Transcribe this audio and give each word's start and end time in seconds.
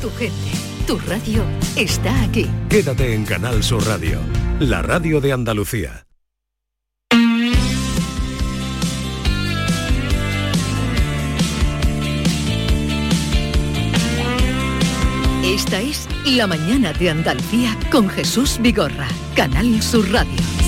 Tu 0.00 0.08
gente, 0.12 0.52
tu 0.86 0.96
radio 0.96 1.44
está 1.76 2.22
aquí. 2.22 2.46
Quédate 2.70 3.12
en 3.14 3.26
Canal 3.26 3.62
Sur 3.62 3.86
Radio, 3.86 4.18
la 4.58 4.80
radio 4.80 5.20
de 5.20 5.30
Andalucía. 5.30 6.06
Esta 15.44 15.80
es 15.82 16.08
La 16.24 16.46
mañana 16.46 16.94
de 16.94 17.10
Andalucía 17.10 17.76
con 17.92 18.08
Jesús 18.08 18.58
Vigorra, 18.62 19.08
Canal 19.36 19.82
Sur 19.82 20.10
Radio. 20.10 20.59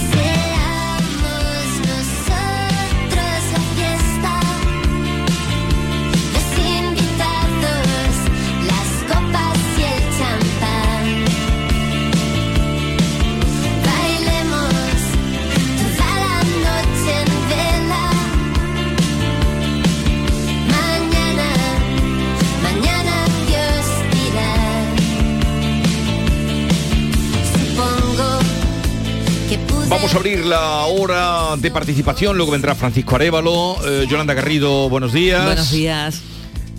Vamos 30.12 30.26
a 30.26 30.28
abrir 30.28 30.44
la 30.44 30.84
hora 30.84 31.56
de 31.56 31.70
participación, 31.70 32.36
luego 32.36 32.52
vendrá 32.52 32.74
Francisco 32.74 33.16
Arevalo, 33.16 33.78
eh, 33.86 34.06
Yolanda 34.10 34.34
Garrido, 34.34 34.90
buenos 34.90 35.14
días. 35.14 35.42
Buenos 35.42 35.70
días. 35.70 36.20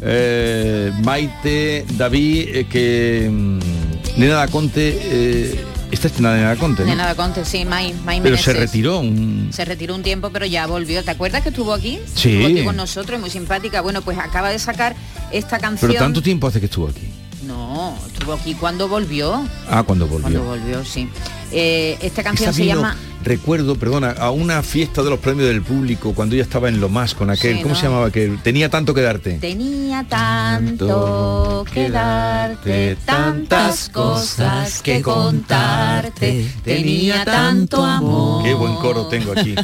Eh, 0.02 0.92
Maite, 1.04 1.84
David, 1.98 2.50
eh, 2.50 2.68
que 2.70 3.28
mm, 3.32 4.20
Nena 4.20 4.36
da 4.36 4.48
Conte, 4.50 5.00
eh, 5.02 5.66
esta 5.90 6.10
es 6.10 6.20
Nena 6.20 6.50
da 6.50 6.56
Conte, 6.58 6.84
¿no? 6.84 6.92
De 6.92 6.96
nada 6.96 7.16
conte, 7.16 7.44
sí, 7.44 7.66
May, 7.66 7.96
May 8.06 8.22
pero 8.22 8.38
se 8.38 8.54
retiró 8.54 9.00
un... 9.00 9.50
Se 9.52 9.66
retiró 9.66 9.96
un 9.96 10.04
tiempo, 10.04 10.30
pero 10.30 10.46
ya 10.46 10.68
volvió. 10.68 11.04
¿Te 11.04 11.10
acuerdas 11.10 11.42
que 11.42 11.50
estuvo 11.50 11.74
aquí? 11.74 12.00
Sí. 12.14 12.36
Estuvo 12.36 12.46
aquí 12.46 12.64
con 12.64 12.76
nosotros, 12.76 13.20
muy 13.20 13.32
simpática. 13.32 13.82
Bueno, 13.82 14.04
pues 14.04 14.20
acaba 14.20 14.52
de 14.52 14.60
sacar 14.60 14.96
esta 15.32 15.58
canción. 15.58 15.90
Pero 15.90 16.04
tanto 16.04 16.22
tiempo 16.22 16.46
hace 16.46 16.60
que 16.60 16.68
estuvo 16.68 16.88
aquí. 16.88 17.10
No, 17.48 17.98
estuvo 18.06 18.34
aquí 18.34 18.54
cuando 18.54 18.88
volvió. 18.88 19.44
Ah, 19.68 19.82
cuando 19.82 20.06
volvió. 20.06 20.22
Cuando 20.22 20.44
volvió, 20.44 20.86
sí. 20.86 21.10
Eh, 21.52 21.98
esta 22.02 22.24
canción 22.24 22.54
se 22.54 22.66
llama 22.66 22.96
recuerdo, 23.24 23.76
perdona, 23.76 24.12
a 24.12 24.32
una 24.32 24.62
fiesta 24.64 25.02
de 25.04 25.10
los 25.10 25.20
premios 25.20 25.48
del 25.48 25.62
público 25.62 26.14
cuando 26.14 26.36
ella 26.36 26.44
estaba 26.44 26.70
en 26.70 26.80
Lo 26.80 26.90
Más 26.90 27.16
con 27.16 27.30
aquel, 27.30 27.58
Sí, 27.58 27.62
¿cómo 27.64 27.74
¿no? 27.74 27.80
se 27.80 27.86
llamaba 27.88 28.08
aquel? 28.08 28.40
Tenía 28.42 28.70
tanto 28.70 28.94
que 28.94 29.02
darte. 29.02 29.34
Tenía 29.40 30.04
tanto 30.04 31.66
que 31.74 31.90
darte, 31.90 32.98
tantas 33.06 33.90
cosas 33.90 34.82
que 34.82 35.02
contarte, 35.02 36.50
tenía 36.64 37.26
tanto 37.26 37.84
amor. 37.84 38.44
Qué 38.44 38.54
buen 38.54 38.76
coro 38.76 39.08
tengo 39.08 39.32
aquí. 39.32 39.56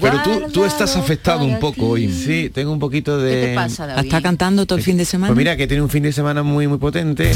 Pero 0.00 0.22
tú, 0.22 0.42
tú 0.52 0.64
estás 0.64 0.96
afectado 0.96 1.44
un 1.44 1.58
poco 1.58 1.88
hoy. 1.90 2.10
Sí, 2.12 2.50
tengo 2.52 2.72
un 2.72 2.78
poquito 2.78 3.18
de... 3.18 3.32
¿Qué 3.32 3.46
te 3.48 3.54
pasa, 3.54 3.86
David? 3.86 4.04
¿Está 4.04 4.22
cantando 4.22 4.66
todo 4.66 4.78
el 4.78 4.84
fin 4.84 4.96
de 4.96 5.04
semana? 5.04 5.28
Pues 5.28 5.38
mira, 5.38 5.56
que 5.56 5.66
tiene 5.66 5.82
un 5.82 5.90
fin 5.90 6.02
de 6.02 6.12
semana 6.12 6.42
muy 6.42 6.66
muy 6.66 6.78
potente. 6.78 7.32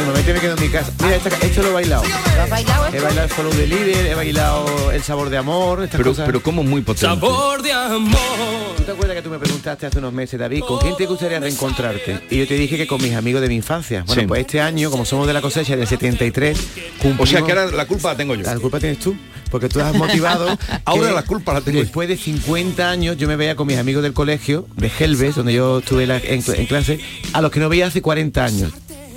Normalmente 0.00 0.32
me 0.34 0.40
quedo 0.40 0.54
en 0.56 0.60
mi 0.62 0.68
casa. 0.68 0.92
Mira, 1.02 1.16
esta- 1.16 1.28
esto 1.46 1.62
lo 1.62 1.68
he 1.68 1.72
bailado. 1.72 2.02
¿Lo 2.04 2.42
has 2.42 2.50
bailado 2.50 2.86
He 2.92 3.00
bailado 3.00 3.22
el 3.24 3.30
follow 3.30 3.52
de 3.52 3.66
líder, 3.66 4.06
he 4.06 4.14
bailado 4.14 4.90
el 4.92 5.02
sabor 5.02 5.30
de 5.30 5.36
amor, 5.36 5.84
estas 5.84 5.98
Pero, 5.98 6.10
cosas. 6.10 6.26
pero 6.26 6.42
como 6.42 6.62
muy 6.62 6.80
potente. 6.82 7.16
¿Tú 7.20 8.82
te 8.84 8.92
acuerdas 8.92 9.16
que 9.16 9.22
tú 9.22 9.30
me 9.30 9.38
preguntaste 9.38 9.86
hace 9.86 9.98
unos 9.98 10.12
meses, 10.12 10.38
David, 10.40 10.60
con 10.66 10.78
quién 10.78 10.96
te 10.96 11.06
gustaría 11.06 11.38
reencontrarte? 11.38 12.20
Y 12.30 12.38
yo 12.38 12.48
te 12.48 12.54
dije 12.54 12.76
que 12.76 12.86
con 12.86 13.00
mis 13.02 13.14
amigos 13.14 13.42
de 13.42 13.48
mi 13.48 13.56
infancia. 13.56 14.04
Bueno, 14.06 14.22
Sí. 14.22 14.26
pues 14.26 14.40
este 14.40 14.60
año, 14.60 14.90
como 14.90 15.04
somos 15.04 15.26
de 15.26 15.32
la 15.34 15.40
cosecha 15.42 15.76
del 15.76 15.86
73, 15.86 16.58
cumplimos... 16.98 17.20
O 17.20 17.26
sea 17.26 17.42
que 17.42 17.52
ahora 17.52 17.66
la 17.66 17.86
culpa 17.86 18.10
la 18.12 18.16
tengo 18.16 18.34
yo. 18.34 18.42
La 18.42 18.56
culpa 18.58 18.80
tienes 18.80 18.98
tú, 18.98 19.14
porque 19.50 19.68
tú 19.68 19.80
has 19.80 19.94
motivado. 19.94 20.46
Ahora 20.84 21.12
la 21.12 21.22
culpa 21.22 21.52
la 21.52 21.60
tengo. 21.60 21.78
Después 21.80 22.08
de 22.08 22.16
50 22.16 22.90
años 22.90 23.16
yo 23.16 23.28
me 23.28 23.36
veía 23.36 23.54
con 23.54 23.66
mis 23.66 23.78
amigos 23.78 24.02
del 24.02 24.12
colegio, 24.12 24.66
de 24.76 24.90
Helves, 24.98 25.34
donde 25.36 25.52
yo 25.52 25.78
estuve 25.80 26.06
la- 26.06 26.16
en, 26.18 26.42
en 26.46 26.66
clase, 26.66 27.00
a 27.32 27.40
los 27.40 27.50
que 27.50 27.60
no 27.60 27.68
veía 27.68 27.86
hace 27.86 28.00
40 28.02 28.44
años. 28.44 28.72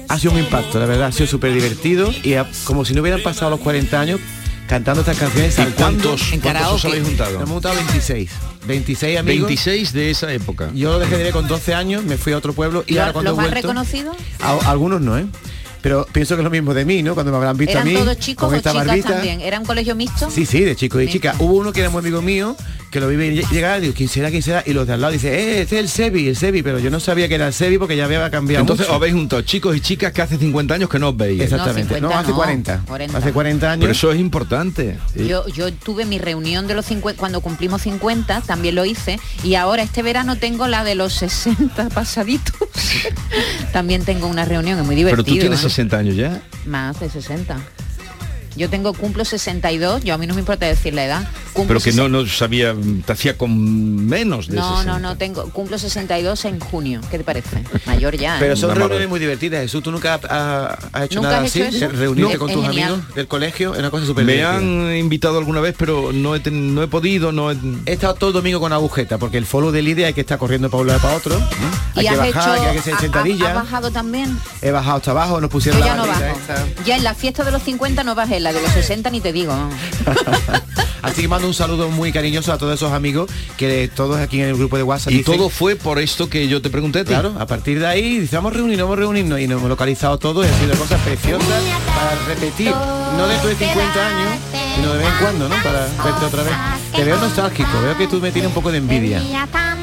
Ha 0.09 0.19
sido 0.19 0.33
un 0.33 0.39
impacto, 0.39 0.79
la 0.79 0.85
verdad, 0.85 1.07
ha 1.07 1.11
sido 1.11 1.27
súper 1.27 1.53
divertido 1.53 2.11
y 2.23 2.35
como 2.65 2.85
si 2.85 2.93
no 2.93 3.01
hubieran 3.01 3.21
pasado 3.23 3.51
los 3.51 3.59
40 3.61 3.99
años 3.99 4.19
cantando 4.67 5.01
estas 5.01 5.17
canciones. 5.17 5.53
¿Y 5.53 5.57
saltando. 5.57 6.09
cuántos, 6.09 6.33
En 6.33 6.39
cuántos 6.39 6.85
habéis 6.85 6.99
Nos 7.01 7.07
juntado? 7.09 7.35
hemos 7.35 7.49
juntado 7.49 7.75
26. 7.75 8.31
26 8.67 9.19
amigos. 9.19 9.47
26 9.47 9.93
de 9.93 10.09
esa 10.11 10.31
época. 10.33 10.69
Yo 10.73 10.91
lo 10.93 10.99
dejé 10.99 11.17
de 11.17 11.31
con 11.31 11.47
12 11.47 11.73
años, 11.73 12.03
me 12.03 12.17
fui 12.17 12.33
a 12.33 12.37
otro 12.37 12.53
pueblo 12.53 12.83
y 12.87 12.93
¿Lo- 12.93 13.01
ahora 13.01 13.13
cuando 13.13 13.31
¿Los 13.31 13.37
vuelto- 13.39 13.55
reconocido? 13.55 14.15
A- 14.41 14.69
algunos 14.69 15.01
no, 15.01 15.17
¿eh? 15.17 15.25
Pero 15.81 16.07
pienso 16.13 16.35
que 16.35 16.41
es 16.41 16.45
lo 16.45 16.49
mismo 16.49 16.73
de 16.73 16.85
mí, 16.85 17.03
¿no? 17.03 17.13
Cuando 17.13 17.31
me 17.33 17.37
habrán 17.39 17.57
visto 17.57 17.77
a 17.77 17.81
¿Eran 17.81 17.93
mí 17.93 17.99
todos 17.99 18.17
chicos 18.17 18.45
con 18.45 18.53
o 18.53 18.57
esta 18.57 18.71
chicas 18.71 18.87
barbita. 18.87 19.09
también? 19.09 19.41
¿Era 19.41 19.59
un 19.59 19.65
colegio 19.65 19.95
mixto? 19.95 20.31
Sí, 20.31 20.45
sí, 20.45 20.61
de 20.61 20.77
chicos 20.77 21.01
y 21.03 21.07
chicas. 21.09 21.35
Hubo 21.39 21.55
uno 21.55 21.73
que 21.73 21.81
era 21.81 21.89
muy 21.89 21.99
amigo 21.99 22.21
mío, 22.21 22.55
que 22.93 22.99
lo 22.99 23.07
vi 23.07 23.15
lle- 23.17 23.49
llegar, 23.49 23.81
digo, 23.81 23.93
¿quién 23.95 24.07
será, 24.07 24.29
quién 24.29 24.43
será? 24.43 24.63
Y 24.65 24.71
los 24.73 24.85
de 24.85 24.93
al 24.93 25.01
lado 25.01 25.11
dice, 25.11 25.33
eh, 25.33 25.61
este 25.61 25.77
es 25.77 25.81
el 25.83 25.89
Sebi, 25.89 26.27
el 26.27 26.35
Sebi, 26.35 26.61
pero 26.61 26.77
yo 26.79 26.91
no 26.91 26.99
sabía 26.99 27.27
que 27.27 27.35
era 27.35 27.47
el 27.47 27.53
Sebi 27.53 27.79
porque 27.79 27.97
ya 27.97 28.05
había 28.05 28.29
cambiado 28.29 28.61
Entonces 28.61 28.85
mucho. 28.85 28.93
os 28.93 29.01
habéis 29.01 29.15
juntado 29.15 29.41
chicos 29.41 29.75
y 29.75 29.81
chicas 29.81 30.13
que 30.13 30.21
hace 30.21 30.37
50 30.37 30.75
años 30.75 30.89
que 30.89 30.99
no 30.99 31.09
os 31.09 31.17
veis. 31.17 31.41
Exactamente. 31.41 31.99
No, 31.99 32.09
50 32.09 32.19
hace 32.19 32.29
no, 32.29 32.35
40. 32.35 32.81
40. 32.87 33.17
Hace 33.17 33.33
40 33.33 33.71
años. 33.71 33.81
Pero 33.81 33.91
eso 33.91 34.11
es 34.11 34.19
importante. 34.19 34.97
Sí. 35.13 35.27
Yo, 35.27 35.47
yo 35.47 35.73
tuve 35.73 36.05
mi 36.05 36.19
reunión 36.19 36.67
de 36.67 36.75
los 36.75 36.85
50, 36.85 37.19
cuando 37.19 37.41
cumplimos 37.41 37.81
50, 37.81 38.41
también 38.41 38.75
lo 38.75 38.85
hice, 38.85 39.19
y 39.43 39.55
ahora 39.55 39.81
este 39.81 40.03
verano 40.03 40.35
tengo 40.37 40.67
la 40.67 40.83
de 40.83 40.93
los 40.95 41.13
60 41.13 41.89
pasaditos. 41.89 42.55
también 43.73 44.05
tengo 44.05 44.27
una 44.27 44.45
reunión, 44.45 44.77
es 44.79 44.85
muy 44.85 44.95
divertido. 44.95 45.23
Pero 45.23 45.33
tú 45.35 45.39
tienes 45.39 45.59
¿eh? 45.59 45.69
60 45.69 45.97
años 45.97 46.15
ya. 46.15 46.41
Más 46.65 46.99
de 46.99 47.09
60. 47.09 47.57
Yo 48.55 48.69
tengo, 48.69 48.93
cumplo 48.93 49.25
62, 49.25 50.03
yo 50.03 50.13
a 50.13 50.17
mí 50.17 50.27
no 50.27 50.33
me 50.35 50.39
importa 50.41 50.65
decir 50.65 50.93
la 50.93 51.05
edad. 51.05 51.27
Cumplo 51.53 51.79
Pero 51.79 51.83
que 51.83 51.91
no, 51.91 52.03
60. 52.03 52.17
no 52.17 52.25
sabía, 52.27 52.75
te 53.05 53.13
hacía 53.13 53.37
con 53.37 54.05
menos 54.07 54.47
de 54.47 54.55
No, 54.57 54.77
60. 54.77 54.91
no, 54.91 54.99
no, 54.99 55.17
tengo, 55.17 55.49
cumplo 55.51 55.77
62 55.77 56.45
en 56.45 56.59
junio. 56.59 57.01
¿Qué 57.11 57.17
te 57.17 57.23
parece? 57.23 57.63
Mayor 57.85 58.15
ya. 58.17 58.35
¿eh? 58.37 58.39
Pero 58.39 58.55
son 58.55 58.71
Una 58.71 58.79
reuniones 58.79 59.09
muy 59.09 59.19
divertidas. 59.19 59.61
Jesús, 59.61 59.83
¿tú 59.83 59.91
nunca 59.91 60.15
has, 60.15 61.03
hecho 61.05 61.15
¿Nunca 61.17 61.29
nada 61.29 61.41
has 61.43 61.49
así? 61.51 61.61
hecho 61.61 61.77
eso? 61.85 61.89
Reunirte 61.89 62.33
No. 62.33 62.39
con 62.39 62.51
tus 62.51 62.65
genial. 62.67 62.93
amigos 62.93 63.15
del 63.15 63.27
colegio 63.27 63.73
es 63.73 63.79
una 63.79 63.91
cosa 63.91 64.05
súper 64.05 64.25
Me 64.25 64.33
divertida. 64.33 64.57
han 64.57 64.95
invitado 64.97 65.37
alguna 65.37 65.59
vez, 65.61 65.75
pero 65.77 66.11
no 66.11 66.35
he, 66.35 66.39
ten- 66.39 66.73
no 66.73 66.81
he 66.83 66.87
podido, 66.87 67.31
no 67.31 67.51
he... 67.51 67.57
He 67.85 67.93
estado 67.93 68.15
todo 68.15 68.29
el 68.29 68.33
domingo 68.35 68.59
con 68.59 68.73
agujeta, 68.73 69.17
porque 69.17 69.37
el 69.37 69.45
follow 69.45 69.71
de 69.71 69.81
Lidia 69.81 70.07
hay 70.07 70.13
que 70.13 70.21
estar 70.21 70.37
corriendo 70.37 70.69
para 70.69 70.81
un 70.81 70.87
lado 70.87 70.99
para 71.01 71.15
otro. 71.15 71.35
Hay 71.95 72.05
¿Y 72.05 72.07
que 72.07 72.09
has 72.09 72.17
bajar, 72.17 72.29
hecho, 72.57 72.63
hay 72.67 72.73
que 72.73 72.79
hacer 72.79 72.93
ha- 72.93 72.97
ha- 72.97 73.01
sentadillas. 73.01 73.49
¿Has 73.49 73.55
bajado 73.55 73.91
también? 73.91 74.37
He 74.61 74.71
bajado 74.71 74.97
hasta 74.97 75.11
abajo, 75.11 75.33
nos 75.41 75.49
Yo 75.49 75.49
pusieron 75.49 75.79
ya 75.81 75.87
la 75.87 75.95
no 75.95 76.07
bajo. 76.07 76.23
esta. 76.23 76.65
Ya 76.85 76.97
en 76.97 77.03
la 77.03 77.13
fiesta 77.13 77.43
de 77.43 77.51
los 77.51 77.61
50 77.63 78.03
no 78.03 78.15
bajé, 78.15 78.39
la 78.43 78.53
de 78.53 78.61
los 78.61 78.71
60 78.71 79.09
ni 79.09 79.21
te 79.21 79.31
digo. 79.33 79.53
Así 81.01 81.21
que 81.23 81.27
mando 81.27 81.47
un 81.49 81.53
saludo 81.53 81.89
muy 81.89 82.13
cariñoso 82.13 82.53
a 82.53 82.57
todos 82.57 82.75
esos 82.75 82.93
amigos 82.93 83.29
que 83.57 83.89
todos 83.93 84.17
aquí 84.19 84.39
en 84.41 84.47
el 84.49 84.55
grupo 84.55 84.77
de 84.77 84.83
WhatsApp 84.83 85.11
Y 85.11 85.17
dicen- 85.17 85.35
todo 85.35 85.49
fue 85.49 85.75
por 85.75 85.99
esto 85.99 86.29
que 86.29 86.47
yo 86.47 86.61
te 86.61 86.69
pregunté 86.69 86.99
a 86.99 87.03
ti. 87.03 87.09
Claro, 87.09 87.35
a 87.37 87.45
partir 87.45 87.79
de 87.79 87.87
ahí 87.87 88.19
dice, 88.19 88.37
vamos 88.37 88.53
a 88.53 88.55
reunirnos, 88.55 88.85
vamos 88.85 88.97
a 88.97 89.01
reunirnos 89.01 89.39
y 89.41 89.47
nos 89.47 89.57
hemos 89.57 89.69
localizado 89.69 90.17
todos 90.17 90.45
y 90.45 90.49
ha 90.49 90.59
sido 90.59 90.75
cosas 90.77 91.01
preciosas 91.01 91.45
para 91.93 92.15
repetir, 92.27 92.71
no 92.71 93.27
dentro 93.27 93.49
de 93.49 93.55
50 93.55 94.07
años, 94.07 94.39
sino 94.75 94.93
de 94.93 94.97
vez 94.99 95.07
en 95.07 95.17
cuando, 95.19 95.49
¿no? 95.49 95.55
Para 95.61 95.79
verte 96.05 96.25
otra 96.25 96.43
vez. 96.43 96.53
Te 96.95 97.03
veo 97.03 97.17
nostálgico, 97.17 97.69
veo 97.81 97.97
que 97.97 98.07
tú 98.07 98.19
me 98.19 98.31
tienes 98.31 98.49
un 98.49 98.53
poco 98.53 98.71
de 98.71 98.77
envidia. 98.77 99.19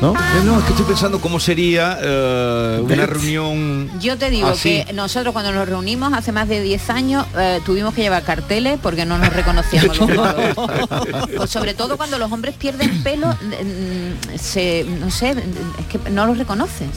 ¿No? 0.00 0.12
Eh, 0.14 0.16
No, 0.44 0.58
es 0.58 0.64
que 0.64 0.70
estoy 0.70 0.86
pensando 0.86 1.20
cómo 1.20 1.40
sería 1.40 1.98
eh, 2.00 2.80
una 2.82 3.06
reunión 3.06 3.90
Yo 4.00 4.16
te 4.16 4.30
digo 4.30 4.48
así. 4.48 4.84
que 4.86 4.92
nosotros 4.92 5.32
cuando 5.32 5.52
nos 5.52 5.68
reunimos 5.68 6.12
hace 6.12 6.32
más 6.32 6.48
de 6.48 6.60
10 6.62 6.90
años 6.90 7.26
eh, 7.36 7.60
tuvimos 7.66 7.92
que 7.94 8.02
llevar 8.02 8.22
carteles 8.22 8.78
porque 8.82 9.04
no 9.04 9.18
nos 9.18 9.32
reconocíamos. 9.32 9.98
los. 9.98 10.08
Pues 11.36 11.50
sobre 11.50 11.74
todo 11.74 11.96
cuando 11.96 12.18
los 12.18 12.30
hombres 12.32 12.54
pierden 12.56 13.02
pelo, 13.02 13.28
mm, 13.28 14.36
se, 14.38 14.84
no 14.84 15.10
sé, 15.10 15.30
es 15.30 15.86
que 15.88 16.10
no 16.10 16.26
los 16.26 16.38
reconoces. 16.38 16.88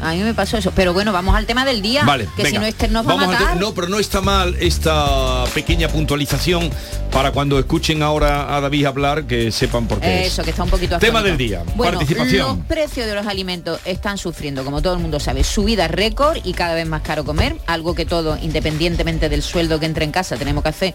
A 0.00 0.12
mí 0.12 0.22
me 0.22 0.34
pasó 0.34 0.56
eso. 0.58 0.70
Pero 0.74 0.92
bueno, 0.92 1.12
vamos 1.12 1.34
al 1.34 1.46
tema 1.46 1.64
del 1.64 1.82
día, 1.82 2.04
Vale, 2.04 2.28
que 2.36 2.46
si 2.46 2.56
no 2.58 2.64
este 2.64 2.88
nos 2.88 3.06
va 3.06 3.14
Vamos 3.14 3.22
a 3.26 3.28
al 3.28 3.32
matar. 3.32 3.54
te- 3.54 3.60
No, 3.60 3.74
pero 3.74 3.88
no 3.88 3.98
está 3.98 4.20
mal 4.20 4.56
esta 4.60 5.44
pequeña 5.54 5.88
puntualización 5.88 6.70
para 7.10 7.32
cuando 7.32 7.58
escuchen 7.58 8.02
ahora 8.02 8.54
a 8.56 8.60
David 8.60 8.86
hablar 8.86 9.24
que 9.26 9.50
sepan 9.50 9.86
por 9.88 10.00
qué 10.00 10.22
es. 10.26 10.32
Eso, 10.32 10.42
que 10.44 10.50
está 10.50 10.62
un 10.62 10.70
poquito 10.70 10.98
Tema 10.98 11.18
afónico. 11.20 11.38
del 11.38 11.48
día, 11.48 11.62
Bueno, 11.74 11.98
participación. 11.98 12.46
los 12.58 12.66
precios 12.66 13.06
de 13.06 13.14
los 13.14 13.26
alimentos 13.26 13.80
están 13.84 14.18
sufriendo, 14.18 14.64
como 14.64 14.82
todo 14.82 14.94
el 14.94 15.00
mundo 15.00 15.18
sabe, 15.20 15.42
subida 15.44 15.88
récord 15.88 16.38
y 16.44 16.52
cada 16.52 16.74
vez 16.74 16.86
más 16.86 17.02
caro 17.02 17.24
comer, 17.24 17.56
algo 17.66 17.94
que 17.94 18.06
todo, 18.06 18.38
independientemente 18.40 19.28
del 19.28 19.42
sueldo 19.42 19.80
que 19.80 19.86
entre 19.86 20.04
en 20.04 20.12
casa, 20.12 20.36
tenemos 20.36 20.62
que 20.62 20.68
hacer, 20.68 20.94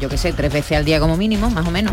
yo 0.00 0.08
que 0.08 0.16
sé, 0.16 0.32
tres 0.32 0.52
veces 0.52 0.78
al 0.78 0.84
día 0.84 1.00
como 1.00 1.16
mínimo, 1.16 1.50
más 1.50 1.66
o 1.66 1.70
menos. 1.70 1.92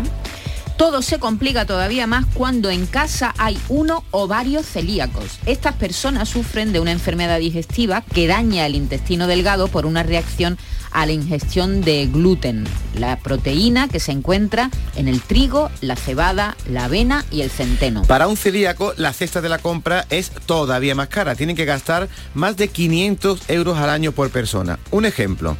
Todo 0.76 1.00
se 1.00 1.18
complica 1.18 1.64
todavía 1.64 2.06
más 2.06 2.26
cuando 2.34 2.68
en 2.68 2.84
casa 2.84 3.34
hay 3.38 3.58
uno 3.70 4.04
o 4.10 4.28
varios 4.28 4.66
celíacos. 4.66 5.38
Estas 5.46 5.74
personas 5.74 6.28
sufren 6.28 6.72
de 6.74 6.80
una 6.80 6.92
enfermedad 6.92 7.38
digestiva 7.38 8.02
que 8.02 8.26
daña 8.26 8.66
el 8.66 8.74
intestino 8.74 9.26
delgado 9.26 9.68
por 9.68 9.86
una 9.86 10.02
reacción 10.02 10.58
a 10.92 11.06
la 11.06 11.12
ingestión 11.12 11.80
de 11.80 12.06
gluten, 12.06 12.64
la 12.94 13.18
proteína 13.18 13.88
que 13.88 14.00
se 14.00 14.12
encuentra 14.12 14.70
en 14.96 15.08
el 15.08 15.22
trigo, 15.22 15.70
la 15.80 15.96
cebada, 15.96 16.56
la 16.68 16.84
avena 16.84 17.24
y 17.30 17.40
el 17.40 17.50
centeno. 17.50 18.02
Para 18.02 18.28
un 18.28 18.36
celíaco, 18.36 18.92
la 18.98 19.14
cesta 19.14 19.40
de 19.40 19.48
la 19.48 19.58
compra 19.58 20.06
es 20.10 20.30
todavía 20.44 20.94
más 20.94 21.08
cara. 21.08 21.34
Tienen 21.36 21.56
que 21.56 21.64
gastar 21.64 22.08
más 22.34 22.58
de 22.58 22.68
500 22.68 23.48
euros 23.48 23.78
al 23.78 23.88
año 23.88 24.12
por 24.12 24.30
persona. 24.30 24.78
Un 24.90 25.06
ejemplo. 25.06 25.56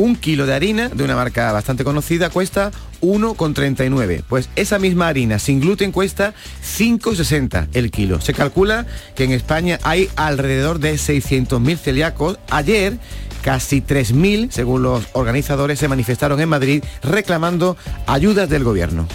Un 0.00 0.16
kilo 0.16 0.46
de 0.46 0.54
harina 0.54 0.88
de 0.88 1.04
una 1.04 1.14
marca 1.14 1.52
bastante 1.52 1.84
conocida 1.84 2.30
cuesta 2.30 2.70
1,39. 3.02 4.24
Pues 4.26 4.48
esa 4.56 4.78
misma 4.78 5.08
harina 5.08 5.38
sin 5.38 5.60
gluten 5.60 5.92
cuesta 5.92 6.32
5,60 6.64 7.68
el 7.74 7.90
kilo. 7.90 8.18
Se 8.18 8.32
calcula 8.32 8.86
que 9.14 9.24
en 9.24 9.32
España 9.32 9.78
hay 9.82 10.08
alrededor 10.16 10.78
de 10.78 10.94
600.000 10.94 11.76
celíacos. 11.76 12.38
Ayer 12.48 12.96
casi 13.42 13.82
3.000, 13.82 14.50
según 14.50 14.82
los 14.84 15.06
organizadores, 15.12 15.78
se 15.78 15.86
manifestaron 15.86 16.40
en 16.40 16.48
Madrid 16.48 16.82
reclamando 17.02 17.76
ayudas 18.06 18.48
del 18.48 18.64
gobierno. 18.64 19.06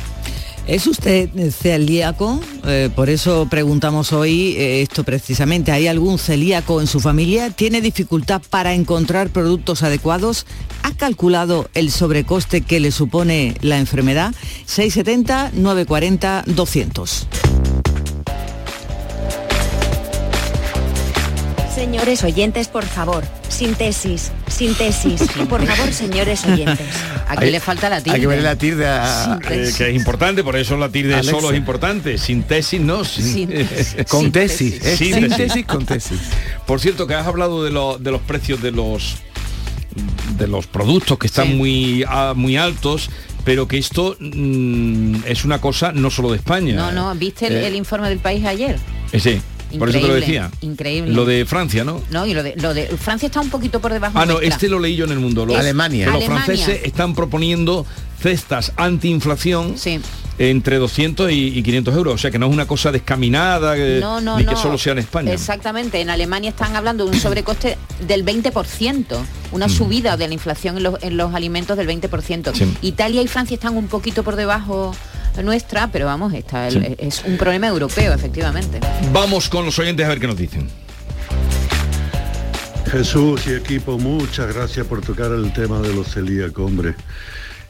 ¿Es 0.67 0.87
usted 0.87 1.29
celíaco? 1.51 2.39
Eh, 2.65 2.89
por 2.95 3.09
eso 3.09 3.47
preguntamos 3.49 4.11
hoy 4.13 4.55
eh, 4.57 4.81
esto 4.81 5.03
precisamente. 5.03 5.71
¿Hay 5.71 5.87
algún 5.87 6.17
celíaco 6.17 6.81
en 6.81 6.87
su 6.87 6.99
familia? 6.99 7.51
¿Tiene 7.51 7.81
dificultad 7.81 8.41
para 8.49 8.73
encontrar 8.73 9.29
productos 9.29 9.83
adecuados? 9.83 10.47
¿Ha 10.81 10.93
calculado 10.93 11.69
el 11.75 11.91
sobrecoste 11.91 12.61
que 12.61 12.79
le 12.79 12.91
supone 12.91 13.55
la 13.61 13.77
enfermedad? 13.77 14.33
670 14.65 15.51
Señores 21.85 22.23
oyentes, 22.23 22.67
por 22.67 22.83
favor, 22.83 23.23
síntesis, 23.47 24.31
síntesis. 24.47 25.21
Por 25.49 25.63
favor, 25.67 25.93
señores 25.93 26.43
oyentes. 26.45 26.79
Aquí 27.27 27.43
Hay- 27.45 27.51
le 27.51 27.59
falta 27.59 27.89
la 27.89 27.97
Hay 27.97 28.03
que 28.03 28.11
tilde. 28.13 28.25
ver 28.27 28.41
la 28.41 28.55
tilde 28.55 28.87
a... 28.87 29.39
Eh, 29.51 29.71
que 29.77 29.89
es 29.91 29.95
importante, 29.95 30.43
por 30.43 30.55
eso 30.55 30.77
la 30.77 30.89
tilde 30.89 31.13
Alexa. 31.13 31.29
solo 31.31 31.51
es 31.51 31.57
importante. 31.57 32.17
Sin 32.17 32.41
tesis 32.41 32.81
no. 32.81 33.05
sin- 33.05 33.49
Sin- 33.49 34.03
Con 34.09 34.31
tesis, 34.31 34.83
es 34.83 34.97
Síntesis. 34.97 35.35
síntesis 35.35 35.65
con 35.67 35.85
tesis. 35.85 36.19
Por 36.65 36.79
cierto, 36.79 37.05
que 37.05 37.13
has 37.13 37.27
hablado 37.27 37.63
de, 37.63 37.69
lo- 37.69 37.99
de 37.99 38.09
los 38.11 38.21
precios 38.21 38.63
de 38.63 38.71
los 38.71 39.17
de 40.39 40.47
los 40.47 40.65
productos 40.65 41.19
que 41.19 41.27
están 41.27 41.47
Sí. 41.49 41.53
muy 41.53 42.05
muy 42.35 42.57
altos, 42.57 43.11
pero 43.45 43.67
que 43.67 43.77
esto 43.77 44.17
mm, 44.19 45.17
es 45.27 45.45
una 45.45 45.61
cosa 45.61 45.91
no 45.91 46.09
solo 46.09 46.31
de 46.31 46.37
España. 46.37 46.73
No, 46.75 46.91
no, 46.91 47.13
¿viste 47.13 47.45
el, 47.45 47.53
Eh, 47.57 47.67
el 47.67 47.75
informe 47.75 48.09
del 48.09 48.17
país 48.19 48.43
ayer? 48.43 48.79
eh, 49.13 49.39
por 49.77 49.89
eso 49.89 49.99
te 49.99 50.07
lo 50.07 50.15
decía. 50.15 50.51
increíble. 50.61 51.11
Lo 51.13 51.25
de 51.25 51.45
Francia, 51.45 51.83
¿no? 51.83 52.01
No, 52.11 52.25
y 52.25 52.33
lo 52.33 52.43
de, 52.43 52.55
lo 52.57 52.73
de 52.73 52.87
Francia 52.97 53.27
está 53.27 53.41
un 53.41 53.49
poquito 53.49 53.79
por 53.79 53.91
debajo 53.93 54.17
Ah, 54.19 54.25
no, 54.25 54.33
nuestra. 54.33 54.49
este 54.55 54.67
lo 54.69 54.79
leí 54.79 54.95
yo 54.95 55.05
en 55.05 55.11
el 55.11 55.19
mundo. 55.19 55.45
Los, 55.45 55.57
Alemania. 55.57 56.05
que 56.05 56.11
Los 56.11 56.19
Alemania. 56.23 56.45
franceses 56.45 56.81
están 56.83 57.13
proponiendo 57.15 57.85
cestas 58.21 58.71
antiinflación 58.77 59.77
Sí. 59.77 59.99
entre 60.39 60.77
200 60.77 61.31
y, 61.31 61.47
y 61.57 61.63
500 61.63 61.95
euros. 61.95 62.13
O 62.15 62.17
sea, 62.17 62.31
que 62.31 62.39
no 62.39 62.47
es 62.47 62.53
una 62.53 62.65
cosa 62.67 62.91
descaminada, 62.91 63.75
eh, 63.77 63.99
No, 64.01 64.19
no, 64.21 64.37
ni 64.37 64.43
no. 64.43 64.49
que 64.51 64.55
solo 64.57 64.77
sea 64.77 64.93
en 64.93 64.99
España. 64.99 65.31
Exactamente. 65.33 66.01
En 66.01 66.09
Alemania 66.09 66.49
están 66.49 66.75
hablando 66.75 67.05
de 67.05 67.11
un 67.11 67.19
sobrecoste 67.19 67.77
del 68.07 68.25
20%, 68.25 69.05
una 69.51 69.69
subida 69.69 70.17
de 70.17 70.27
la 70.27 70.33
inflación 70.33 70.77
en 70.77 70.83
los, 70.83 71.03
en 71.03 71.17
los 71.17 71.33
alimentos 71.33 71.77
del 71.77 71.87
20%. 71.87 72.51
Mm. 72.51 72.55
Sí. 72.55 72.77
Italia 72.81 73.21
y 73.21 73.27
Francia 73.27 73.55
están 73.55 73.77
un 73.77 73.87
poquito 73.87 74.23
por 74.23 74.35
debajo 74.35 74.93
nuestra, 75.43 75.89
pero 75.91 76.05
vamos, 76.05 76.33
está 76.33 76.67
el- 76.67 76.85
Sí. 76.85 76.95
es 76.99 77.23
un 77.25 77.37
problema 77.37 77.67
europeo, 77.67 78.13
efectivamente. 78.13 78.79
Vamos 79.11 79.49
con 79.49 79.65
los 79.65 79.77
oyentes 79.79 80.05
a 80.05 80.09
ver 80.09 80.19
qué 80.19 80.27
nos 80.27 80.37
dicen. 80.37 80.67
Jesús 82.91 83.47
y 83.47 83.53
equipo, 83.53 83.97
muchas 83.97 84.53
gracias 84.53 84.85
por 84.87 85.01
tocar 85.01 85.31
el 85.31 85.51
tema 85.53 85.79
de 85.79 85.93
los 85.93 86.07
celíacos, 86.13 86.65
hombre. 86.65 86.95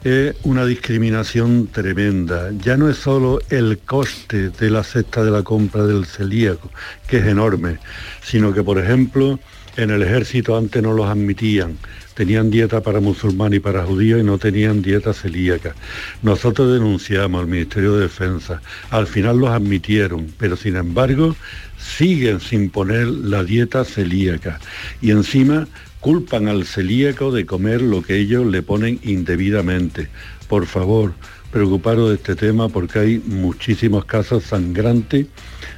Es 0.05 0.35
una 0.43 0.67
discriminación 0.67 1.65
tremenda. 1.65 2.51
Ya 2.63 2.77
no 2.77 2.87
es 2.87 2.97
solo 2.97 3.39
el 3.49 3.79
coste 3.79 4.49
de 4.51 4.69
la 4.69 4.83
cesta 4.83 5.23
de 5.23 5.31
la 5.31 5.41
compra 5.41 5.83
del 5.83 6.05
celíaco, 6.05 6.69
que 7.07 7.17
es 7.17 7.25
enorme, 7.25 7.79
sino 8.21 8.53
que, 8.53 8.61
por 8.61 8.77
ejemplo, 8.77 9.39
en 9.77 9.89
el 9.89 10.03
ejército 10.03 10.55
antes 10.55 10.83
no 10.83 10.93
los 10.93 11.07
admitían. 11.07 11.79
Tenían 12.13 12.51
dieta 12.51 12.81
para 12.81 12.99
musulmanes 12.99 13.57
y 13.57 13.59
para 13.61 13.83
judíos 13.83 14.21
y 14.21 14.23
no 14.23 14.37
tenían 14.37 14.83
dieta 14.83 15.11
celíaca. 15.11 15.73
Nosotros 16.21 16.71
denunciamos 16.71 17.41
al 17.41 17.47
Ministerio 17.47 17.95
de 17.95 18.03
Defensa. 18.03 18.61
Al 18.91 19.07
final 19.07 19.39
los 19.39 19.49
admitieron, 19.49 20.31
pero 20.37 20.55
sin 20.55 20.75
embargo 20.75 21.35
siguen 21.79 22.41
sin 22.41 22.69
poner 22.69 23.07
la 23.07 23.43
dieta 23.43 23.83
celíaca. 23.83 24.59
Y 25.01 25.09
encima 25.09 25.67
culpan 26.05 26.47
al 26.47 26.67
celíaco 26.67 27.31
de 27.31 27.47
comer 27.47 27.81
lo 27.81 28.03
que 28.03 28.15
ellos 28.19 28.45
le 28.45 28.61
ponen 28.61 28.99
indebidamente. 29.01 30.07
Por 30.47 30.67
favor, 30.67 31.15
preocuparos 31.49 32.09
de 32.09 32.15
este 32.17 32.35
tema 32.35 32.69
porque 32.69 32.99
hay 32.99 33.17
muchísimos 33.25 34.05
casos 34.05 34.43
sangrantes 34.43 35.25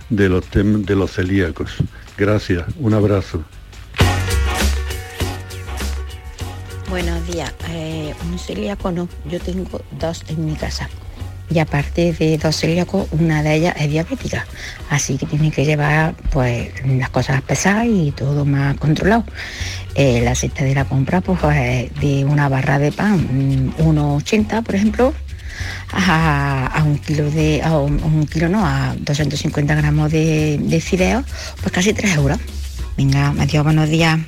de 0.10 0.28
los, 0.28 0.44
de 0.52 0.96
los 0.98 1.12
celíacos. 1.14 1.76
Gracias, 2.18 2.66
un 2.78 2.94
abrazo. 2.94 3.46
Buenos 6.90 7.26
días. 7.26 7.54
Eh, 7.70 8.14
un 8.30 8.38
celíaco 8.38 8.92
no, 8.92 9.08
yo 9.32 9.40
tengo 9.40 9.82
dos 9.98 10.26
en 10.28 10.46
mi 10.46 10.56
casa. 10.56 10.90
Y 11.50 11.60
aparte 11.60 12.14
de 12.14 12.38
dos 12.38 12.58
celíacos, 12.58 13.08
una 13.12 13.42
de 13.42 13.56
ellas 13.56 13.76
es 13.80 13.90
diabética. 13.90 14.46
Así 14.90 15.18
que 15.18 15.26
tiene 15.26 15.52
que 15.52 15.66
llevar 15.66 16.16
pues 16.32 16.70
las 16.86 17.10
cosas 17.10 17.42
pesadas 17.42 17.88
y 17.88 18.12
todo 18.12 18.44
más 18.46 18.76
controlado. 18.78 19.24
Eh, 19.96 20.22
la 20.22 20.36
cesta 20.36 20.64
de 20.64 20.76
la 20.76 20.86
compra 20.86 21.22
pues 21.22 21.40
es 21.56 21.94
de 22.00 22.26
una 22.26 22.50
barra 22.50 22.78
de 22.80 22.92
pan, 22.92 23.18
mm, 23.18 23.82
1,80 23.82 24.62
por 24.62 24.76
ejemplo, 24.76 25.14
a, 25.92 26.84
un 26.86 26.98
kilo 27.00 27.32
de, 27.32 27.62
a 27.64 27.78
un, 27.78 28.28
kilo 28.28 28.50
no, 28.50 28.66
a 28.66 28.96
250 29.00 29.76
gramos 29.76 30.12
de, 30.12 30.60
de 30.62 30.82
fideos, 30.82 31.26
pues 31.62 31.72
casi 31.72 31.94
3 31.94 32.16
euros. 32.16 32.38
Venga, 32.98 33.34
adiós, 33.40 33.64
buenos 33.64 33.90
días. 33.90 34.20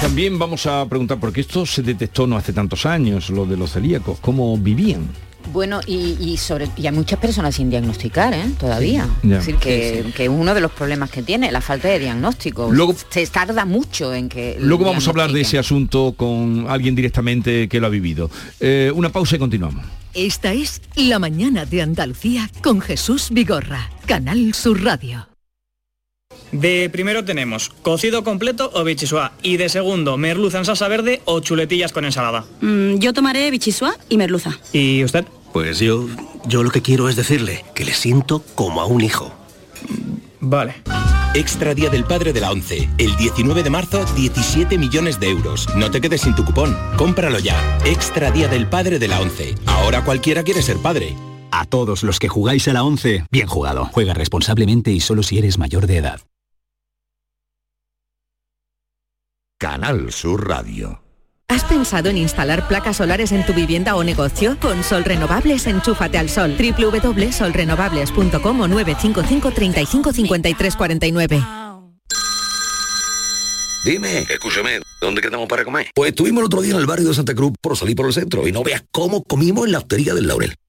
También 0.00 0.38
vamos 0.38 0.66
a 0.66 0.86
preguntar, 0.86 1.18
porque 1.18 1.40
esto 1.40 1.66
se 1.66 1.82
detectó 1.82 2.26
no 2.26 2.36
hace 2.36 2.52
tantos 2.52 2.86
años, 2.86 3.30
lo 3.30 3.46
de 3.46 3.56
los 3.56 3.72
celíacos, 3.72 4.18
cómo 4.20 4.56
vivían. 4.56 5.08
Bueno, 5.52 5.80
y, 5.86 6.16
y 6.20 6.36
sobre 6.36 6.68
y 6.76 6.86
hay 6.86 6.92
muchas 6.92 7.18
personas 7.18 7.54
sin 7.54 7.70
diagnosticar, 7.70 8.34
¿eh? 8.34 8.44
Todavía. 8.58 9.08
Sí. 9.22 9.32
Es 9.32 9.38
decir, 9.38 9.56
que, 9.56 10.12
que 10.14 10.28
uno 10.28 10.54
de 10.54 10.60
los 10.60 10.70
problemas 10.72 11.10
que 11.10 11.22
tiene, 11.22 11.50
la 11.50 11.60
falta 11.60 11.88
de 11.88 11.98
diagnóstico. 12.00 12.70
Luego- 12.70 12.94
se 13.08 13.26
tarda 13.28 13.64
mucho 13.64 14.12
en 14.12 14.28
que. 14.28 14.56
Luego 14.60 14.84
vamos 14.84 15.06
a 15.06 15.10
hablar 15.10 15.32
de 15.32 15.40
ese 15.40 15.58
asunto 15.58 16.14
con 16.16 16.66
alguien 16.68 16.94
directamente 16.94 17.68
que 17.68 17.80
lo 17.80 17.86
ha 17.86 17.90
vivido. 17.90 18.30
Eh, 18.60 18.92
una 18.94 19.08
pausa 19.10 19.36
y 19.36 19.38
continuamos. 19.38 19.84
Esta 20.14 20.52
es 20.52 20.82
La 20.96 21.18
mañana 21.18 21.64
de 21.64 21.82
Andalucía 21.82 22.50
con 22.62 22.80
Jesús 22.80 23.28
Vigorra, 23.30 23.90
Canal 24.06 24.52
Sur 24.54 24.82
Radio. 24.82 25.28
De 26.52 26.88
primero 26.90 27.24
tenemos 27.26 27.68
cocido 27.82 28.24
completo 28.24 28.70
o 28.74 28.82
bichisua 28.82 29.32
y 29.42 29.58
de 29.58 29.68
segundo 29.68 30.16
merluza 30.16 30.58
en 30.58 30.64
salsa 30.64 30.88
verde 30.88 31.20
o 31.26 31.40
chuletillas 31.40 31.92
con 31.92 32.06
ensalada. 32.06 32.46
Mm, 32.62 32.96
yo 32.96 33.12
tomaré 33.12 33.50
bichisua 33.50 33.94
y 34.08 34.16
merluza. 34.16 34.58
¿Y 34.72 35.04
usted? 35.04 35.26
Pues 35.58 35.80
yo, 35.80 36.06
yo 36.46 36.62
lo 36.62 36.70
que 36.70 36.82
quiero 36.82 37.08
es 37.08 37.16
decirle 37.16 37.64
que 37.74 37.84
le 37.84 37.92
siento 37.92 38.44
como 38.54 38.80
a 38.80 38.86
un 38.86 39.00
hijo. 39.00 39.34
Vale. 40.38 40.76
Extra 41.34 41.74
Día 41.74 41.90
del 41.90 42.04
Padre 42.04 42.32
de 42.32 42.40
la 42.40 42.52
ONCE. 42.52 42.88
El 42.96 43.16
19 43.16 43.64
de 43.64 43.68
marzo, 43.68 44.04
17 44.14 44.78
millones 44.78 45.18
de 45.18 45.30
euros. 45.30 45.66
No 45.74 45.90
te 45.90 46.00
quedes 46.00 46.20
sin 46.20 46.36
tu 46.36 46.44
cupón. 46.44 46.78
Cómpralo 46.96 47.40
ya. 47.40 47.80
Extra 47.84 48.30
Día 48.30 48.46
del 48.46 48.68
Padre 48.68 49.00
de 49.00 49.08
la 49.08 49.20
ONCE. 49.20 49.56
Ahora 49.66 50.04
cualquiera 50.04 50.44
quiere 50.44 50.62
ser 50.62 50.76
padre. 50.76 51.16
A 51.50 51.64
todos 51.64 52.04
los 52.04 52.20
que 52.20 52.28
jugáis 52.28 52.68
a 52.68 52.72
la 52.72 52.84
11, 52.84 53.24
bien 53.32 53.48
jugado. 53.48 53.86
Juega 53.86 54.14
responsablemente 54.14 54.92
y 54.92 55.00
solo 55.00 55.24
si 55.24 55.38
eres 55.38 55.58
mayor 55.58 55.88
de 55.88 55.96
edad. 55.96 56.20
Canal 59.58 60.12
Sur 60.12 60.46
Radio. 60.46 61.07
¿Has 61.50 61.64
pensado 61.64 62.10
en 62.10 62.18
instalar 62.18 62.68
placas 62.68 62.98
solares 62.98 63.32
en 63.32 63.46
tu 63.46 63.54
vivienda 63.54 63.96
o 63.96 64.04
negocio? 64.04 64.58
Con 64.60 64.84
Sol 64.84 65.02
Renovables, 65.02 65.66
enchúfate 65.66 66.18
al 66.18 66.28
sol. 66.28 66.54
www.solrenovables.com 66.58 68.60
o 68.60 68.68
955 68.68 69.50
35 69.50 70.12
53 70.12 70.76
49. 70.76 71.42
Dime, 73.84 74.18
escúchame, 74.28 74.80
¿dónde 75.00 75.22
quedamos 75.22 75.48
para 75.48 75.64
comer? 75.64 75.86
Pues 75.94 76.10
estuvimos 76.10 76.42
el 76.42 76.46
otro 76.46 76.60
día 76.60 76.74
en 76.74 76.80
el 76.80 76.86
barrio 76.86 77.08
de 77.08 77.14
Santa 77.14 77.34
Cruz 77.34 77.52
por 77.62 77.78
salir 77.78 77.96
por 77.96 78.04
el 78.06 78.12
centro 78.12 78.46
y 78.46 78.52
no 78.52 78.62
veas 78.62 78.84
cómo 78.90 79.24
comimos 79.24 79.64
en 79.64 79.72
la 79.72 79.78
hostería 79.78 80.12
del 80.14 80.26
Laurel. 80.26 80.54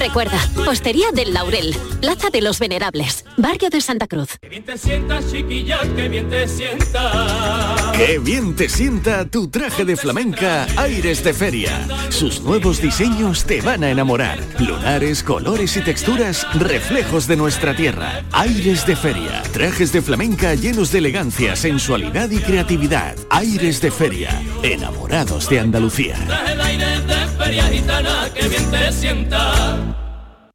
Recuerda, 0.00 0.40
Hostería 0.66 1.12
del 1.12 1.34
Laurel, 1.34 1.76
Plaza 2.00 2.30
de 2.30 2.40
los 2.40 2.58
Venerables, 2.58 3.26
Barrio 3.36 3.68
de 3.68 3.82
Santa 3.82 4.06
Cruz. 4.06 4.38
bien 4.48 4.64
te 4.64 4.78
sienta, 4.78 5.20
chiquilla, 5.30 5.78
que 5.94 6.08
bien 6.08 6.30
te 6.30 6.48
sienta. 6.48 7.92
Qué 7.94 8.18
bien 8.18 8.56
te 8.56 8.70
sienta 8.70 9.26
tu 9.26 9.48
traje 9.48 9.84
de 9.84 9.98
flamenca 9.98 10.66
Aires 10.78 11.22
de 11.22 11.34
Feria. 11.34 11.86
Sus 12.08 12.40
nuevos 12.40 12.80
diseños 12.80 13.44
te 13.44 13.60
van 13.60 13.84
a 13.84 13.90
enamorar. 13.90 14.38
Lunares, 14.58 15.22
colores 15.22 15.76
y 15.76 15.82
texturas, 15.82 16.46
reflejos 16.54 17.26
de 17.26 17.36
nuestra 17.36 17.76
tierra. 17.76 18.24
Aires 18.32 18.86
de 18.86 18.96
Feria. 18.96 19.42
Trajes 19.52 19.92
de 19.92 20.00
flamenca 20.00 20.54
llenos 20.54 20.92
de 20.92 20.98
elegancia, 21.00 21.54
sensualidad 21.56 22.30
y 22.30 22.38
creatividad. 22.38 23.16
Aires 23.28 23.82
de 23.82 23.90
Feria. 23.90 24.30
Enamorados 24.62 25.46
de 25.50 25.60
Andalucía. 25.60 26.16
El 26.50 26.58
aire 26.58 27.00
de 27.00 27.26
feria 27.36 27.64
gitana, 27.64 28.30
que 28.34 28.48
bien 28.48 28.70
te 28.70 28.92
sienta. 28.92 29.89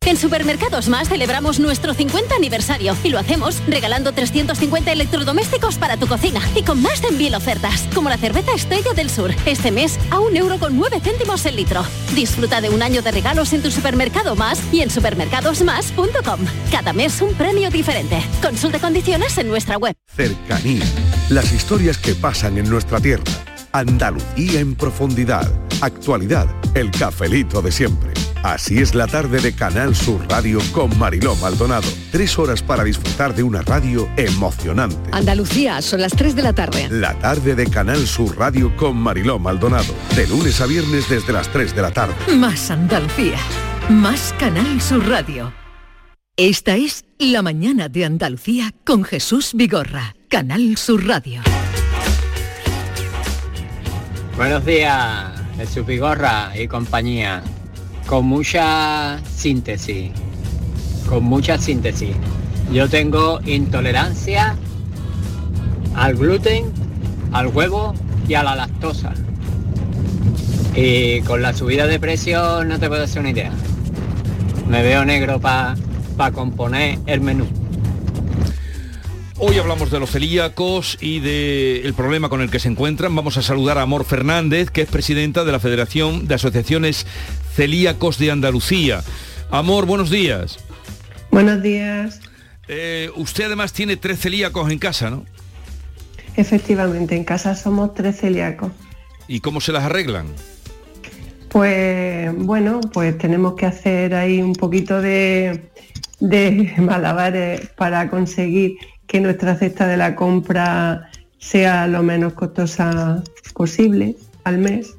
En 0.05 0.17
Supermercados 0.17 0.88
Más 0.88 1.09
celebramos 1.09 1.59
nuestro 1.59 1.95
50 1.95 2.35
aniversario 2.35 2.95
y 3.03 3.09
lo 3.09 3.17
hacemos 3.17 3.62
regalando 3.67 4.12
350 4.12 4.91
electrodomésticos 4.91 5.77
para 5.79 5.97
tu 5.97 6.05
cocina 6.05 6.39
y 6.55 6.62
con 6.62 6.79
más 6.79 7.01
de 7.01 7.12
mil 7.12 7.33
ofertas, 7.33 7.88
como 7.93 8.09
la 8.09 8.17
cerveza 8.17 8.53
Estrella 8.53 8.93
del 8.93 9.09
Sur, 9.09 9.31
este 9.47 9.71
mes 9.71 10.00
a 10.12 10.19
un 10.19 10.38
euro 10.38 10.59
con 10.59 10.77
9 10.77 11.00
céntimos 11.01 11.43
el 11.47 11.55
litro. 11.55 11.83
Disfruta 12.13 12.62
de 12.62 12.69
un 12.69 12.83
año 12.83 13.01
de 13.01 13.12
regalos 13.12 13.51
en 13.53 13.63
tu 13.63 13.71
supermercado 13.71 14.35
más 14.35 14.62
y 14.71 14.81
en 14.81 14.91
supermercadosmás.com. 14.91 16.39
Cada 16.71 16.93
mes 16.93 17.21
un 17.24 17.33
premio 17.33 17.71
diferente. 17.71 18.21
Consulta 18.43 18.79
condiciones 18.79 19.35
en 19.39 19.47
nuestra 19.47 19.77
web. 19.77 19.95
Cercanía. 20.15 20.85
Las 21.29 21.51
historias 21.51 21.97
que 21.97 22.13
pasan 22.13 22.59
en 22.59 22.69
nuestra 22.69 23.00
tierra. 23.00 23.24
Andalucía 23.71 24.59
en 24.59 24.75
profundidad. 24.75 25.51
Actualidad. 25.81 26.47
El 26.75 26.91
cafelito 26.91 27.63
de 27.63 27.71
siempre. 27.71 28.25
Así 28.45 28.77
es 28.77 28.93
la 28.93 29.07
tarde 29.07 29.41
de 29.41 29.55
Canal 29.55 29.95
Sur 29.95 30.23
Radio 30.29 30.59
con 30.71 30.95
Mariló 30.99 31.35
Maldonado. 31.37 31.87
Tres 32.11 32.37
horas 32.37 32.61
para 32.61 32.83
disfrutar 32.83 33.33
de 33.33 33.41
una 33.41 33.63
radio 33.63 34.07
emocionante. 34.17 35.09
Andalucía, 35.13 35.81
son 35.81 36.01
las 36.01 36.11
3 36.15 36.35
de 36.35 36.43
la 36.43 36.53
tarde. 36.53 36.87
La 36.91 37.17
tarde 37.17 37.55
de 37.55 37.65
Canal 37.65 38.05
Sur 38.05 38.37
Radio 38.37 38.77
con 38.77 38.97
Mariló 38.97 39.39
Maldonado. 39.39 39.91
De 40.15 40.27
lunes 40.27 40.61
a 40.61 40.67
viernes 40.67 41.09
desde 41.09 41.33
las 41.33 41.49
3 41.49 41.75
de 41.75 41.81
la 41.81 41.89
tarde. 41.89 42.13
Más 42.35 42.69
Andalucía, 42.69 43.39
más 43.89 44.31
Canal 44.37 44.79
Sur 44.79 45.09
Radio. 45.09 45.51
Esta 46.37 46.75
es 46.75 47.03
La 47.17 47.41
mañana 47.41 47.89
de 47.89 48.05
Andalucía 48.05 48.75
con 48.85 49.03
Jesús 49.05 49.53
Vigorra, 49.55 50.15
Canal 50.29 50.77
Sur 50.77 51.07
Radio. 51.07 51.41
Buenos 54.37 54.63
días, 54.63 55.31
Jesús 55.57 55.83
Vigorra 55.83 56.51
y 56.55 56.67
compañía. 56.67 57.41
Con 58.05 58.25
mucha 58.25 59.19
síntesis. 59.35 60.12
Con 61.09 61.24
mucha 61.24 61.57
síntesis. 61.57 62.15
Yo 62.71 62.88
tengo 62.88 63.39
intolerancia 63.45 64.55
al 65.95 66.15
gluten, 66.15 66.71
al 67.31 67.47
huevo 67.47 67.93
y 68.27 68.35
a 68.35 68.43
la 68.43 68.55
lactosa. 68.55 69.13
Y 70.75 71.21
con 71.21 71.41
la 71.41 71.53
subida 71.53 71.88
de 71.88 72.00
precio 72.00 72.63
no 72.63 72.79
te 72.79 72.88
puedo 72.89 73.03
hacer 73.03 73.21
una 73.21 73.31
idea. 73.31 73.51
Me 74.67 74.83
veo 74.83 75.05
negro 75.05 75.39
para 75.39 75.75
componer 76.33 77.00
el 77.07 77.21
menú. 77.21 77.47
Hoy 79.38 79.57
hablamos 79.57 79.91
de 79.91 80.00
los 80.00 80.12
celíacos 80.12 80.97
y 81.01 81.19
del 81.19 81.93
problema 81.93 82.29
con 82.29 82.41
el 82.41 82.50
que 82.50 82.59
se 82.59 82.69
encuentran. 82.69 83.15
Vamos 83.15 83.38
a 83.38 83.41
saludar 83.41 83.77
a 83.77 83.81
Amor 83.81 84.05
Fernández, 84.05 84.69
que 84.69 84.81
es 84.81 84.89
presidenta 84.89 85.43
de 85.43 85.51
la 85.51 85.59
Federación 85.59 86.27
de 86.27 86.35
Asociaciones 86.35 87.05
Celíacos 87.55 88.17
de 88.17 88.31
Andalucía. 88.31 89.01
Amor, 89.50 89.85
buenos 89.85 90.09
días. 90.09 90.59
Buenos 91.31 91.62
días. 91.62 92.19
Eh, 92.67 93.09
usted 93.15 93.45
además 93.45 93.71
tiene 93.71 93.95
tres 93.95 94.19
celíacos 94.19 94.69
en 94.69 94.77
casa, 94.77 95.09
¿no? 95.09 95.25
Efectivamente, 96.35 97.15
en 97.15 97.24
casa 97.24 97.55
somos 97.55 97.93
tres 97.93 98.17
celíacos. 98.17 98.71
¿Y 99.29 99.39
cómo 99.39 99.62
se 99.62 99.71
las 99.71 99.83
arreglan? 99.83 100.27
Pues 101.47 102.35
bueno, 102.35 102.81
pues 102.91 103.17
tenemos 103.17 103.55
que 103.55 103.65
hacer 103.65 104.13
ahí 104.15 104.41
un 104.41 104.53
poquito 104.53 105.01
de, 105.01 105.71
de 106.19 106.74
malabares 106.77 107.69
para 107.77 108.09
conseguir 108.09 108.75
que 109.07 109.21
nuestra 109.21 109.55
cesta 109.55 109.88
de 109.88 109.95
la 109.95 110.15
compra 110.15 111.09
sea 111.38 111.88
lo 111.88 112.03
menos 112.03 112.33
costosa 112.33 113.24
posible 113.53 114.17
al 114.43 114.57
mes, 114.57 114.95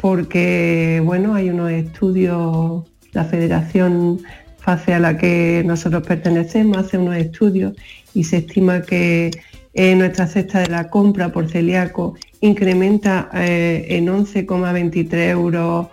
porque 0.00 1.02
bueno, 1.04 1.34
hay 1.34 1.50
unos 1.50 1.70
estudios, 1.70 2.84
la 3.12 3.24
federación 3.24 4.20
FACE 4.58 4.94
a 4.94 4.98
la 4.98 5.16
que 5.16 5.62
nosotros 5.66 6.06
pertenecemos 6.06 6.78
hace 6.78 6.98
unos 6.98 7.16
estudios 7.16 7.74
y 8.14 8.24
se 8.24 8.38
estima 8.38 8.82
que 8.82 9.30
eh, 9.74 9.94
nuestra 9.94 10.26
cesta 10.26 10.60
de 10.60 10.68
la 10.68 10.88
compra 10.88 11.30
por 11.30 11.48
celíaco 11.48 12.16
incrementa 12.40 13.28
eh, 13.34 13.86
en 13.90 14.06
11,23 14.06 15.30
euros 15.30 15.88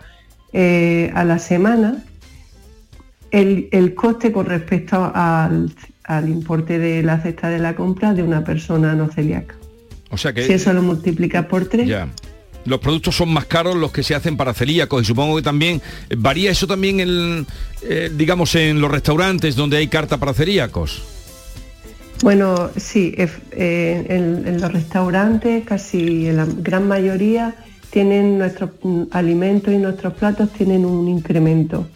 eh, 0.54 1.12
a 1.14 1.24
la 1.24 1.40
semana 1.40 2.04
el, 3.32 3.68
el 3.72 3.94
coste 3.96 4.32
con 4.32 4.46
respecto 4.46 5.12
al, 5.14 5.72
al 6.04 6.30
importe 6.30 6.80
de 6.80 7.04
la 7.04 7.20
cesta 7.20 7.50
de 7.50 7.60
la 7.60 7.76
compra 7.76 8.14
de 8.14 8.24
una 8.24 8.44
persona 8.44 8.94
no 8.96 9.10
celíaca. 9.10 9.56
O 10.12 10.18
sea 10.18 10.32
que... 10.34 10.44
Si 10.44 10.54
eso 10.54 10.72
lo 10.72 10.82
multiplica 10.82 11.48
por 11.48 11.66
tres, 11.66 11.88
Ya. 11.88 12.08
Los 12.66 12.80
productos 12.80 13.16
son 13.16 13.30
más 13.32 13.46
caros 13.46 13.76
los 13.76 13.92
que 13.92 14.02
se 14.04 14.16
hacen 14.16 14.38
para 14.38 14.54
celíacos 14.54 15.04
y 15.04 15.06
supongo 15.06 15.36
que 15.36 15.42
también 15.44 15.82
eh, 16.10 16.16
varía 16.18 16.52
eso 16.52 16.66
también 16.68 17.00
en, 17.00 17.46
eh, 17.84 18.12
digamos, 18.16 18.56
en 18.56 18.82
los 18.82 18.90
restaurantes 18.92 19.56
donde 19.56 19.78
hay 19.78 19.88
carta 19.88 20.18
para 20.18 20.34
celíacos. 20.34 21.04
Bueno, 22.24 22.70
sí, 22.78 23.14
eh, 23.18 24.06
en, 24.10 24.48
en 24.48 24.62
los 24.62 24.72
restaurantes 24.72 25.64
casi 25.66 26.28
en 26.28 26.38
la 26.38 26.46
gran 26.46 26.88
mayoría 26.88 27.56
tienen 27.92 28.38
nuestros 28.38 28.72
mm, 28.82 29.04
alimentos 29.12 29.74
y 29.74 29.78
nuestros 29.78 30.14
platos 30.14 30.50
tienen 30.54 30.86
un 30.86 31.08
incremento 31.08 31.88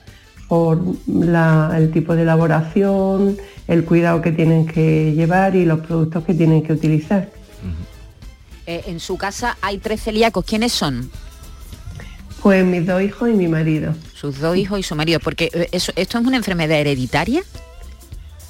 por 0.47 0.81
la- 1.07 1.73
el 1.77 1.91
tipo 1.91 2.15
de 2.15 2.23
elaboración, 2.23 3.38
el 3.67 3.85
cuidado 3.85 4.21
que 4.21 4.31
tienen 4.31 4.65
que 4.65 5.13
llevar 5.15 5.55
y 5.55 5.65
los 5.65 5.79
productos 5.79 6.23
que 6.25 6.33
tienen 6.33 6.63
que 6.63 6.73
utilizar. 6.73 7.29
Eh, 8.69 8.83
en 8.85 8.99
su 8.99 9.17
casa 9.17 9.57
hay 9.61 9.79
tres 9.79 10.03
celíacos. 10.03 10.45
¿Quiénes 10.45 10.71
son? 10.71 11.09
Pues 12.43 12.63
mis 12.63 12.85
dos 12.85 13.01
hijos 13.01 13.27
y 13.27 13.33
mi 13.33 13.47
marido. 13.47 13.95
Sus 14.13 14.38
dos 14.39 14.55
hijos 14.55 14.79
y 14.79 14.83
su 14.83 14.93
marido. 14.95 15.19
Porque 15.19 15.49
eh, 15.51 15.69
eso, 15.71 15.91
esto 15.95 16.19
es 16.19 16.25
una 16.27 16.38
enfermedad 16.38 16.77
hereditaria. 16.79 17.41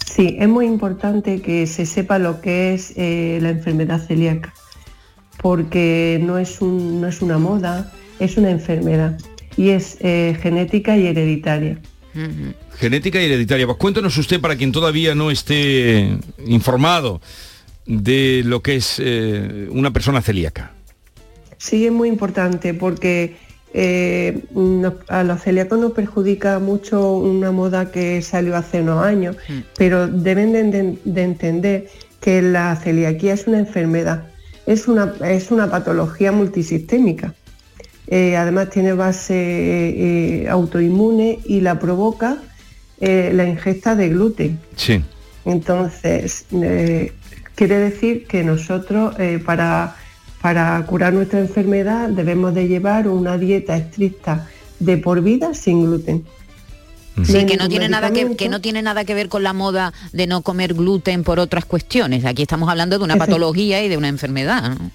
Sí, 0.05 0.35
es 0.38 0.49
muy 0.49 0.65
importante 0.65 1.41
que 1.41 1.65
se 1.67 1.85
sepa 1.85 2.19
lo 2.19 2.41
que 2.41 2.73
es 2.73 2.91
eh, 2.97 3.39
la 3.41 3.51
enfermedad 3.51 4.05
celíaca, 4.05 4.53
porque 5.41 6.19
no 6.21 6.38
es, 6.38 6.59
un- 6.59 6.99
no 6.99 7.07
es 7.07 7.21
una 7.21 7.38
moda, 7.38 7.93
es 8.19 8.35
una 8.35 8.49
enfermedad 8.51 9.17
y 9.55 9.69
es 9.69 9.95
eh, 10.01 10.38
genética 10.41 10.97
y 10.97 11.07
hereditaria. 11.07 11.79
Genética 12.77 13.21
y 13.21 13.25
hereditaria. 13.25 13.65
Pues 13.67 13.77
cuéntanos 13.77 14.17
usted 14.17 14.41
para 14.41 14.57
quien 14.57 14.73
todavía 14.73 15.15
no 15.15 15.31
esté 15.31 16.17
informado 16.45 17.21
de 17.89 18.43
lo 18.46 18.62
que 18.62 18.75
es 18.75 19.01
eh, 19.03 19.67
una 19.72 19.91
persona 19.91 20.22
celíaca. 20.22 20.72
Sí, 21.58 21.88
es 21.88 21.91
muy 21.91 22.08
importante 22.08 22.74
porque 22.75 23.36
eh, 23.74 24.43
nos- 24.53 24.93
a 25.10 25.24
los 25.24 25.41
celíacos 25.41 25.79
nos 25.79 25.91
perjudica 25.93 26.60
mucho 26.60 27.13
una 27.17 27.51
moda 27.51 27.91
que 27.91 28.22
salió 28.22 28.55
hace 28.55 28.81
unos 28.81 29.03
años, 29.03 29.36
pero 29.75 30.08
deben 30.08 30.53
de, 30.53 30.63
enten- 30.63 31.00
de 31.03 31.24
entender 31.24 31.88
que 32.22 32.41
la 32.43 32.75
celiaquía 32.75 33.34
es 33.34 33.48
una 33.48 33.60
enfermedad, 33.60 34.27
es 34.67 34.88
una, 34.88 35.13
es 35.27 35.50
una 35.51 35.69
patología 35.69 36.31
multisistémica. 36.31 37.34
Eh, 38.08 38.36
además 38.38 38.69
tiene 38.69 38.93
base 38.93 39.34
eh, 39.36 40.48
autoinmune 40.50 41.39
y 41.46 41.62
la 41.62 41.79
provoca 41.79 42.38
eh, 43.00 43.31
la 43.34 43.46
ingesta 43.48 43.96
de 43.96 44.10
gluten. 44.10 44.60
Sí. 44.75 45.01
Entonces, 45.46 46.46
eh, 46.51 47.13
quiere 47.59 47.77
decir 47.77 48.25
que 48.25 48.41
nosotros 48.45 49.19
eh, 49.19 49.37
para, 49.45 49.97
para 50.41 50.81
curar 50.85 51.11
nuestra 51.11 51.39
enfermedad 51.39 52.07
debemos 52.07 52.53
de 52.53 52.69
llevar 52.69 53.09
una 53.09 53.37
dieta 53.37 53.75
estricta 53.75 54.47
de 54.79 54.97
por 54.97 55.21
vida 55.21 55.53
sin 55.53 55.83
gluten. 55.83 56.23
Sí, 57.21 57.45
que 57.45 57.57
no 57.57 57.67
tiene 57.67 57.89
nada 57.89 58.11
que, 58.11 58.37
que 58.37 58.47
no 58.47 58.61
tiene 58.61 58.81
nada 58.81 59.03
que 59.03 59.13
ver 59.13 59.27
con 59.27 59.43
la 59.43 59.51
moda 59.51 59.91
de 60.13 60.25
no 60.25 60.41
comer 60.41 60.73
gluten 60.73 61.25
por 61.25 61.37
otras 61.37 61.65
cuestiones. 61.65 62.23
Aquí 62.23 62.43
estamos 62.43 62.69
hablando 62.69 62.97
de 62.97 63.03
una 63.03 63.17
patología 63.17 63.83
y 63.83 63.89
de 63.89 63.97
una 63.97 64.07
enfermedad. 64.07 64.77
¿no? 64.77 64.91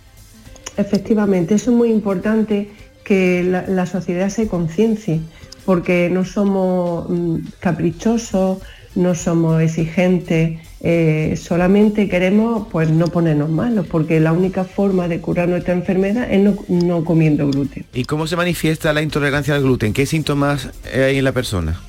Efectivamente, 0.78 1.56
eso 1.56 1.70
es 1.70 1.76
muy 1.76 1.90
importante 1.90 2.70
que 3.04 3.44
la, 3.44 3.66
la 3.68 3.84
sociedad 3.84 4.30
se 4.30 4.48
conciencie, 4.48 5.20
porque 5.66 6.08
no 6.10 6.24
somos 6.24 7.10
mm, 7.10 7.36
caprichosos, 7.60 8.62
no 8.94 9.14
somos 9.14 9.60
exigentes, 9.60 10.60
eh, 10.86 11.34
solamente 11.36 12.08
queremos 12.10 12.68
pues 12.70 12.90
no 12.90 13.06
ponernos 13.06 13.48
malos, 13.48 13.86
porque 13.86 14.20
la 14.20 14.32
única 14.32 14.64
forma 14.64 15.08
de 15.08 15.18
curar 15.18 15.48
nuestra 15.48 15.72
enfermedad 15.72 16.30
es 16.30 16.40
no, 16.40 16.54
no 16.68 17.04
comiendo 17.04 17.48
gluten. 17.48 17.86
¿Y 17.94 18.04
cómo 18.04 18.26
se 18.26 18.36
manifiesta 18.36 18.92
la 18.92 19.00
intolerancia 19.00 19.54
al 19.54 19.62
gluten? 19.62 19.94
¿Qué 19.94 20.04
síntomas 20.04 20.68
hay 20.94 21.16
en 21.16 21.24
la 21.24 21.32
persona? 21.32 21.80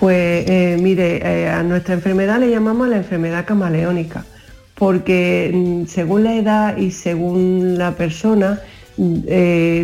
Pues 0.00 0.48
eh, 0.48 0.78
mire, 0.80 1.18
eh, 1.22 1.48
a 1.48 1.62
nuestra 1.62 1.94
enfermedad 1.94 2.40
le 2.40 2.50
llamamos 2.50 2.88
la 2.88 2.96
enfermedad 2.96 3.44
camaleónica, 3.44 4.24
porque 4.74 5.50
mm, 5.52 5.86
según 5.86 6.24
la 6.24 6.34
edad 6.36 6.76
y 6.78 6.92
según 6.92 7.76
la 7.76 7.92
persona 7.92 8.60
mm, 8.96 9.20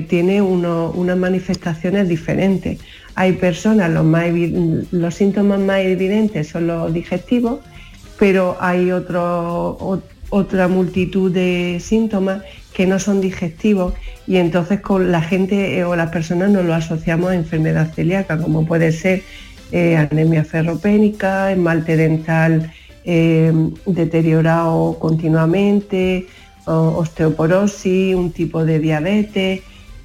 tiene 0.09 0.41
uno- 0.41 0.93
unas 0.97 1.19
manifestaciones 1.19 2.09
diferentes. 2.09 2.79
Hay 3.17 3.33
personas, 3.35 3.91
los, 3.91 4.05
más 4.05 4.27
los 4.93 5.15
síntomas 5.15 5.61
más 5.61 5.81
evidentes 5.81 6.49
son 6.49 6.69
los 6.69 6.93
digestivos, 6.95 7.61
pero 8.19 8.57
hay 8.61 8.91
otro- 8.93 9.77
ot- 9.81 10.03
otra 10.31 10.69
multitud 10.69 11.31
de 11.33 11.79
síntomas 11.81 12.43
que 12.73 12.87
no 12.87 12.99
son 12.99 13.21
digestivos 13.21 13.95
y 14.27 14.37
entonces 14.37 14.81
con 14.81 15.13
la 15.13 15.21
gente 15.23 15.79
eh, 15.79 15.85
o 15.85 15.95
las 15.95 16.11
personas 16.11 16.51
nos 16.51 16.65
lo 16.65 16.75
asociamos 16.75 17.31
a 17.31 17.35
enfermedad 17.37 17.93
celíaca, 17.95 18.39
como 18.39 18.67
puede 18.67 18.91
ser 18.93 19.23
eh, 19.73 19.97
anemia 19.97 20.45
ferropénica, 20.45 21.53
esmalte 21.53 21.97
dental 21.97 22.73
eh, 23.05 23.53
deteriorado 23.87 24.97
continuamente, 24.99 26.27
osteoporosis, 26.67 28.15
un 28.15 28.33
tipo 28.33 28.65
de 28.65 28.79
diabetes. 28.79 29.61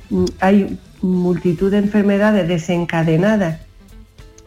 Mm, 0.10 0.25
Hay 0.42 0.78
multitud 1.01 1.72
de 1.72 1.78
enfermedades 1.78 2.48
desencadenadas 2.48 3.62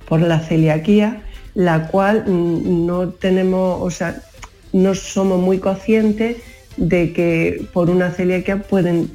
por 0.08 0.20
la 0.20 0.38
celiaquía, 0.40 1.22
la 1.54 1.86
cual 1.88 2.24
mm, 2.26 2.86
no 2.86 3.08
tenemos, 3.10 3.78
o 3.82 3.90
sea, 3.90 4.22
no 4.72 4.94
somos 4.94 5.40
muy 5.40 5.58
conscientes 5.58 6.36
de 6.78 7.12
que 7.12 7.66
por 7.74 7.90
una 7.90 8.10
celiaquia 8.10 8.62
pueden, 8.62 9.10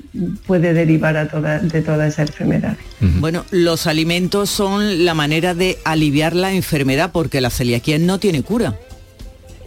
puede 0.46 0.74
derivar 0.74 1.18
a 1.18 1.28
toda, 1.28 1.58
de 1.58 1.82
toda 1.82 2.06
esa 2.06 2.22
enfermedad. 2.22 2.78
Bueno, 3.20 3.46
los 3.50 3.88
alimentos 3.88 4.52
son 4.52 5.04
la 5.06 5.16
manera 5.16 5.56
de 5.56 5.80
aliviar 5.84 6.36
la 6.36 6.54
enfermedad 6.54 7.12
porque 7.12 7.42
la 7.42 7.50
celiaquía 7.50 7.98
no 7.98 8.20
tiene 8.20 8.44
cura. 8.44 8.76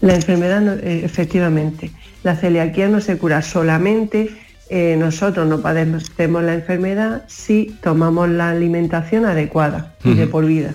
La 0.00 0.14
enfermedad, 0.14 0.60
no- 0.60 0.74
eh, 0.74 1.02
efectivamente, 1.04 1.90
la 2.22 2.36
celiaquía 2.36 2.88
no 2.88 3.00
se 3.00 3.18
cura 3.18 3.42
solamente, 3.42 4.30
eh, 4.68 4.94
nosotros 4.96 5.48
no 5.48 5.60
padecemos 5.60 6.44
la 6.44 6.54
enfermedad 6.54 7.24
si 7.26 7.76
tomamos 7.82 8.28
la 8.28 8.50
alimentación 8.50 9.24
adecuada 9.26 9.94
y 10.04 10.14
de 10.14 10.28
por 10.28 10.46
vida. 10.46 10.74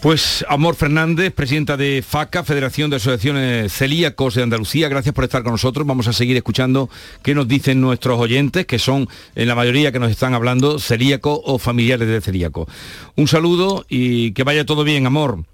Pues 0.00 0.44
Amor 0.48 0.76
Fernández, 0.76 1.32
presidenta 1.32 1.76
de 1.76 2.04
FACA, 2.06 2.44
Federación 2.44 2.88
de 2.88 2.96
Asociaciones 2.96 3.72
Celíacos 3.72 4.36
de 4.36 4.44
Andalucía, 4.44 4.88
gracias 4.88 5.12
por 5.12 5.24
estar 5.24 5.42
con 5.42 5.50
nosotros. 5.50 5.84
Vamos 5.84 6.06
a 6.06 6.12
seguir 6.12 6.36
escuchando 6.36 6.88
qué 7.22 7.34
nos 7.34 7.48
dicen 7.48 7.80
nuestros 7.80 8.20
oyentes, 8.20 8.64
que 8.64 8.78
son 8.78 9.08
en 9.34 9.48
la 9.48 9.56
mayoría 9.56 9.90
que 9.90 9.98
nos 9.98 10.12
están 10.12 10.34
hablando 10.34 10.78
celíacos 10.78 11.40
o 11.44 11.58
familiares 11.58 12.06
de 12.06 12.20
celíacos. 12.20 12.68
Un 13.16 13.26
saludo 13.26 13.86
y 13.88 14.30
que 14.32 14.44
vaya 14.44 14.64
todo 14.64 14.84
bien, 14.84 15.04
Amor. 15.04 15.44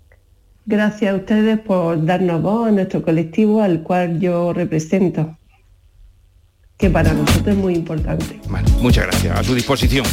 Gracias 0.66 1.14
a 1.14 1.16
ustedes 1.16 1.58
por 1.58 2.04
darnos 2.04 2.42
voz 2.42 2.68
a 2.68 2.70
nuestro 2.70 3.02
colectivo 3.02 3.62
al 3.62 3.82
cual 3.82 4.20
yo 4.20 4.52
represento, 4.52 5.38
que 6.76 6.90
para 6.90 7.14
nosotros 7.14 7.48
es 7.48 7.56
muy 7.56 7.74
importante. 7.74 8.40
Bueno, 8.50 8.68
muchas 8.80 9.06
gracias. 9.06 9.38
A 9.38 9.42
su 9.42 9.54
disposición. 9.54 10.04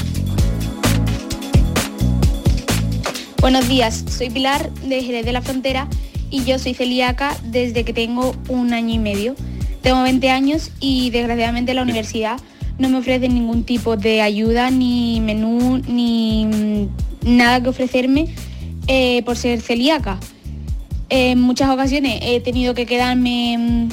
Buenos 3.41 3.67
días, 3.67 4.05
soy 4.07 4.29
Pilar 4.29 4.71
de 4.83 5.01
Jerez 5.01 5.25
de 5.25 5.31
la 5.31 5.41
Frontera 5.41 5.87
y 6.29 6.43
yo 6.43 6.59
soy 6.59 6.75
celíaca 6.75 7.35
desde 7.43 7.83
que 7.83 7.91
tengo 7.91 8.35
un 8.49 8.71
año 8.71 8.93
y 8.93 8.99
medio. 8.99 9.35
Tengo 9.81 10.03
20 10.03 10.29
años 10.29 10.69
y 10.79 11.09
desgraciadamente 11.09 11.73
la 11.73 11.81
universidad 11.81 12.39
no 12.77 12.87
me 12.87 12.99
ofrece 12.99 13.29
ningún 13.29 13.63
tipo 13.63 13.97
de 13.97 14.21
ayuda, 14.21 14.69
ni 14.69 15.21
menú, 15.21 15.81
ni 15.87 16.45
mm, 16.45 17.35
nada 17.35 17.63
que 17.63 17.69
ofrecerme 17.69 18.27
eh, 18.85 19.23
por 19.23 19.35
ser 19.35 19.59
celíaca. 19.59 20.19
En 21.09 21.41
muchas 21.41 21.71
ocasiones 21.71 22.19
he 22.21 22.41
tenido 22.41 22.75
que 22.75 22.85
quedarme 22.85 23.57
mm, 23.57 23.89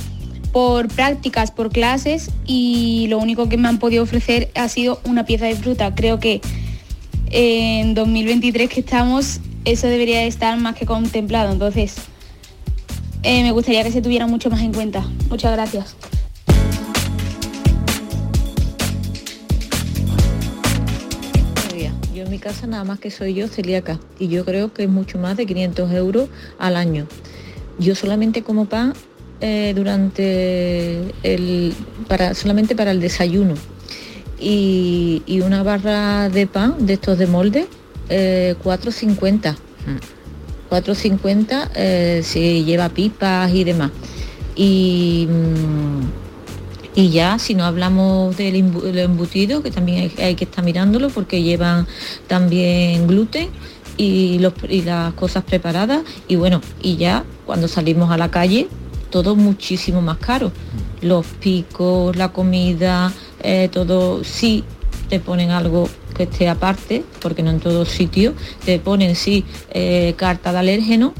por 0.52 0.88
prácticas, 0.88 1.52
por 1.52 1.71
clases 1.71 2.31
y 2.45 3.07
lo 3.09 3.17
único 3.17 3.49
que 3.49 3.57
me 3.57 3.69
han 3.69 3.78
podido 3.78 4.02
ofrecer 4.02 4.50
ha 4.55 4.69
sido 4.69 5.00
una 5.05 5.25
pieza 5.25 5.47
de 5.47 5.57
fruta. 5.57 5.95
Creo 5.95 6.21
que 6.21 6.43
en 7.30 7.94
2023 7.94 8.68
que 8.68 8.80
estamos, 8.80 9.40
eso 9.64 9.87
debería 9.87 10.20
de 10.20 10.26
estar 10.26 10.58
más 10.58 10.76
que 10.76 10.87
contemplado. 10.87 11.52
Entonces, 11.52 11.97
eh, 13.23 13.42
me 13.42 13.52
gustaría 13.52 13.82
que 13.82 13.92
se 13.92 14.03
tuviera 14.03 14.26
mucho 14.26 14.50
más 14.50 14.61
en 14.61 14.72
cuenta. 14.72 15.07
Muchas 15.29 15.53
gracias. 15.53 15.96
Yo 22.14 22.24
en 22.24 22.31
mi 22.31 22.38
casa 22.40 22.66
nada 22.66 22.83
más 22.83 22.98
que 22.98 23.12
soy 23.12 23.35
yo 23.35 23.46
celíaca 23.46 24.00
y 24.18 24.26
yo 24.26 24.44
creo 24.44 24.72
que 24.72 24.83
es 24.83 24.88
mucho 24.88 25.18
más 25.18 25.37
de 25.37 25.46
500 25.46 25.92
euros 25.92 26.29
al 26.59 26.74
año. 26.74 27.07
Yo 27.79 27.94
solamente 27.94 28.42
como 28.42 28.64
pan 28.64 28.92
eh, 29.40 29.72
durante 29.76 31.14
el 31.22 31.72
para 32.09 32.35
solamente 32.35 32.74
para 32.74 32.90
el 32.90 33.00
desayuno 33.00 33.55
y, 34.40 35.40
una 35.44 35.62
barra 35.62 36.29
de 36.29 36.46
pan 36.46 36.74
de 36.87 36.94
estos 36.94 37.18
de 37.18 37.27
molde 37.27 37.66
eh, 38.09 38.55
4.50 38.64 39.57
4.50 40.70 41.70
eh, 41.74 42.20
si 42.24 42.64
lleva 42.64 42.88
pipas 42.90 43.53
y 43.53 43.64
demás 43.64 43.90
y 44.55 45.27
mm, 45.31 46.29
y 46.94 47.11
ya, 47.11 47.38
si 47.38 47.55
no 47.55 47.64
hablamos 47.64 48.37
del 48.37 48.57
embutido, 48.57 49.62
que 49.62 49.70
también 49.70 50.11
hay, 50.18 50.24
hay 50.24 50.35
que 50.35 50.42
estar 50.44 50.64
mirándolo 50.64 51.11
porque 51.11 51.44
llevan 51.44 51.87
también 52.27 53.07
gluten 53.07 53.51
y, 53.96 54.40
los- 54.40 54.55
y 54.68 54.83
las 54.83 55.12
cosas 55.14 55.44
preparadas. 55.44 56.03
Y 56.27 56.35
bueno, 56.35 56.61
y 56.83 56.96
ya 56.96 57.24
cuando 57.46 57.68
salimos 57.68 58.11
a 58.11 58.16
la 58.16 58.33
calle, 58.33 58.66
todo 59.11 59.37
muchísimo 59.37 60.01
más 60.03 60.18
caro. 60.18 60.51
Los 61.01 61.24
picos, 61.27 62.16
la 62.16 62.33
comida, 62.33 63.12
eh, 63.42 63.68
todo, 63.72 64.22
sí 64.24 64.64
te 65.09 65.20
ponen 65.20 65.51
algo 65.51 65.88
que 66.14 66.24
esté 66.24 66.48
aparte, 66.48 67.05
porque 67.20 67.42
no 67.42 67.51
en 67.51 67.61
todos 67.61 67.88
sitios, 67.88 68.35
te 68.64 68.79
ponen 68.79 69.16
sí 69.16 69.44
eh, 69.70 70.14
carta 70.16 70.53
de 70.53 70.59
alérgeno, 70.59 71.14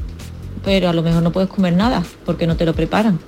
pero 0.63 0.89
a 0.89 0.93
lo 0.93 1.01
mejor 1.01 1.23
no 1.23 1.31
puedes 1.31 1.49
comer 1.49 1.73
nada 1.73 2.03
porque 2.25 2.45
no 2.47 2.55
te 2.55 2.65
lo 2.65 2.73
preparan 2.73 3.19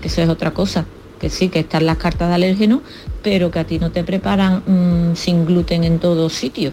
que 0.00 0.08
eso 0.08 0.22
es 0.22 0.28
otra 0.30 0.52
cosa, 0.52 0.86
que 1.20 1.28
sí, 1.28 1.48
que 1.50 1.58
están 1.58 1.84
las 1.84 1.98
cartas 1.98 2.28
de 2.30 2.34
alérgeno, 2.36 2.80
pero 3.22 3.50
que 3.50 3.58
a 3.58 3.64
ti 3.64 3.78
no 3.78 3.90
te 3.90 4.02
preparan 4.02 4.62
mm, 4.66 5.14
sin 5.14 5.44
gluten 5.44 5.84
en 5.84 5.98
todos 5.98 6.32
sitios. 6.32 6.72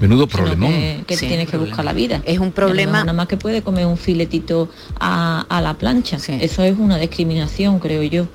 Menudo 0.00 0.26
sino 0.26 0.44
problemón. 0.44 0.70
Que, 0.70 1.04
que 1.06 1.16
Sí, 1.16 1.26
tienes 1.26 1.48
que 1.48 1.56
buscar 1.56 1.84
la 1.86 1.94
vida. 1.94 2.20
Es 2.26 2.38
un 2.38 2.52
problema- 2.52 3.00
Nada 3.00 3.12
más 3.14 3.28
que 3.28 3.38
puede 3.38 3.62
comer 3.62 3.86
un 3.86 3.96
filetito 3.96 4.68
a, 4.98 5.46
a 5.48 5.60
la 5.62 5.74
plancha. 5.74 6.18
Eso 6.18 6.62
es 6.64 6.78
una 6.78 6.98
discriminación, 6.98 7.78
creo 7.78 8.02
yo. 8.02 8.26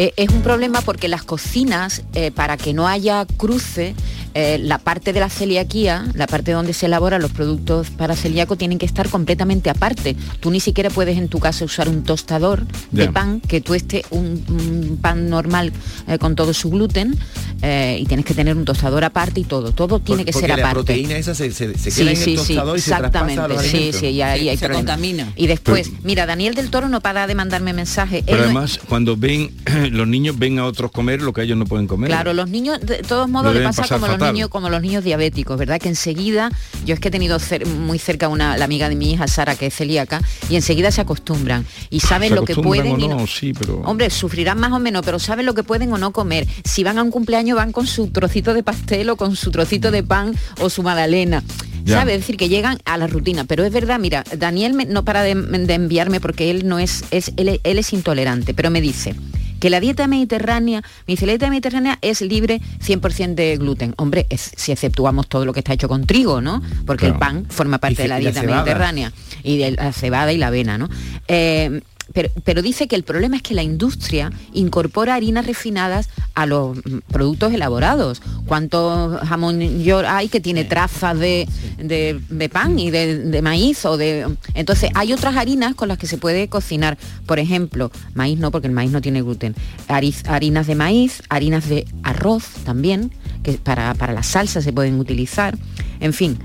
Eh, 0.00 0.12
es 0.16 0.28
un 0.30 0.42
problema 0.42 0.80
porque 0.80 1.08
las 1.08 1.24
cocinas, 1.24 2.02
eh, 2.14 2.30
para 2.30 2.56
que 2.56 2.72
no 2.72 2.86
haya 2.86 3.26
cruce, 3.36 3.96
eh, 4.34 4.56
la 4.62 4.78
parte 4.78 5.12
de 5.12 5.18
la 5.18 5.28
celiaquía, 5.28 6.06
la 6.14 6.28
parte 6.28 6.52
donde 6.52 6.72
se 6.72 6.86
elaboran 6.86 7.20
los 7.20 7.32
productos 7.32 7.90
para 7.90 8.14
celíaco, 8.14 8.54
tienen 8.56 8.78
que 8.78 8.86
estar 8.86 9.08
completamente 9.08 9.70
aparte. 9.70 10.14
Tú 10.38 10.52
ni 10.52 10.60
siquiera 10.60 10.88
puedes 10.90 11.18
en 11.18 11.26
tu 11.26 11.40
casa 11.40 11.64
usar 11.64 11.88
un 11.88 12.04
tostador 12.04 12.64
de 12.92 13.08
pan 13.08 13.40
que 13.40 13.60
tueste 13.60 14.04
un, 14.10 14.44
un 14.48 14.98
pan 15.02 15.28
normal 15.28 15.72
eh, 16.06 16.18
con 16.18 16.36
todo 16.36 16.54
su 16.54 16.70
gluten 16.70 17.18
eh, 17.62 17.98
y 18.00 18.06
tienes 18.06 18.24
que 18.24 18.34
tener 18.34 18.56
un 18.56 18.64
tostador 18.64 19.02
aparte 19.02 19.40
y 19.40 19.44
todo. 19.44 19.72
Todo 19.72 19.98
tiene 19.98 20.24
que 20.24 20.30
Porque 20.32 20.46
ser 20.46 20.56
la 20.56 20.62
aparte. 20.64 20.74
proteína 20.92 21.16
esa 21.16 21.34
se, 21.34 21.50
se, 21.50 21.76
se 21.76 21.90
Sí, 21.90 22.02
queda 22.02 22.10
en 22.12 22.16
sí, 22.16 22.34
el 22.34 22.38
sí, 22.38 22.54
tostador 22.54 22.78
y 22.78 22.80
se 22.82 22.90
traspasa 22.94 23.44
a 23.44 23.48
los 23.48 23.64
exactamente, 23.64 23.92
sí, 23.92 23.98
sí, 23.98 24.06
y 24.12 24.22
ahí 24.22 24.48
hay 24.48 24.56
Se 24.56 24.66
problema. 24.66 24.86
contamina. 24.92 25.32
Y 25.34 25.48
después, 25.48 25.90
mira, 26.04 26.26
Daniel 26.26 26.54
del 26.54 26.70
Toro 26.70 26.88
no 26.88 27.00
para 27.00 27.26
de 27.26 27.34
mandarme 27.34 27.72
mensajes. 27.72 28.22
Pero 28.24 28.36
Él 28.36 28.40
no- 28.42 28.44
además, 28.60 28.78
cuando 28.88 29.16
ven 29.16 29.50
los 29.90 30.06
niños 30.08 30.38
ven 30.38 30.58
a 30.58 30.64
otros 30.64 30.90
comer 30.90 31.22
lo 31.22 31.32
que 31.32 31.42
ellos 31.42 31.56
no 31.58 31.64
pueden 31.64 31.86
comer. 31.86 32.08
Claro, 32.10 32.32
los 32.32 32.48
niños 32.48 32.80
de 32.80 32.98
todos 33.02 33.28
modos 33.28 33.54
le 33.54 33.62
pasa 33.62 33.86
como 33.88 34.06
los 34.06 34.18
niños, 34.32 34.48
como 34.48 34.68
los 34.70 34.80
niños 34.82 35.04
diabéticos, 35.04 35.58
¿verdad? 35.58 35.80
Que 35.80 35.88
enseguida, 35.88 36.50
yo 36.84 36.94
es 36.94 37.00
que 37.00 37.08
he 37.08 37.10
tenido 37.10 37.38
cer- 37.38 37.66
muy 37.66 37.98
cerca 37.98 38.28
una, 38.28 38.56
la 38.56 38.64
amiga 38.64 38.88
de 38.88 38.96
mi 38.96 39.12
hija, 39.12 39.26
Sara, 39.28 39.54
que 39.56 39.66
es 39.66 39.74
celíaca, 39.74 40.20
y 40.50 40.56
enseguida 40.56 40.90
se 40.90 41.00
acostumbran 41.00 41.66
y 41.90 42.00
saben 42.00 42.30
¿Se 42.30 42.34
lo 42.34 42.44
que 42.44 42.54
pueden 42.54 42.92
o 42.94 42.98
y 42.98 43.08
no. 43.08 43.18
no? 43.20 43.26
Sí, 43.26 43.52
pero... 43.52 43.80
Hombre, 43.82 44.10
sufrirán 44.10 44.58
más 44.58 44.72
o 44.72 44.78
menos, 44.78 45.02
pero 45.04 45.18
saben 45.18 45.46
lo 45.46 45.54
que 45.54 45.62
pueden 45.62 45.92
o 45.92 45.98
no 45.98 46.12
comer. 46.12 46.46
Si 46.64 46.84
van 46.84 46.98
a 46.98 47.02
un 47.02 47.10
cumpleaños 47.10 47.56
van 47.56 47.72
con 47.72 47.86
su 47.86 48.08
trocito 48.08 48.54
de 48.54 48.62
pastel 48.62 49.10
o 49.10 49.16
con 49.16 49.36
su 49.36 49.50
trocito 49.50 49.90
de 49.90 50.02
pan 50.02 50.34
o 50.60 50.70
su 50.70 50.82
magdalena. 50.82 51.42
Ya. 51.84 52.00
¿Sabe? 52.00 52.14
Es 52.14 52.20
decir, 52.20 52.36
que 52.36 52.48
llegan 52.50 52.78
a 52.84 52.98
la 52.98 53.06
rutina. 53.06 53.44
Pero 53.44 53.64
es 53.64 53.72
verdad, 53.72 53.98
mira, 53.98 54.22
Daniel 54.36 54.74
me- 54.74 54.84
no 54.84 55.04
para 55.04 55.22
de, 55.22 55.34
de 55.34 55.74
enviarme 55.74 56.20
porque 56.20 56.50
él 56.50 56.66
no 56.68 56.78
es, 56.78 57.04
es 57.10 57.32
él, 57.36 57.60
él 57.62 57.78
es 57.78 57.92
intolerante, 57.94 58.52
pero 58.52 58.70
me 58.70 58.80
dice 58.82 59.14
que 59.60 59.70
la 59.70 59.80
dieta 59.80 60.06
mediterránea, 60.06 60.82
mi 61.06 61.14
dice, 61.14 61.26
la 61.26 61.32
dieta 61.32 61.48
mediterránea 61.50 61.98
es 62.00 62.20
libre 62.20 62.60
100% 62.84 63.34
de 63.34 63.56
gluten. 63.56 63.94
Hombre, 63.96 64.26
es- 64.30 64.52
si 64.56 64.72
exceptuamos 64.72 65.28
todo 65.28 65.44
lo 65.44 65.52
que 65.52 65.60
está 65.60 65.72
hecho 65.72 65.88
con 65.88 66.06
trigo, 66.06 66.40
¿no? 66.40 66.62
Porque 66.86 67.06
el 67.06 67.14
pan 67.14 67.46
forma 67.48 67.78
parte 67.78 67.94
Y 67.94 68.02
de 68.04 68.08
la 68.08 68.18
dieta 68.18 68.40
mediterránea 68.56 69.12
y 69.42 69.58
de 69.58 69.72
la 69.72 69.92
cebada 69.92 70.32
y 70.32 70.38
la 70.38 70.48
avena, 70.48 70.78
¿no? 70.78 70.88
Eh, 71.26 71.80
pero, 72.14 72.30
pero 72.44 72.62
dice 72.62 72.88
que 72.88 72.96
el 72.96 73.02
problema 73.02 73.36
es 73.36 73.42
que 73.42 73.54
la 73.54 73.62
industria 73.62 74.30
incorpora 74.52 75.14
harinas 75.14 75.46
refinadas 75.46 76.08
a 76.34 76.46
los 76.46 76.76
mm, 76.78 76.98
productos 77.12 77.52
elaborados. 77.52 78.22
¿Cuánto 78.46 79.18
jamón 79.26 79.82
york 79.82 80.06
hay 80.08 80.28
que 80.28 80.40
tiene 80.40 80.64
trazas 80.64 81.18
de, 81.18 81.46
de- 81.78 82.20
de 82.28 82.48
pan 82.48 82.78
y 82.78 82.90
de, 82.90 83.18
de 83.18 83.42
maíz? 83.42 83.84
o 83.84 83.96
de 83.96 84.26
Entonces 84.54 84.90
hay 84.94 85.12
otras 85.12 85.36
harinas 85.36 85.74
con 85.74 85.88
las 85.88 85.98
que 85.98 86.06
se 86.06 86.18
puede 86.18 86.48
cocinar. 86.48 86.96
Por 87.26 87.38
ejemplo, 87.38 87.90
maíz 88.14 88.38
no, 88.38 88.50
porque 88.50 88.68
el 88.68 88.72
maíz 88.72 88.90
no 88.90 89.00
tiene 89.00 89.22
gluten. 89.22 89.54
Hariz- 89.88 90.26
harinas 90.28 90.66
de 90.66 90.74
maíz, 90.74 91.22
harinas 91.28 91.68
de 91.68 91.86
arroz 92.02 92.44
también, 92.64 93.12
que 93.42 93.52
para, 93.52 93.94
para 93.94 94.12
la 94.12 94.22
salsa 94.22 94.62
se 94.62 94.72
pueden 94.72 94.98
utilizar. 94.98 95.56
En 96.00 96.12
fin, 96.12 96.38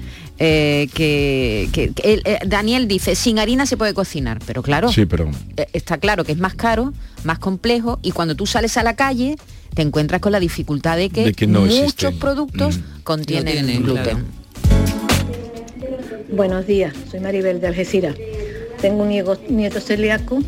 eh, 0.45 0.89
que, 0.93 1.69
que- 1.71 1.93
que 1.93 2.13
él, 2.15 2.21
eh, 2.25 2.39
Daniel 2.45 2.85
dice, 2.87 3.15
sin 3.15 3.39
harina 3.39 3.65
se 3.65 3.77
puede 3.77 3.93
cocinar, 3.93 4.39
pero 4.45 4.61
claro, 4.61 4.91
Sí, 4.91 5.05
pero... 5.05 5.31
eh, 5.55 5.67
está 5.71 5.97
claro 5.99 6.25
que 6.25 6.33
es 6.33 6.37
más 6.37 6.53
caro, 6.53 6.91
más 7.23 7.39
complejo 7.39 7.97
y 8.01 8.11
cuando 8.11 8.35
tú 8.35 8.45
sales 8.45 8.75
a 8.75 8.83
la 8.83 8.95
calle 8.97 9.37
te 9.73 9.81
encuentras 9.83 10.19
con 10.19 10.33
la 10.33 10.41
dificultad 10.41 10.97
de 10.97 11.09
que, 11.09 11.23
De 11.23 11.33
que 11.33 11.47
no 11.47 11.61
muchos 11.61 11.77
existen. 11.79 12.19
productos 12.19 12.79
contienen 13.05 13.53
tienen, 13.53 13.83
gluten. 13.83 14.03
claro. 14.03 14.19
Buenos 16.31 16.67
días, 16.67 16.93
soy 17.09 17.19
Maribel 17.21 17.61
de 17.61 17.67
Algeciras. 17.67 18.15
Tengo 18.81 19.03
un 19.03 19.09
nieto 19.55 19.79
celíaco 19.79 20.41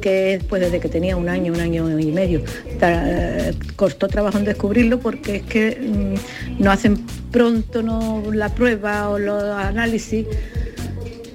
que 0.00 0.40
pues 0.48 0.62
desde 0.62 0.80
que 0.80 0.88
tenía 0.88 1.16
un 1.16 1.28
año, 1.28 1.52
un 1.52 1.60
año 1.60 1.98
y 1.98 2.12
medio, 2.12 2.42
eh, 2.80 3.52
costó 3.76 4.08
trabajo 4.08 4.38
en 4.38 4.44
descubrirlo 4.44 4.98
porque 5.00 5.36
es 5.36 5.42
que 5.42 5.78
mm, 5.80 6.62
no 6.62 6.70
hacen 6.70 6.98
pronto 7.30 7.82
no 7.82 8.22
la 8.32 8.48
prueba 8.48 9.08
o 9.10 9.18
los 9.18 9.42
análisis 9.42 10.26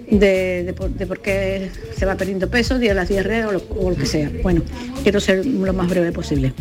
de, 0.09 0.63
de 0.97 1.05
por, 1.05 1.19
qué 1.19 1.69
se 1.95 2.05
va 2.05 2.15
perdiendo 2.15 2.49
peso, 2.49 2.77
de 2.77 2.93
las 2.93 3.09
diarreas 3.09 3.47
o 3.47 3.51
lo, 3.53 3.63
o 3.79 3.89
lo 3.89 3.95
que 3.95 4.05
sea. 4.05 4.31
Bueno, 4.43 4.61
quiero 5.03 5.19
ser 5.19 5.45
lo 5.45 5.73
más 5.73 5.89
breve 5.89 6.11
posible. 6.11 6.53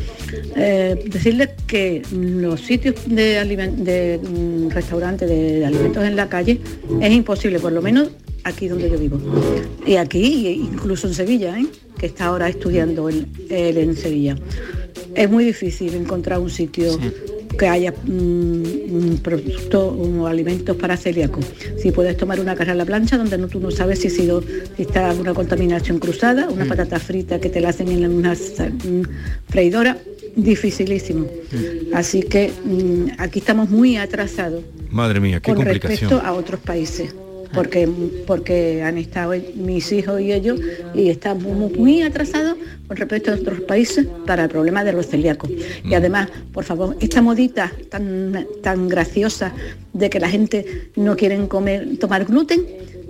Eh, 0.57 1.05
decirles 1.07 1.51
que 1.67 2.03
los 2.13 2.61
sitios 2.61 2.97
de, 3.07 3.45
de 3.77 4.21
mm, 4.23 4.71
restaurantes 4.71 5.29
de 5.29 5.67
alimentos 5.67 6.05
en 6.05 6.17
la 6.17 6.29
calle 6.29 6.61
es 7.01 7.13
imposible, 7.13 7.59
por 7.59 7.73
lo 7.73 7.83
menos 7.83 8.11
aquí 8.45 8.69
donde 8.69 8.91
yo 8.91 8.99
vivo. 8.99 9.19
Y 9.87 9.97
aquí, 9.97 10.49
incluso 10.49 11.09
en 11.09 11.15
Sevilla, 11.15 11.59
¿eh? 11.59 11.67
que 11.99 12.07
está 12.07 12.27
ahora 12.27 12.49
estudiando 12.49 13.09
él, 13.09 13.27
él 13.51 13.79
en 13.79 13.97
Sevilla. 13.97 14.37
Es 15.15 15.31
muy 15.31 15.45
difícil 15.45 15.95
encontrar 15.95 16.41
un 16.41 16.51
sitio 16.51 16.99
que 17.59 17.69
haya 17.69 17.93
mm, 17.93 18.07
un 18.11 19.21
producto 19.23 19.87
o 19.87 20.27
alimentos 20.27 20.77
para 20.77 20.97
celíacos. 20.97 21.47
Si 21.79 21.93
puedes 21.93 22.17
tomar 22.17 22.41
una 22.41 22.55
carne 22.55 22.73
a 22.73 22.77
la 22.77 22.85
plancha 22.85 23.17
donde 23.17 23.39
no, 23.39 23.49
tú 23.49 23.61
no 23.61 23.71
sabes 23.71 24.01
si, 24.01 24.11
sido, 24.11 24.43
si 24.77 24.83
está 24.83 25.11
alguna 25.11 25.35
contaminación 25.35 25.99
cruzada, 25.99 26.49
una 26.49 26.65
patata 26.65 26.99
frita 26.99 27.41
que 27.41 27.49
te 27.49 27.61
la 27.61 27.69
hacen 27.69 27.89
en 27.89 28.13
una 28.13 28.33
mm, 28.35 29.03
freidora, 29.49 29.97
dificilísimo. 30.37 31.27
Así 31.93 32.25
que 32.25 32.51
mm, 32.65 33.13
aquí 33.19 33.39
estamos 33.39 33.71
muy 33.71 33.97
atrasados 33.97 34.65
Madre 34.91 35.19
mía, 35.19 35.41
qué 35.41 35.53
con 35.53 35.57
complicación. 35.57 36.11
respecto 36.11 36.27
a 36.27 36.33
otros 36.33 36.61
países. 36.61 37.15
Porque, 37.55 37.89
porque 38.27 38.83
han 38.83 38.99
estado 38.99 39.35
mis 39.55 39.93
hijos 39.93 40.21
y 40.21 40.33
ellos 40.33 40.61
y 40.95 41.09
estamos 41.09 41.73
muy, 41.77 42.03
atrasados 42.03 42.57
con 42.87 42.97
respecto 42.97 43.31
a 43.31 43.35
otros 43.35 43.61
países 43.63 44.07
para 44.27 44.45
el 44.45 44.51
problema 44.51 44.85
de 44.85 44.93
los 44.93 45.07
celíacos. 45.07 45.51
Mm. 45.51 45.91
Y 45.91 45.95
además, 45.95 46.29
por 46.53 46.65
favor, 46.65 46.97
esta 47.01 47.23
modita 47.23 47.73
tan, 47.91 48.47
tan 48.63 48.89
graciosa 48.89 49.53
de 49.93 50.11
que 50.11 50.21
la 50.21 50.29
gente 50.29 50.91
no 50.97 51.17
quieren 51.17 51.47
comer, 51.47 51.99
tomar 51.99 52.25
gluten, 52.25 52.65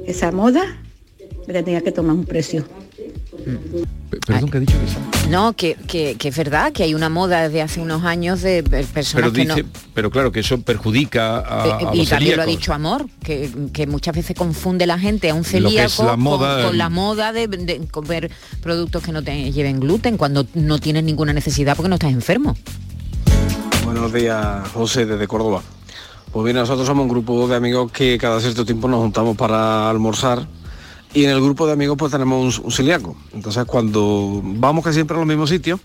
esa 0.06 0.30
moda 0.30 0.78
tenía 1.46 1.80
que 1.80 1.92
tomar 1.92 2.16
un 2.16 2.24
precio. 2.24 2.64
Perdón, 4.26 4.50
que 4.50 4.56
ha 4.58 4.60
dicho 4.60 4.78
que 4.80 4.86
sí. 4.88 5.28
No, 5.30 5.54
que, 5.54 5.74
que- 5.88 6.16
que 6.16 6.28
es 6.28 6.36
verdad 6.36 6.72
que 6.72 6.82
hay 6.84 6.94
una 6.94 7.08
moda 7.08 7.42
desde 7.48 7.62
hace 7.62 7.80
unos 7.80 8.04
años 8.04 8.42
de 8.42 8.62
personas 8.62 9.12
Pero 9.14 9.32
que 9.32 9.44
no... 9.44 9.54
pero 9.92 10.10
claro 10.10 10.30
que 10.32 10.40
eso 10.40 10.60
perjudica 10.60 11.38
a, 11.38 11.66
Eh, 11.66 11.86
a 11.90 11.94
y 11.94 11.98
los 11.98 12.08
también 12.10 12.36
lo 12.36 12.42
ha 12.42 12.46
dicho 12.46 12.72
Amor, 12.72 13.06
que, 13.22 13.50
que 13.72 13.86
muchas 13.86 14.14
veces 14.14 14.36
confunde 14.36 14.86
la 14.86 14.98
gente 14.98 15.30
a 15.30 15.34
un 15.34 15.44
celíaco 15.44 16.04
la 16.04 16.10
con- 16.12 16.20
moda, 16.20 16.64
con, 16.66 16.78
la 16.78 16.88
moda 16.90 17.32
de, 17.32 17.48
de 17.48 17.86
comer 17.90 18.30
productos 18.62 19.02
que 19.02 19.12
no 19.12 19.22
te 19.22 19.50
lleven 19.52 19.80
gluten 19.80 20.16
cuando 20.16 20.46
no 20.54 20.78
tienes 20.78 21.02
ninguna 21.04 21.32
necesidad 21.32 21.74
porque 21.76 21.88
no 21.88 21.96
estás 21.96 22.12
enfermo. 22.12 22.56
Buenos 23.84 24.12
días, 24.12 24.68
José, 24.72 25.06
desde 25.06 25.26
Córdoba. 25.26 25.62
Pues 26.32 26.44
bien, 26.44 26.56
nosotros 26.56 26.86
somos 26.86 27.02
un 27.04 27.08
grupo 27.08 27.46
de 27.46 27.56
amigos 27.56 27.92
que 27.92 28.18
cada 28.18 28.40
cierto 28.40 28.64
tiempo 28.64 28.88
nos 28.88 29.00
juntamos 29.00 29.36
para 29.36 29.88
almorzar 29.90 30.46
y 31.14 31.24
en 31.24 31.30
el 31.30 31.40
grupo 31.40 31.66
de 31.66 31.72
amigos 31.72 31.96
pues 31.96 32.12
tenemos 32.12 32.58
un, 32.58 32.66
un 32.66 32.72
celíaco. 32.72 33.16
Entonces 33.32 33.64
cuando 33.64 34.42
vamos 34.44 34.84
que 34.84 34.92
siempre 34.92 35.16
a 35.16 35.18
los 35.20 35.26
mismos 35.26 35.48
sitios, 35.48 35.80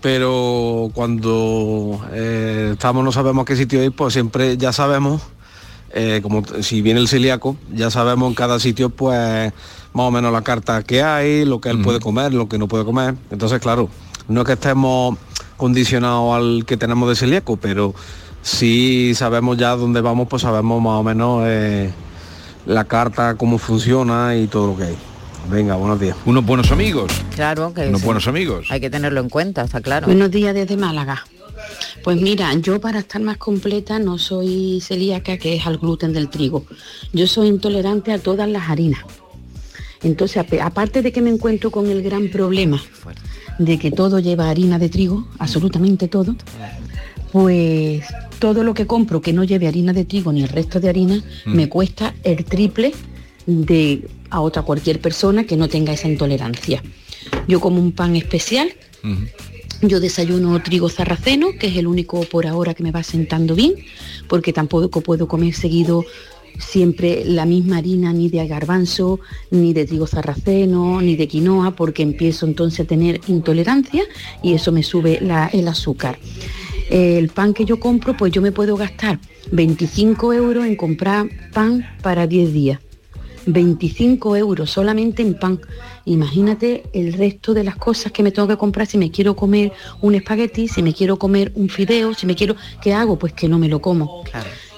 pero 0.00 0.90
cuando 0.94 2.00
eh, 2.12 2.70
estamos 2.72 3.04
no 3.04 3.12
sabemos 3.12 3.42
a 3.42 3.44
qué 3.46 3.56
sitio 3.56 3.82
ir, 3.82 3.92
pues 3.92 4.12
siempre 4.12 4.56
ya 4.56 4.72
sabemos, 4.72 5.22
eh, 5.90 6.20
como 6.22 6.42
si 6.60 6.82
viene 6.82 7.00
el 7.00 7.08
celíaco, 7.08 7.56
ya 7.72 7.90
sabemos 7.90 8.28
en 8.28 8.34
cada 8.34 8.60
sitio 8.60 8.90
pues 8.90 9.52
más 9.92 10.06
o 10.06 10.10
menos 10.10 10.32
la 10.32 10.42
carta 10.42 10.82
que 10.82 11.02
hay, 11.02 11.44
lo 11.44 11.60
que 11.60 11.70
él 11.70 11.80
puede 11.80 12.00
comer, 12.00 12.34
lo 12.34 12.48
que 12.48 12.58
no 12.58 12.68
puede 12.68 12.84
comer. 12.84 13.16
Entonces, 13.30 13.60
claro, 13.60 13.88
no 14.28 14.42
es 14.42 14.46
que 14.46 14.52
estemos 14.52 15.16
condicionados 15.56 16.36
al 16.36 16.64
que 16.66 16.76
tenemos 16.76 17.08
de 17.08 17.16
celíaco, 17.16 17.56
pero 17.56 17.94
sí 18.42 19.12
sabemos 19.14 19.56
ya 19.56 19.74
dónde 19.74 20.00
vamos, 20.00 20.28
pues 20.28 20.42
sabemos 20.42 20.80
más 20.80 21.00
o 21.00 21.02
menos 21.02 21.42
eh, 21.46 21.90
la 22.68 22.84
carta, 22.84 23.34
cómo 23.36 23.58
funciona 23.58 24.36
y 24.36 24.46
todo 24.46 24.68
lo 24.68 24.76
que 24.76 24.84
hay. 24.84 24.96
Venga, 25.50 25.74
buenos 25.76 25.98
días. 25.98 26.14
Unos 26.26 26.44
buenos 26.44 26.70
amigos. 26.70 27.10
Claro 27.34 27.72
que 27.72 27.88
Unos 27.88 28.00
sí. 28.00 28.04
buenos 28.06 28.28
amigos. 28.28 28.66
hay 28.70 28.80
que 28.80 28.90
tenerlo 28.90 29.20
en 29.20 29.30
cuenta, 29.30 29.62
está 29.62 29.80
claro. 29.80 30.06
Buenos 30.06 30.30
días 30.30 30.54
desde 30.54 30.76
Málaga. 30.76 31.24
Pues 32.04 32.20
mira, 32.20 32.52
yo 32.54 32.80
para 32.80 33.00
estar 33.00 33.20
más 33.22 33.38
completa 33.38 33.98
no 33.98 34.18
soy 34.18 34.80
celíaca, 34.82 35.38
que 35.38 35.56
es 35.56 35.66
al 35.66 35.78
gluten 35.78 36.12
del 36.12 36.28
trigo. 36.28 36.64
Yo 37.12 37.26
soy 37.26 37.48
intolerante 37.48 38.12
a 38.12 38.18
todas 38.18 38.48
las 38.48 38.68
harinas. 38.68 39.00
Entonces, 40.02 40.44
aparte 40.62 41.02
de 41.02 41.10
que 41.10 41.22
me 41.22 41.30
encuentro 41.30 41.70
con 41.70 41.88
el 41.88 42.02
gran 42.02 42.28
problema 42.28 42.80
de 43.58 43.78
que 43.78 43.90
todo 43.90 44.20
lleva 44.20 44.48
harina 44.48 44.78
de 44.78 44.88
trigo, 44.88 45.26
absolutamente 45.38 46.06
todo, 46.06 46.36
pues 47.32 48.04
todo 48.38 48.62
lo 48.64 48.74
que 48.74 48.86
compro 48.86 49.20
que 49.20 49.32
no 49.32 49.44
lleve 49.44 49.66
harina 49.68 49.92
de 49.92 50.04
trigo 50.04 50.32
ni 50.32 50.42
el 50.42 50.48
resto 50.48 50.80
de 50.80 50.88
harina 50.88 51.22
Mm. 51.46 51.54
me 51.56 51.68
cuesta 51.68 52.14
el 52.24 52.44
triple 52.44 52.92
de 53.46 54.08
a 54.30 54.40
otra 54.40 54.62
cualquier 54.62 55.00
persona 55.00 55.44
que 55.44 55.56
no 55.56 55.68
tenga 55.68 55.92
esa 55.92 56.08
intolerancia. 56.08 56.82
Yo 57.46 57.60
como 57.60 57.80
un 57.80 57.92
pan 57.92 58.14
especial, 58.16 58.68
yo 59.82 60.00
desayuno 60.00 60.60
trigo 60.62 60.88
sarraceno, 60.88 61.48
que 61.58 61.68
es 61.68 61.76
el 61.76 61.86
único 61.86 62.20
por 62.22 62.46
ahora 62.46 62.74
que 62.74 62.82
me 62.82 62.90
va 62.90 63.02
sentando 63.02 63.54
bien, 63.54 63.74
porque 64.28 64.52
tampoco 64.52 65.00
puedo 65.00 65.26
comer 65.28 65.54
seguido 65.54 66.04
siempre 66.58 67.24
la 67.24 67.46
misma 67.46 67.78
harina 67.78 68.12
ni 68.12 68.28
de 68.28 68.46
garbanzo, 68.46 69.20
ni 69.50 69.72
de 69.72 69.86
trigo 69.86 70.06
sarraceno, 70.06 71.00
ni 71.00 71.14
de 71.16 71.28
quinoa, 71.28 71.70
porque 71.76 72.02
empiezo 72.02 72.46
entonces 72.46 72.80
a 72.80 72.84
tener 72.84 73.20
intolerancia 73.28 74.02
y 74.42 74.54
eso 74.54 74.72
me 74.72 74.82
sube 74.82 75.20
la- 75.22 75.46
el 75.52 75.68
azúcar. 75.68 76.18
El 76.90 77.28
pan 77.28 77.52
que 77.54 77.64
yo 77.64 77.78
compro, 77.78 78.16
pues 78.16 78.32
yo 78.32 78.40
me 78.40 78.52
puedo 78.52 78.76
gastar 78.76 79.18
25 79.52 80.32
euros 80.32 80.64
en 80.64 80.76
comprar 80.76 81.28
pan 81.52 81.86
para 82.02 82.26
10 82.26 82.52
días. 82.52 82.80
25 83.46 84.36
euros 84.36 84.70
solamente 84.70 85.22
en 85.22 85.34
pan. 85.34 85.60
Imagínate 86.04 86.84
el 86.92 87.12
resto 87.14 87.54
de 87.54 87.64
las 87.64 87.76
cosas 87.76 88.12
que 88.12 88.22
me 88.22 88.30
tengo 88.30 88.48
que 88.48 88.56
comprar 88.56 88.86
si 88.86 88.98
me 88.98 89.10
quiero 89.10 89.34
comer 89.36 89.72
un 90.02 90.14
espagueti, 90.14 90.68
si 90.68 90.82
me 90.82 90.92
quiero 90.92 91.18
comer 91.18 91.52
un 91.54 91.68
fideo, 91.68 92.14
si 92.14 92.26
me 92.26 92.34
quiero... 92.34 92.56
¿Qué 92.82 92.92
hago? 92.92 93.18
Pues 93.18 93.32
que 93.32 93.48
no 93.48 93.58
me 93.58 93.68
lo 93.68 93.80
como. 93.80 94.24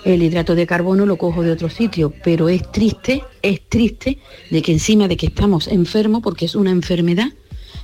El 0.04 0.22
hidrato 0.22 0.54
de 0.54 0.66
carbono 0.66 1.04
lo 1.04 1.18
cojo 1.18 1.42
de 1.42 1.52
otro 1.52 1.68
sitio, 1.68 2.12
pero 2.24 2.48
es 2.48 2.70
triste, 2.72 3.22
es 3.42 3.68
triste 3.68 4.18
de 4.50 4.62
que 4.62 4.72
encima 4.72 5.08
de 5.08 5.16
que 5.16 5.26
estamos 5.26 5.68
enfermos, 5.68 6.22
porque 6.22 6.46
es 6.46 6.54
una 6.54 6.70
enfermedad, 6.70 7.28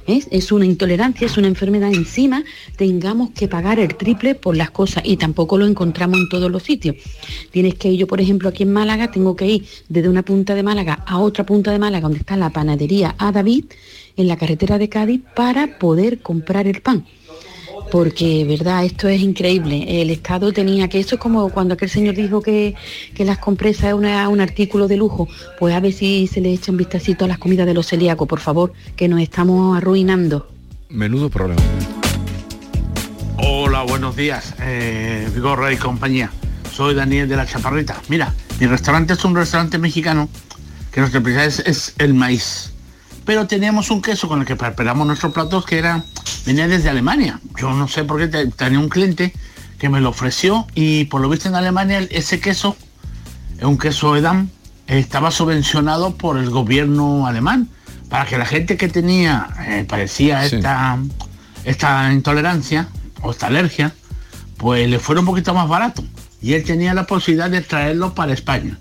¿es? 0.06 0.52
una 0.52 0.66
intolerancia, 0.66 1.26
es 1.26 1.36
una 1.36 1.48
enfermedad 1.48 1.92
encima, 1.92 2.44
tengamos 2.76 3.30
que 3.30 3.48
pagar 3.48 3.78
el 3.78 3.94
triple 3.96 4.34
por 4.34 4.56
las 4.56 4.70
cosas 4.70 5.02
y 5.04 5.16
tampoco 5.16 5.58
lo 5.58 5.66
encontramos 5.66 6.18
en 6.18 6.28
todos 6.28 6.50
los 6.50 6.62
sitios. 6.62 6.96
Tienes 7.50 7.74
que 7.74 7.90
ir, 7.90 8.00
yo 8.00 8.06
por 8.06 8.20
ejemplo 8.20 8.48
aquí 8.48 8.62
en 8.62 8.72
Málaga, 8.72 9.10
tengo 9.10 9.36
que 9.36 9.46
ir 9.46 9.66
desde 9.88 10.08
una 10.08 10.22
punta 10.22 10.54
de 10.54 10.62
Málaga 10.62 11.02
a 11.06 11.18
otra 11.18 11.44
punta 11.44 11.72
de 11.72 11.78
Málaga, 11.78 12.02
donde 12.02 12.18
está 12.18 12.36
la 12.36 12.50
panadería 12.50 13.14
a 13.18 13.32
David, 13.32 13.64
en 14.16 14.28
la 14.28 14.36
carretera 14.36 14.78
de 14.78 14.88
Cádiz, 14.88 15.20
para 15.34 15.78
poder 15.78 16.20
comprar 16.20 16.66
el 16.66 16.80
pan 16.80 17.04
porque 17.90 18.44
verdad, 18.44 18.84
esto 18.84 19.08
es 19.08 19.20
increíble. 19.20 20.02
El 20.02 20.10
Estado 20.10 20.52
tenía 20.52 20.88
que, 20.88 20.98
eso 21.00 21.14
es 21.16 21.20
como 21.20 21.48
cuando 21.50 21.74
aquel 21.74 21.88
señor 21.90 22.14
dijo 22.14 22.42
que, 22.42 22.74
que 23.14 23.24
las 23.24 23.38
compresas 23.38 23.84
es 23.86 23.94
una- 23.94 24.28
un 24.28 24.40
artículo 24.40 24.88
de 24.88 24.96
lujo, 24.96 25.28
pues 25.58 25.74
a 25.74 25.80
ver 25.80 25.92
si 25.92 26.26
se 26.26 26.40
le 26.40 26.52
echa 26.52 26.70
un 26.72 26.78
vistacito 26.78 27.24
a 27.24 27.28
las 27.28 27.38
comidas 27.38 27.66
de 27.66 27.74
los 27.74 27.86
celíacos, 27.86 28.26
por 28.28 28.40
favor, 28.40 28.72
que 28.96 29.08
nos 29.08 29.20
estamos 29.20 29.76
arruinando. 29.76 30.48
Menudo 30.88 31.30
problema. 31.30 31.62
Hola, 33.38 33.82
buenos 33.82 34.16
días, 34.16 34.54
eh, 34.60 35.28
Vigorra 35.34 35.72
y 35.72 35.76
compañía. 35.76 36.30
Soy 36.72 36.94
Daniel 36.94 37.28
de 37.28 37.36
la 37.36 37.46
Chaparrita. 37.46 38.00
Mira, 38.08 38.34
mi 38.60 38.66
restaurante 38.66 39.12
es 39.14 39.24
un 39.24 39.34
restaurante 39.34 39.78
mexicano 39.78 40.28
que 40.92 41.00
nuestra 41.00 41.44
es, 41.44 41.60
es 41.60 41.94
el 41.98 42.14
maíz. 42.14 42.72
Pero 43.26 43.46
teníamos 43.46 43.90
un 43.90 44.00
queso 44.00 44.28
con 44.28 44.40
el 44.40 44.46
que 44.46 44.56
preparamos 44.56 45.06
nuestros 45.06 45.32
platos 45.32 45.66
que 45.66 45.78
era 45.78 46.04
venía 46.46 46.68
desde 46.68 46.88
Alemania. 46.88 47.40
Yo 47.60 47.72
no 47.72 47.88
sé 47.88 48.04
por 48.04 48.18
qué 48.18 48.28
te- 48.28 48.46
tenía 48.46 48.78
un 48.78 48.88
cliente 48.88 49.34
que 49.78 49.88
me 49.88 50.00
lo 50.00 50.10
ofreció 50.10 50.66
y 50.74 51.04
por 51.06 51.20
lo 51.20 51.28
visto 51.28 51.48
en 51.48 51.54
Alemania 51.56 51.98
ese 52.10 52.40
queso, 52.40 52.76
es 53.58 53.64
un 53.64 53.76
queso 53.78 54.16
Edam, 54.16 54.48
estaba 54.86 55.30
subvencionado 55.32 56.14
por 56.16 56.38
el 56.38 56.48
gobierno 56.50 57.26
alemán 57.26 57.68
para 58.08 58.24
que 58.26 58.38
la 58.38 58.46
gente 58.46 58.76
que 58.76 58.88
tenía, 58.88 59.48
eh, 59.66 59.84
parecía 59.88 60.44
esta, 60.56 60.98
esta 61.64 62.12
intolerancia 62.12 62.88
o 63.22 63.32
esta 63.32 63.48
alergia, 63.48 63.92
pues 64.56 64.88
le 64.88 65.00
fuera 65.00 65.20
un 65.20 65.26
poquito 65.26 65.52
más 65.52 65.68
barato. 65.68 66.04
Y 66.40 66.52
él 66.52 66.62
tenía 66.64 66.94
la 66.94 67.06
posibilidad 67.06 67.50
de 67.50 67.60
traerlo 67.62 68.14
para 68.14 68.32
España. 68.32 68.78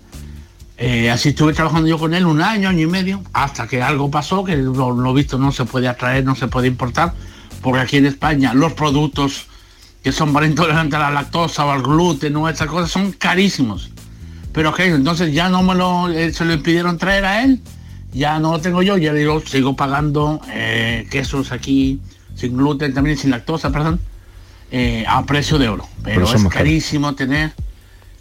Eh, 0.77 1.09
así 1.09 1.29
estuve 1.29 1.53
trabajando 1.53 1.87
yo 1.87 1.97
con 1.97 2.13
él 2.13 2.25
un 2.25 2.41
año, 2.41 2.67
año 2.69 2.81
y 2.81 2.87
medio, 2.87 3.23
hasta 3.31 3.67
que 3.67 3.81
algo 3.81 4.11
pasó, 4.11 4.43
que 4.43 4.57
lo, 4.57 4.91
lo 4.91 5.13
visto 5.13 5.37
no 5.37 5.51
se 5.51 5.63
puede 5.65 5.93
traer, 5.93 6.25
no 6.25 6.35
se 6.35 6.47
puede 6.47 6.67
importar, 6.67 7.13
porque 7.61 7.79
aquí 7.79 7.97
en 7.97 8.05
España 8.05 8.53
los 8.53 8.73
productos 8.73 9.47
que 10.03 10.11
son 10.11 10.33
para 10.33 10.45
intolerantes 10.45 10.95
a 10.95 11.03
la 11.03 11.11
lactosa 11.11 11.65
o 11.65 11.71
al 11.71 11.81
gluten 11.81 12.35
o 12.35 12.49
estas 12.49 12.67
cosas 12.67 12.91
son 12.91 13.13
carísimos. 13.13 13.89
Pero 14.51 14.73
que 14.73 14.85
entonces 14.85 15.33
ya 15.33 15.49
no 15.49 15.63
me 15.63 15.75
lo, 15.75 16.09
eh, 16.09 16.31
se 16.31 16.45
lo 16.45 16.53
impidieron 16.53 16.97
traer 16.97 17.25
a 17.25 17.43
él, 17.43 17.61
ya 18.11 18.37
no 18.39 18.51
lo 18.51 18.59
tengo 18.59 18.81
yo, 18.81 18.97
ya 18.97 19.13
digo, 19.13 19.41
sigo 19.41 19.75
pagando 19.75 20.41
eh, 20.49 21.07
quesos 21.09 21.51
aquí 21.53 22.01
sin 22.35 22.57
gluten, 22.57 22.93
también 22.93 23.17
sin 23.17 23.31
lactosa, 23.31 23.71
perdón, 23.71 23.99
a 25.07 25.25
precio 25.25 25.57
de 25.57 25.69
oro. 25.69 25.87
Pero, 26.03 26.31
es 26.33 26.43
carísimo 26.45 27.15
tener 27.15 27.53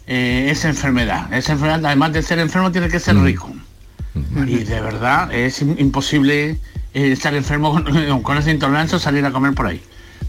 eh, 0.06 0.48
esa 0.50 0.68
enfermedad. 0.68 1.32
Esa 1.32 1.52
enfermedad, 1.52 1.84
además 1.86 2.12
de 2.12 2.22
ser 2.22 2.38
enfermo, 2.38 2.70
tiene 2.72 2.88
que 2.88 2.98
Mm. 2.98 3.00
ser 3.00 3.16
rico. 3.18 3.52
Y 4.46 4.58
de 4.58 4.80
verdad 4.80 5.32
es 5.34 5.60
im- 5.62 5.78
imposible 5.80 6.58
eh, 6.94 7.10
estar 7.12 7.34
enfermo 7.34 7.72
con, 7.72 8.22
con 8.22 8.36
esa 8.38 8.50
intolerancia 8.52 8.96
o 8.96 9.00
salir 9.00 9.24
a 9.26 9.32
comer 9.32 9.54
por 9.54 9.66
ahí. 9.66 9.80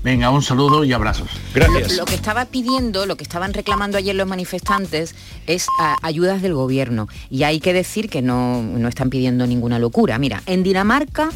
Venga, 0.03 0.29
un 0.29 0.41
saludo 0.43 0.83
y 0.83 0.93
abrazos. 0.93 1.29
Lo, 1.55 1.67
lo 1.97 2.05
que 2.05 2.13
estaba 2.15 2.45
pidiendo, 2.45 3.05
lo 3.07 3.15
que 3.17 3.23
estaban 3.23 3.53
reclamando 3.53 3.97
ayer 3.97 4.15
los 4.15 4.27
manifestantes 4.27 5.15
es 5.47 5.65
ayudas 6.03 6.41
del 6.43 6.53
gobierno. 6.53 7.07
Y 7.31 7.41
hay 7.43 7.59
que 7.59 7.73
decir 7.73 8.09
que 8.09 8.21
no, 8.21 8.61
no 8.61 8.87
están 8.87 9.09
pidiendo 9.09 9.47
ninguna 9.47 9.79
locura. 9.79 10.17
Mira, 10.19 10.43
en 10.45 10.61
Dinamarca 10.63 11.29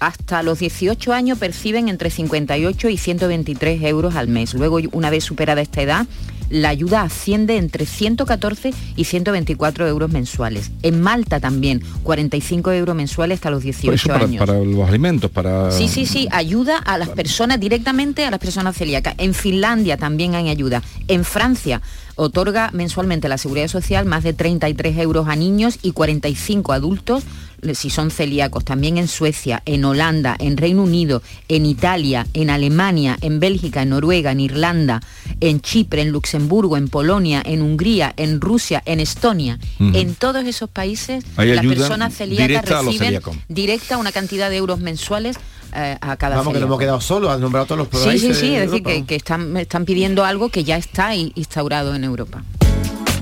hasta 0.00 0.42
los 0.42 0.58
18 0.58 1.12
años 1.12 1.38
perciben 1.38 1.88
entre 1.88 2.10
58 2.10 2.88
y 2.88 2.96
123 2.98 3.82
euros 3.84 4.14
al 4.16 4.28
mes. 4.28 4.52
Luego, 4.54 4.78
una 4.92 5.08
vez 5.10 5.24
superada 5.24 5.60
esta 5.60 5.82
edad, 5.82 6.06
la 6.50 6.68
ayuda 6.68 7.02
asciende 7.02 7.56
entre 7.56 7.86
114 7.86 8.72
y 8.96 9.04
124 9.04 9.86
euros 9.86 10.10
mensuales. 10.10 10.70
En 10.82 11.00
Malta 11.00 11.40
también, 11.40 11.82
45 12.02 12.72
euros 12.72 12.94
mensuales 12.94 13.36
hasta 13.36 13.50
los 13.50 13.62
18 13.62 13.86
Por 13.86 13.94
eso 13.94 14.08
para, 14.08 14.24
años. 14.24 14.38
para 14.38 14.58
los 14.58 14.88
alimentos, 14.88 15.30
para... 15.30 15.70
Sí, 15.70 15.88
sí, 15.88 16.06
sí, 16.06 16.28
ayuda 16.30 16.78
a 16.78 16.98
las 16.98 17.08
personas 17.10 17.60
directamente 17.60 18.24
a 18.24 18.30
las 18.30 18.40
personas 18.40 18.76
celíacas. 18.76 19.14
En 19.18 19.34
Finlandia 19.34 19.96
también 19.96 20.34
hay 20.34 20.48
ayuda. 20.48 20.82
En 21.08 21.24
Francia 21.24 21.80
otorga 22.16 22.70
mensualmente 22.72 23.28
la 23.28 23.38
Seguridad 23.38 23.68
Social 23.68 24.04
más 24.04 24.24
de 24.24 24.32
33 24.32 24.98
euros 24.98 25.28
a 25.28 25.36
niños 25.36 25.78
y 25.82 25.92
45 25.92 26.72
a 26.72 26.76
adultos 26.76 27.24
si 27.72 27.88
son 27.88 28.10
celíacos. 28.10 28.64
También 28.64 28.98
en 28.98 29.08
Suecia, 29.08 29.62
en 29.64 29.84
Holanda, 29.84 30.36
en 30.38 30.58
Reino 30.58 30.82
Unido, 30.82 31.22
en 31.48 31.64
Italia, 31.64 32.26
en 32.34 32.50
Alemania, 32.50 33.16
en 33.22 33.40
Bélgica, 33.40 33.82
en 33.82 33.90
Noruega, 33.90 34.32
en 34.32 34.40
Irlanda, 34.40 35.00
en 35.40 35.62
Chipre, 35.62 36.02
en 36.02 36.10
Luxemburgo, 36.10 36.76
en 36.76 36.88
Polonia, 36.88 37.42
en 37.44 37.62
Hungría, 37.62 38.12
en 38.18 38.40
Rusia, 38.40 38.82
en 38.84 39.00
Estonia. 39.00 39.58
En 39.78 40.14
todos 40.14 40.44
esos 40.44 40.68
países 40.68 41.24
las 41.36 41.64
personas 41.64 42.14
celíacas 42.14 42.64
reciben 42.66 43.20
directa 43.48 43.96
una 43.96 44.12
cantidad 44.12 44.50
de 44.50 44.56
euros 44.56 44.80
mensuales 44.80 45.36
eh, 45.74 45.98
a 46.00 46.16
cada 46.16 46.36
Vamos, 46.36 46.52
que 46.52 46.60
no 46.60 46.66
celíaco. 46.66 46.66
hemos 46.66 46.78
quedado 46.80 47.00
solos, 47.00 47.30
has 47.30 47.40
nombrado 47.40 47.66
todos 47.66 47.78
los 47.78 47.88
Sí, 47.88 47.96
sí, 47.98 48.04
países 48.06 48.38
sí, 48.38 48.50
de 48.50 48.64
es 48.64 48.70
decir, 48.70 48.82
que, 48.84 49.04
que 49.04 49.16
están, 49.16 49.56
están 49.56 49.84
pidiendo 49.84 50.24
algo 50.24 50.48
que 50.48 50.64
ya 50.64 50.76
está 50.76 51.14
i- 51.14 51.32
instaurado 51.34 51.94
en 51.94 52.04
Europa. 52.04 52.42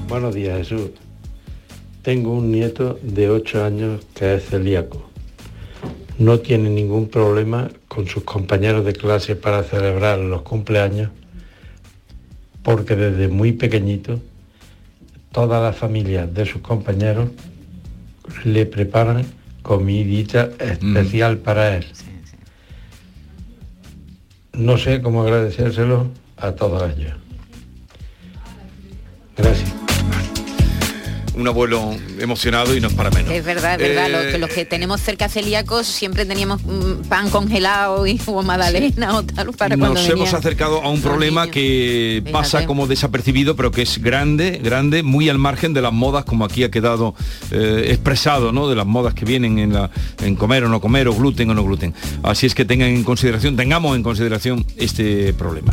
Buenos 0.09 0.35
días, 0.35 0.59
Jesús. 0.59 0.91
Tengo 2.03 2.33
un 2.33 2.51
nieto 2.51 2.99
de 3.03 3.31
8 3.31 3.65
años 3.65 4.01
que 4.15 4.35
es 4.35 4.45
celíaco. 4.47 5.09
No 6.19 6.41
tiene 6.41 6.69
ningún 6.69 7.09
problema 7.09 7.71
con 7.89 8.07
sus 8.09 8.25
compañeros 8.25 8.85
de 8.85 8.93
clase 8.93 9.35
para 9.37 9.63
celebrar 9.63 10.19
los 10.19 10.43
cumpleaños 10.43 11.11
porque 12.63 12.95
desde 12.97 13.29
muy 13.29 13.53
pequeñito 13.53 14.21
todas 15.33 15.63
las 15.63 15.77
familias 15.77 16.33
de 16.33 16.45
sus 16.47 16.61
compañeros 16.61 17.31
le 18.45 18.67
preparan 18.67 19.25
comidita 19.63 20.51
especial 20.59 21.39
para 21.39 21.77
él. 21.77 21.87
No 24.55 24.77
sé 24.77 25.01
cómo 25.01 25.23
agradecérselo 25.23 26.09
a 26.37 26.53
todos 26.53 26.83
ellos. 26.97 27.15
Gracias. 29.37 29.72
Un 31.43 31.49
abuelo 31.49 31.93
emocionado 32.21 32.73
y 32.77 32.81
no 32.81 32.87
es 32.87 32.95
para 32.95 33.11
menos. 33.11 33.33
Es 33.33 33.45
verdad, 33.45 33.81
es 33.81 33.89
verdad. 33.89 34.07
Eh, 34.09 34.13
Los, 34.13 34.27
que- 34.33 34.39
los 34.39 34.51
que 34.51 34.65
tenemos 34.65 35.01
cerca 35.01 35.29
celíacos 35.29 35.89
siempre 35.89 36.25
teníamos 36.25 36.63
mm, 36.63 37.09
pan 37.09 37.31
congelado 37.31 38.07
y 38.07 38.21
o 38.27 38.45
magdalena 38.45 39.17
o 39.17 39.25
tal 39.25 39.51
para 39.53 39.77
cuando 39.77 39.99
Nos 40.01 40.09
hemos 40.09 40.33
acercado 40.35 40.81
a 40.83 40.89
un 40.89 41.01
problema 41.03 41.49
que 41.49 42.23
pasa 42.31 42.65
como 42.65 42.87
desapercibido, 42.87 43.57
pero 43.57 43.73
que 43.73 43.83
es 43.83 43.99
grande, 44.01 44.61
grande, 44.63 45.03
muy 45.03 45.29
al 45.29 45.39
margen 45.39 45.75
de 45.75 45.83
las 45.83 45.93
modas, 45.93 46.25
como 46.25 46.45
aquí 46.45 46.63
ha 46.63 46.71
quedado 46.71 47.17
eh, 47.51 47.87
expresado, 47.89 48.53
¿no? 48.53 48.69
De 48.69 48.77
las 48.77 48.87
modas 48.87 49.13
que 49.15 49.25
vienen 49.25 49.59
en, 49.59 49.73
la, 49.73 49.91
en 50.23 50.37
comer 50.37 50.63
o 50.63 50.69
no 50.69 50.81
comer, 50.81 51.09
o 51.09 51.13
gluten 51.15 51.51
o 51.51 51.55
no 51.55 51.65
gluten. 51.65 51.93
Así 52.23 52.47
es 52.47 52.55
que 52.55 52.65
tengan 52.65 52.91
en 52.91 53.03
consideración, 53.03 53.57
tengamos 53.57 53.97
en 53.97 54.05
consideración 54.05 54.65
este 54.77 55.33
problema. 55.33 55.73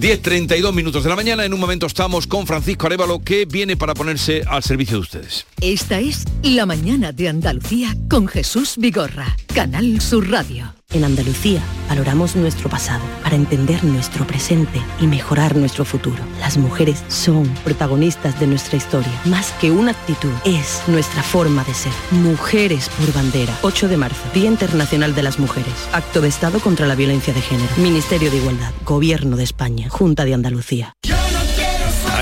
10.32 0.00 0.72
minutos 0.72 1.04
de 1.04 1.10
la 1.10 1.14
mañana, 1.14 1.44
en 1.44 1.54
un 1.54 1.60
momento 1.60 1.86
estamos 1.86 2.26
con 2.26 2.46
Francisco 2.48 2.86
Arevalo, 2.86 3.20
que 3.20 3.44
viene 3.44 3.76
para 3.76 3.94
ponerse 3.94 4.42
al 4.48 4.62
servicio 4.64 4.93
de 4.94 5.00
ustedes. 5.00 5.46
Esta 5.60 5.98
es 5.98 6.24
La 6.42 6.66
mañana 6.66 7.10
de 7.10 7.28
Andalucía 7.28 7.96
con 8.08 8.28
Jesús 8.28 8.74
Vigorra, 8.76 9.36
Canal 9.52 10.00
Sur 10.00 10.30
Radio. 10.30 10.72
En 10.92 11.02
Andalucía 11.02 11.60
valoramos 11.88 12.36
nuestro 12.36 12.68
pasado 12.70 13.02
para 13.24 13.34
entender 13.34 13.82
nuestro 13.82 14.24
presente 14.24 14.80
y 15.00 15.08
mejorar 15.08 15.56
nuestro 15.56 15.84
futuro. 15.84 16.22
Las 16.38 16.56
mujeres 16.58 17.02
son 17.08 17.48
protagonistas 17.64 18.38
de 18.38 18.46
nuestra 18.46 18.76
historia. 18.76 19.12
Más 19.24 19.50
que 19.60 19.72
una 19.72 19.90
actitud, 19.90 20.30
es 20.44 20.80
nuestra 20.86 21.24
forma 21.24 21.64
de 21.64 21.74
ser. 21.74 21.92
Mujeres 22.12 22.88
por 22.90 23.12
bandera. 23.12 23.58
8 23.62 23.88
de 23.88 23.96
marzo, 23.96 24.22
Día 24.32 24.48
Internacional 24.48 25.16
de 25.16 25.22
las 25.24 25.40
Mujeres. 25.40 25.74
Acto 25.92 26.20
de 26.20 26.28
Estado 26.28 26.60
contra 26.60 26.86
la 26.86 26.94
Violencia 26.94 27.34
de 27.34 27.40
Género. 27.40 27.70
Ministerio 27.78 28.30
de 28.30 28.36
Igualdad. 28.36 28.72
Gobierno 28.84 29.36
de 29.36 29.42
España. 29.42 29.88
Junta 29.88 30.24
de 30.24 30.34
Andalucía. 30.34 30.94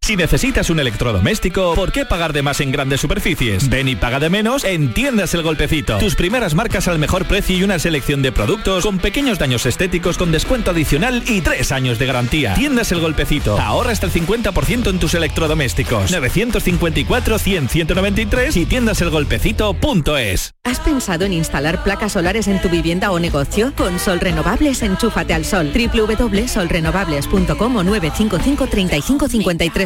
Si 0.00 0.16
necesitas 0.16 0.70
un 0.70 0.78
electrodoméstico, 0.78 1.74
¿por 1.74 1.90
qué 1.90 2.06
pagar 2.06 2.32
de 2.32 2.42
más 2.42 2.60
en 2.60 2.70
grandes 2.70 3.00
superficies? 3.00 3.68
Ven 3.68 3.88
y 3.88 3.96
paga 3.96 4.20
de 4.20 4.30
menos 4.30 4.62
en 4.62 4.94
Tiendas 4.94 5.34
El 5.34 5.42
Golpecito. 5.42 5.98
Tus 5.98 6.14
primeras 6.14 6.54
marcas 6.54 6.86
al 6.86 7.00
mejor 7.00 7.24
precio 7.24 7.56
y 7.56 7.64
una 7.64 7.80
selección 7.80 8.22
de 8.22 8.30
productos 8.30 8.84
con 8.84 8.98
pequeños 8.98 9.40
daños 9.40 9.66
estéticos 9.66 10.16
con 10.16 10.30
descuento 10.30 10.70
adicional 10.70 11.24
y 11.26 11.40
tres 11.40 11.72
años 11.72 11.98
de 11.98 12.06
garantía. 12.06 12.54
Tiendas 12.54 12.92
El 12.92 13.00
Golpecito. 13.00 13.58
Ahorra 13.58 13.90
hasta 13.90 14.06
el 14.06 14.12
50% 14.12 14.90
en 14.90 15.00
tus 15.00 15.14
electrodomésticos. 15.14 16.12
954-100-193 16.12 18.56
y 18.56 18.66
tiendaselgolpecito.es. 18.66 20.52
¿Has 20.62 20.78
pensado 20.80 21.24
en 21.24 21.32
instalar 21.32 21.82
placas 21.82 22.12
solares 22.12 22.46
en 22.48 22.60
tu 22.60 22.68
vivienda 22.68 23.10
o 23.10 23.18
negocio? 23.18 23.72
Con 23.76 23.98
Sol 23.98 24.20
Renovables, 24.20 24.82
enchúfate 24.82 25.32
al 25.34 25.44
sol. 25.44 25.72
www.solrenovables.com 25.72 27.76
o 27.76 27.82
955 27.82 28.66
35 28.68 29.28
53 29.28 29.85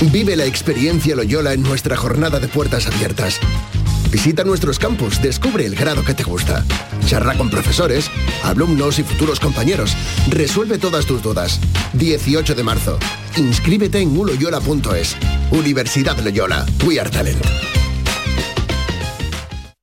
Vive 0.00 0.36
la 0.36 0.44
experiencia 0.44 1.14
Loyola 1.16 1.52
en 1.52 1.62
nuestra 1.62 1.96
jornada 1.96 2.40
de 2.40 2.48
puertas 2.48 2.86
abiertas. 2.86 3.38
Visita 4.10 4.44
nuestros 4.44 4.78
campus, 4.78 5.22
descubre 5.22 5.64
el 5.64 5.74
grado 5.74 6.04
que 6.04 6.14
te 6.14 6.24
gusta. 6.24 6.64
Charla 7.06 7.36
con 7.36 7.48
profesores, 7.48 8.10
alumnos 8.42 8.98
y 8.98 9.02
futuros 9.02 9.40
compañeros. 9.40 9.96
Resuelve 10.28 10.78
todas 10.78 11.06
tus 11.06 11.22
dudas. 11.22 11.60
18 11.94 12.54
de 12.54 12.62
marzo. 12.62 12.98
Inscríbete 13.36 14.00
en 14.00 14.16
uloyola.es. 14.16 15.16
Universidad 15.50 16.18
Loyola. 16.18 16.66
We 16.86 17.00
are 17.00 17.10
talent. 17.10 17.44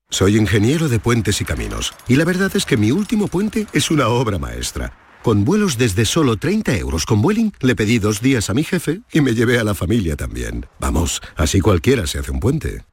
Soy 0.09 0.37
ingeniero 0.37 0.87
de 0.87 0.99
puentes 0.99 1.41
y 1.41 1.45
caminos. 1.45 1.93
Y 2.07 2.15
la 2.15 2.25
verdad 2.25 2.51
es 2.53 2.65
que 2.65 2.77
mi 2.77 2.91
último 2.91 3.27
puente 3.27 3.65
es 3.73 3.89
una 3.91 4.09
obra 4.09 4.37
maestra. 4.37 4.93
Con 5.23 5.45
vuelos 5.45 5.77
desde 5.77 6.05
solo 6.05 6.37
30 6.37 6.77
euros 6.77 7.05
con 7.05 7.21
Vueling, 7.21 7.51
le 7.59 7.75
pedí 7.75 7.99
dos 7.99 8.21
días 8.21 8.49
a 8.49 8.55
mi 8.55 8.63
jefe 8.63 9.01
y 9.13 9.21
me 9.21 9.35
llevé 9.35 9.59
a 9.59 9.63
la 9.63 9.75
familia 9.75 10.15
también. 10.15 10.65
Vamos, 10.79 11.21
así 11.35 11.59
cualquiera 11.61 12.07
se 12.07 12.17
hace 12.17 12.31
un 12.31 12.39
puente. 12.39 12.83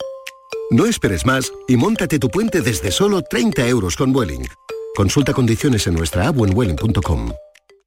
No 0.71 0.85
esperes 0.85 1.25
más 1.25 1.51
y 1.67 1.77
móntate 1.77 2.19
tu 2.19 2.29
puente 2.29 2.61
desde 2.61 2.91
solo 2.91 3.23
30 3.23 3.67
euros 3.69 3.97
con 3.97 4.13
Vueling. 4.13 4.47
Consulta 4.95 5.33
condiciones 5.33 5.87
en 5.87 5.95
nuestra 5.95 6.29
app 6.29 6.37
en 6.37 6.51
vueling.com. 6.51 7.33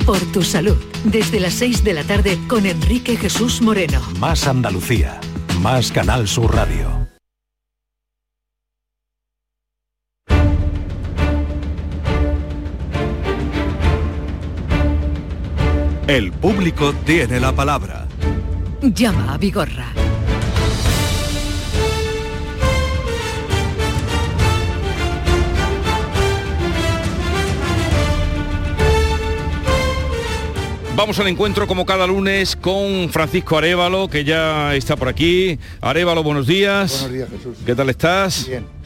Por 0.05 0.19
tu 0.31 0.43
salud, 0.43 0.77
desde 1.05 1.39
las 1.39 1.53
6 1.55 1.83
de 1.83 1.93
la 1.93 2.03
tarde 2.03 2.37
con 2.47 2.65
Enrique 2.65 3.17
Jesús 3.17 3.61
Moreno. 3.61 4.01
Más 4.19 4.47
Andalucía. 4.47 5.19
Más 5.61 5.91
Canal 5.91 6.27
Sur 6.27 6.55
Radio. 6.55 7.00
El 16.11 16.33
público 16.33 16.93
tiene 17.05 17.39
la 17.39 17.53
palabra. 17.53 18.05
Llama 18.81 19.33
a 19.33 19.37
Vigorra. 19.37 19.93
Vamos 30.97 31.17
al 31.17 31.27
encuentro 31.29 31.65
como 31.65 31.85
cada 31.85 32.05
lunes 32.05 32.57
con 32.57 33.09
Francisco 33.09 33.57
Arevalo, 33.57 34.09
que 34.09 34.25
ya 34.25 34.75
está 34.75 34.97
por 34.97 35.07
aquí. 35.07 35.57
Arevalo, 35.79 36.23
buenos 36.23 36.45
días. 36.45 36.91
Buenos 37.03 37.13
días, 37.13 37.29
Jesús. 37.29 37.57
¿Qué 37.65 37.73
tal 37.73 37.89
estás? 37.89 38.47
Bien. 38.49 38.80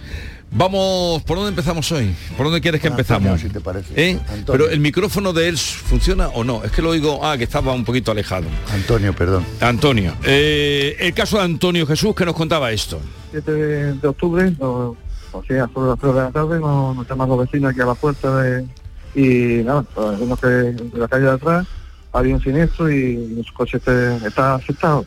Vamos, 0.57 1.21
¿por 1.23 1.35
dónde 1.35 1.49
empezamos 1.49 1.91
hoy? 1.91 2.15
¿Por 2.37 2.45
dónde 2.45 2.61
quieres 2.61 2.79
que 2.79 2.87
empezamos? 2.87 3.41
Si 3.41 3.49
te 3.49 3.59
parece. 3.59 3.91
¿Eh? 3.95 4.17
Pero 4.47 4.69
el 4.69 4.79
micrófono 4.79 5.33
de 5.33 5.49
él 5.49 5.57
funciona 5.57 6.29
o 6.29 6.45
no? 6.45 6.63
Es 6.63 6.71
que 6.71 6.81
lo 6.81 6.91
oigo, 6.91 7.19
ah, 7.25 7.37
que 7.37 7.43
estaba 7.43 7.73
un 7.73 7.83
poquito 7.83 8.11
alejado. 8.11 8.45
Antonio, 8.73 9.13
perdón. 9.13 9.45
Antonio, 9.59 10.13
eh, 10.23 10.95
el 10.99 11.13
caso 11.13 11.37
de 11.37 11.43
Antonio 11.43 11.85
Jesús 11.85 12.15
que 12.15 12.23
nos 12.25 12.35
contaba 12.35 12.71
esto. 12.71 13.01
7 13.31 13.51
de, 13.51 13.93
de 13.95 14.07
octubre, 14.07 14.53
o, 14.59 14.95
o 15.33 15.43
sea, 15.43 15.67
sobre 15.73 15.89
las 15.89 15.99
3 15.99 16.13
de 16.13 16.19
la 16.21 16.31
tarde, 16.31 16.59
nos, 16.61 16.95
nos 16.95 17.09
llaman 17.09 17.27
los 17.27 17.39
vecinos 17.39 17.71
aquí 17.71 17.81
a 17.81 17.85
la 17.87 17.95
puerta 17.95 18.41
de, 18.41 18.65
y 19.13 19.61
nada, 19.61 19.83
pues, 19.83 20.19
vemos 20.19 20.39
que 20.39 20.47
en 20.47 20.91
la 20.93 21.07
calle 21.09 21.25
de 21.25 21.31
atrás 21.31 21.67
había 22.13 22.33
un 22.33 22.41
siniestro 22.41 22.89
y 22.89 23.17
nuestro 23.35 23.53
coche 23.55 23.75
este- 23.75 24.25
está 24.25 24.55
afectado. 24.55 25.05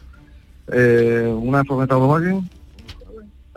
Eh, 0.71 1.35
una 1.41 1.65
furgoneta 1.65 1.95
Volkswagen 1.95 2.51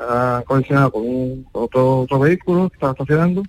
ha 0.02 0.44
colisionado 0.46 0.92
con, 0.92 1.02
un, 1.04 1.48
otro, 1.52 2.00
otro 2.00 2.20
vehículo 2.20 2.70
que 2.70 2.76
estaba 2.76 2.94
estacionando, 2.94 3.44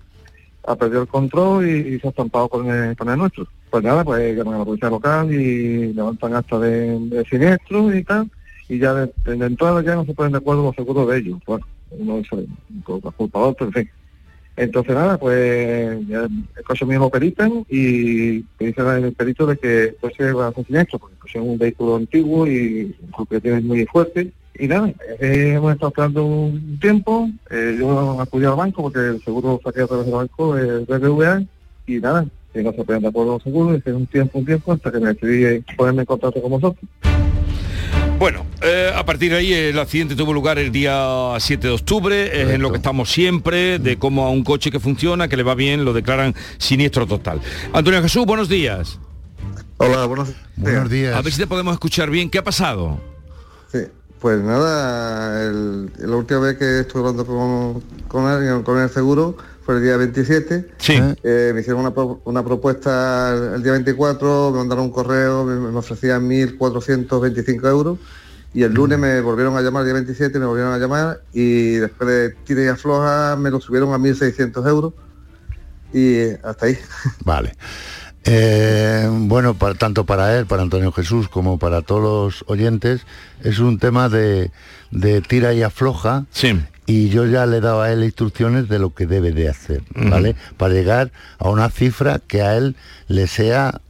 ha 0.67 0.77
perdido 0.77 1.03
el 1.03 1.09
control 1.09 1.69
y, 1.69 1.99
se 1.99 2.07
ha 2.07 2.11
estampado 2.11 2.49
con 2.49 2.69
el, 2.69 2.97
con 2.97 3.09
el 3.09 3.19
nuestro. 3.19 3.47
Pues 3.71 3.83
nada, 3.83 4.05
pues 4.05 4.37
llaman 4.37 4.55
a 4.55 4.59
la 4.59 4.65
policía 4.65 4.91
local 4.91 5.33
y 5.33 5.93
levantan 5.93 6.35
acta 6.35 6.59
de, 6.59 7.25
siniestro 7.29 7.95
y 7.95 8.05
tal, 8.05 8.31
y 8.69 8.79
ya 8.79 8.95
de, 8.95 9.13
de 9.25 9.47
entrada 9.47 9.83
ya 9.83 9.95
no 9.95 10.05
se 10.05 10.15
ponen 10.15 10.33
de 10.33 10.39
acuerdo 10.39 10.65
los 10.65 10.77
seguros 10.77 11.09
de 11.09 11.19
ellos. 11.19 11.39
Bueno, 11.47 11.67
uno 11.91 12.23
con 12.85 13.01
la 13.03 13.11
culpa 13.11 13.39
de 13.39 13.45
otro, 13.45 13.67
en 13.67 13.73
fin. 13.73 13.91
Entonces 14.57 14.95
nada, 14.95 15.19
pues 15.19 16.07
ya 16.07 16.25
el 16.25 16.65
coche 16.65 16.85
lo 16.85 17.09
peritan 17.09 17.65
y 17.71 18.45
me 18.61 18.67
dice 18.67 18.83
el 18.83 19.13
perito 19.15 19.47
de 19.47 19.57
que 19.57 19.85
el 19.85 19.97
coche 19.97 20.33
va 20.33 20.47
a 20.47 20.49
hacer 20.49 20.67
siniestro, 20.67 20.99
porque 20.99 21.17
es 21.25 21.35
un 21.37 21.57
vehículo 21.57 21.97
antiguo 21.97 22.47
y 22.47 22.95
el 23.03 23.11
propietario 23.17 23.57
es 23.57 23.65
muy 23.65 23.87
fuerte. 23.87 24.31
Y 24.63 24.69
nada, 24.69 24.93
eh, 25.19 25.55
hemos 25.57 25.73
estado 25.73 25.89
esperando 25.89 26.25
un 26.25 26.79
tiempo, 26.79 27.29
eh, 27.51 27.77
yo 27.81 28.21
acudí 28.21 28.45
al 28.45 28.55
banco 28.55 28.83
porque 28.83 29.01
el 29.01 29.25
seguro 29.25 29.61
saqué 29.65 29.81
a 29.81 29.89
través 29.89 30.07
del 30.07 30.15
banco, 30.15 30.57
el 30.57 30.85
BBVA, 30.85 31.43
y 31.89 31.99
nada, 31.99 32.25
que 32.53 32.63
no 32.63 32.71
se 32.71 32.85
de 32.85 33.09
acuerdo 33.09 33.33
los 33.33 33.43
seguros, 33.43 33.83
y 33.85 33.91
un 33.91 34.07
tiempo, 34.07 34.39
un 34.39 34.47
tiempo, 34.47 34.73
hasta 34.73 34.93
que 34.93 35.01
me 35.01 35.15
decidí 35.15 35.65
ponerme 35.77 36.03
en 36.03 36.07
contacto 36.07 36.41
con 36.41 36.53
vosotros. 36.53 36.89
Bueno, 38.21 38.47
eh, 38.63 38.93
a 38.95 39.05
partir 39.05 39.33
de 39.33 39.39
ahí 39.39 39.53
el 39.53 39.77
accidente 39.81 40.15
tuvo 40.15 40.33
lugar 40.33 40.61
el 40.61 40.71
día 40.71 41.35
7 41.41 41.67
de 41.67 41.73
octubre, 41.73 42.43
es 42.43 42.51
en 42.51 42.63
lo 42.63 42.71
que 42.71 42.77
estamos 42.77 43.11
siempre, 43.11 43.81
de 43.81 43.99
cómo 43.99 44.27
a 44.27 44.31
un 44.31 44.45
coche 44.45 44.71
que 44.71 44.79
funciona, 44.79 45.27
que 45.27 45.37
le 45.37 45.43
va 45.43 45.57
bien, 45.57 45.85
lo 45.85 45.93
declaran 45.93 46.37
siniestro 46.59 47.09
total. 47.09 47.41
Antonio 47.73 48.01
Jesús, 48.01 48.25
buenos 48.27 48.49
días. 48.49 49.01
Hola, 49.79 50.07
buenos 50.07 50.29
días. 50.29 50.41
Buenos 50.55 50.89
días. 50.89 51.17
A 51.17 51.21
ver 51.21 51.33
si 51.33 51.41
te 51.41 51.49
podemos 51.49 51.73
escuchar 51.73 52.11
bien. 52.11 52.31
¿Qué 52.31 52.39
ha 52.39 52.45
pasado? 52.45 53.01
Sí, 53.73 53.79
pues 54.23 54.41
nada, 54.41 55.43
el- 55.43 55.91
la 55.99 56.17
última 56.17 56.39
vez 56.41 56.57
que 56.57 56.81
estuve 56.81 57.01
hablando 57.01 57.27
con, 57.27 58.63
con 58.63 58.79
el 58.81 58.89
seguro, 58.89 59.37
fue 59.67 59.77
el 59.77 59.83
día 59.83 59.97
27. 59.97 60.71
Sí. 60.79 60.95
Eh, 61.25 61.51
me 61.53 61.61
hicieron 61.61 61.85
una, 61.85 61.93
una 62.25 62.45
propuesta 62.45 63.35
el, 63.57 63.63
día 63.65 63.73
24, 63.73 64.53
me 64.53 64.59
mandaron 64.59 64.85
un 64.85 64.91
correo, 64.93 65.45
me, 65.45 65.57
me 65.57 65.77
ofrecían 65.77 66.29
1.425 66.29 67.69
euros. 67.69 67.99
Y 68.55 68.63
el 68.63 68.73
lunes 68.73 68.97
me 68.99 69.21
volvieron 69.21 69.57
a 69.57 69.61
llamar, 69.63 69.81
el 69.83 69.87
día 69.87 69.95
27 69.95 70.39
me 70.39 70.47
volvieron 70.47 70.73
a 70.73 70.79
llamar 70.79 71.23
y 71.33 71.75
después 71.75 72.09
de 72.09 72.31
tira 72.45 72.63
y 72.63 72.69
afloja 72.69 73.35
me 73.37 73.51
lo 73.51 73.61
subieron 73.61 73.93
a 73.93 73.99
1.600 73.99 74.69
euros 74.69 74.93
y 75.93 76.29
hasta 76.45 76.67
ahí. 76.67 76.79
Vale. 77.25 77.57
Eh, 78.25 79.09
bueno, 79.11 79.55
para, 79.55 79.75
tanto 79.75 80.05
para 80.05 80.39
él, 80.39 80.47
para 80.47 80.63
Antonio 80.63 80.93
Jesús, 80.93 81.29
como 81.29 81.59
para 81.59 81.83
todos 81.83 82.03
los 82.03 82.45
oyentes, 82.49 83.07
es 83.43 83.59
un 83.59 83.79
tema 83.79 84.09
de, 84.09 84.51
de 84.91 85.21
tira 85.21 85.53
y 85.55 85.63
afloja. 85.63 86.27
Y 86.87 87.09
yo 87.09 87.27
ya 87.27 87.47
le 87.47 87.59
he 87.59 87.61
dado 87.61 87.83
a 87.83 87.93
él 87.93 88.05
instrucciones 88.05 88.69
de 88.69 88.79
lo 88.79 88.93
que 88.93 89.07
debe 89.07 89.33
de 89.33 89.49
hacer. 89.49 89.83
¿vale? 89.95 90.35
Para 90.57 90.75
llegar 90.75 91.13
a 91.39 91.49
una 91.49 91.71
cifra 91.71 92.19
que 92.19 92.43
a 92.43 92.57
él 92.57 92.77
le 93.09 93.27
sea 93.27 93.81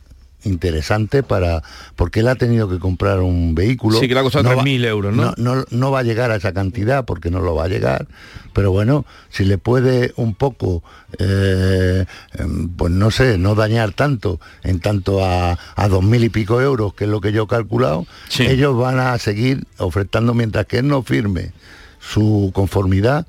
interesante 0.44 1.22
para 1.22 1.62
porque 1.96 2.20
él 2.20 2.28
ha 2.28 2.34
tenido 2.34 2.68
que 2.68 2.78
comprar 2.78 3.20
un 3.20 3.54
vehículo. 3.54 3.98
Sí, 3.98 4.08
que 4.08 4.14
le 4.14 4.20
ha 4.20 4.22
costado 4.22 4.44
No 4.44 4.56
va- 4.56 4.62
3.000 4.64 4.84
euros, 4.86 5.14
¿no? 5.14 5.34
no, 5.36 5.64
no 5.70 5.90
va 5.90 6.00
a 6.00 6.02
llegar 6.02 6.30
a 6.30 6.36
esa 6.36 6.52
cantidad 6.52 7.04
porque 7.04 7.30
no 7.30 7.40
lo 7.40 7.54
va 7.54 7.64
a 7.64 7.68
llegar, 7.68 8.06
pero 8.52 8.70
bueno, 8.72 9.04
si 9.30 9.44
le 9.44 9.58
puede 9.58 10.12
un 10.16 10.34
poco, 10.34 10.82
eh, 11.18 12.04
em, 12.38 12.68
pues 12.68 12.92
no 12.92 13.10
sé, 13.10 13.38
no 13.38 13.54
dañar 13.54 13.92
tanto 13.92 14.40
en 14.62 14.80
tanto 14.80 15.24
a, 15.24 15.58
a 15.76 15.88
dos 15.88 16.02
mil 16.02 16.24
y 16.24 16.28
pico 16.28 16.60
euros, 16.60 16.94
que 16.94 17.04
es 17.04 17.10
lo 17.10 17.20
que 17.20 17.32
yo 17.32 17.44
he 17.44 17.46
calculado, 17.46 18.06
ellos 18.38 18.76
van 18.76 18.98
a 18.98 19.16
seguir 19.18 19.64
ofertando 19.78 20.34
mientras 20.34 20.66
que 20.66 20.78
él 20.78 20.88
no 20.88 21.02
firme 21.02 21.52
su 22.00 22.50
conformidad. 22.54 23.26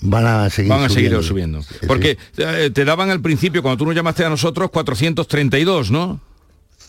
Van 0.00 0.26
a 0.26 0.50
seguir 0.50 0.70
Van 0.70 0.82
a 0.84 0.88
seguir 0.90 1.10
subiéndolo. 1.22 1.22
subiendo. 1.62 1.86
Porque 1.88 2.18
eh, 2.36 2.70
te 2.72 2.84
daban 2.84 3.10
al 3.10 3.20
principio, 3.22 3.62
cuando 3.62 3.78
tú 3.78 3.86
nos 3.86 3.94
llamaste 3.94 4.24
a 4.24 4.28
nosotros, 4.28 4.70
432, 4.70 5.90
¿no? 5.90 6.20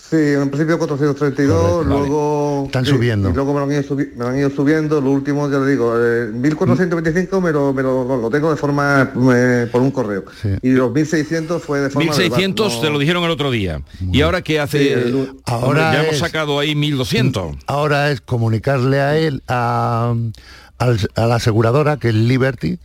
Sí, 0.10 0.16
en 0.16 0.50
principio 0.50 0.78
432, 0.80 1.86
luego... 1.86 2.64
Están 2.68 2.86
sí, 2.86 2.92
subiendo. 2.92 3.30
Y 3.30 3.34
luego 3.34 3.54
me 3.54 3.60
lo, 3.60 3.66
han 3.66 3.72
ido 3.74 3.84
subi- 3.84 4.12
me 4.16 4.24
lo 4.24 4.28
han 4.30 4.38
ido 4.40 4.50
subiendo, 4.50 5.02
lo 5.02 5.12
último, 5.12 5.52
ya 5.52 5.58
le 5.60 5.72
digo, 5.72 5.94
eh, 5.98 6.28
1425 6.32 7.42
me 7.42 7.52
lo, 7.52 7.74
me 7.74 7.84
lo, 7.84 8.30
tengo 8.32 8.50
de 8.50 8.56
forma, 8.56 9.12
eh, 9.34 9.68
por 9.70 9.82
un 9.82 9.92
correo. 9.92 10.24
Y 10.62 10.70
los 10.72 10.94
1600 10.94 11.62
fue 11.62 11.82
de 11.82 11.90
forma... 11.90 12.06
1600 12.06 12.68
verbal, 12.68 12.82
te 12.88 12.90
lo 12.94 13.00
dijeron 13.00 13.24
el 13.26 13.32
otro 13.32 13.52
día. 13.52 13.82
¿Y 14.00 14.22
ahora 14.22 14.42
qué 14.42 14.62
hace? 14.62 14.80
Sí, 14.80 14.88
el- 14.90 15.14
Hombre, 15.16 15.34
Ahora 15.46 15.94
ya 15.94 16.04
hemos 16.06 16.20
sacado 16.20 16.58
ahí 16.60 16.74
1200. 16.74 17.58
Ahora 17.68 18.10
es 18.10 18.22
comunicarle 18.22 19.02
a 19.02 19.18
él, 19.18 19.44
a 19.50 20.14
la 21.18 21.36
aseguradora, 21.36 21.98
que 21.98 22.10
es 22.10 22.16
Liberty, 22.16 22.80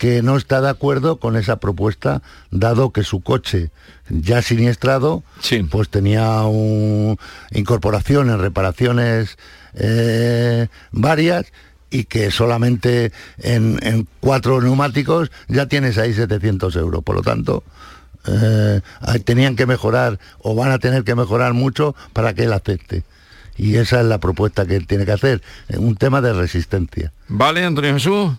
que 0.00 0.22
no 0.22 0.38
está 0.38 0.62
de 0.62 0.70
acuerdo 0.70 1.18
con 1.18 1.36
esa 1.36 1.56
propuesta, 1.56 2.22
dado 2.50 2.90
que 2.90 3.04
su 3.04 3.20
coche 3.20 3.70
ya 4.08 4.40
siniestrado, 4.40 5.22
pues 5.70 5.90
tenía 5.90 6.40
un, 6.44 7.18
incorporaciones, 7.50 8.38
reparaciones 8.38 9.36
eh, 9.74 10.68
varias 10.90 11.52
y 11.90 12.04
que 12.04 12.30
solamente 12.30 13.12
en, 13.40 13.78
en 13.82 14.08
cuatro 14.20 14.62
neumáticos 14.62 15.30
ya 15.48 15.66
tienes 15.66 15.98
ahí 15.98 16.14
700 16.14 16.74
euros. 16.76 17.04
Por 17.04 17.16
lo 17.16 17.20
tanto, 17.20 17.62
eh, 18.26 18.80
tenían 19.26 19.54
que 19.54 19.66
mejorar 19.66 20.18
o 20.38 20.54
van 20.54 20.70
a 20.72 20.78
tener 20.78 21.04
que 21.04 21.14
mejorar 21.14 21.52
mucho 21.52 21.94
para 22.14 22.32
que 22.32 22.44
él 22.44 22.54
acepte. 22.54 23.02
Y 23.58 23.76
esa 23.76 24.00
es 24.00 24.06
la 24.06 24.16
propuesta 24.16 24.64
que 24.64 24.76
él 24.76 24.86
tiene 24.86 25.04
que 25.04 25.12
hacer, 25.12 25.42
eh, 25.68 25.76
un 25.76 25.94
tema 25.94 26.22
de 26.22 26.32
resistencia. 26.32 27.12
¿Vale, 27.28 27.66
Antonio 27.66 27.92
Jesús? 27.92 28.32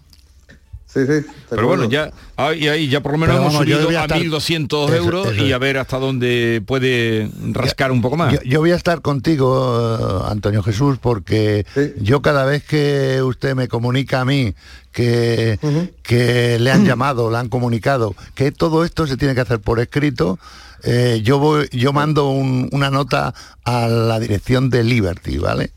Sí, 0.93 0.99
sí. 1.07 1.25
Pero 1.49 1.67
bueno, 1.67 1.85
ya 1.89 2.11
ahí, 2.35 2.67
ahí 2.67 2.89
ya 2.89 2.99
por 3.01 3.13
lo 3.13 3.17
menos 3.17 3.35
Pero 3.37 3.43
hemos 3.43 3.53
vamos, 3.53 3.65
subido 3.85 3.97
a 3.97 4.01
a, 4.01 4.05
estar- 4.07 4.19
1.200 4.21 4.89
Eso- 4.89 4.95
euros 4.95 5.27
eso 5.27 5.45
y 5.45 5.47
es. 5.49 5.53
a 5.53 5.57
ver 5.57 5.77
hasta 5.77 5.97
dónde 5.99 6.61
puede 6.65 7.29
rascar 7.53 7.91
un 7.93 8.01
poco 8.01 8.17
más. 8.17 8.33
Yo, 8.33 8.39
yo 8.43 8.59
voy 8.59 8.71
a 8.71 8.75
estar 8.75 9.01
contigo, 9.01 9.97
eh, 10.25 10.29
Antonio 10.29 10.61
Jesús, 10.63 10.97
porque 10.99 11.65
yo 12.01 12.21
cada 12.21 12.43
vez 12.43 12.63
que 12.65 13.21
usted 13.23 13.55
me 13.55 13.69
comunica 13.69 14.19
a 14.19 14.25
mí 14.25 14.53
que, 14.91 15.57
que 16.03 16.59
le 16.59 16.71
han 16.71 16.85
llamado, 16.85 17.31
le 17.31 17.37
han 17.37 17.47
comunicado, 17.47 18.13
que 18.35 18.51
todo 18.51 18.83
esto 18.83 19.07
se 19.07 19.15
tiene 19.15 19.33
que 19.33 19.41
hacer 19.41 19.59
por 19.59 19.79
escrito, 19.79 20.39
eh, 20.83 21.21
yo 21.23 21.39
voy, 21.39 21.69
yo 21.71 21.93
mando 21.93 22.29
un- 22.31 22.67
una 22.73 22.89
nota 22.89 23.33
a 23.63 23.87
la 23.87 24.19
dirección 24.19 24.69
de 24.69 24.83
Liberty, 24.83 25.37
¿vale? 25.37 25.71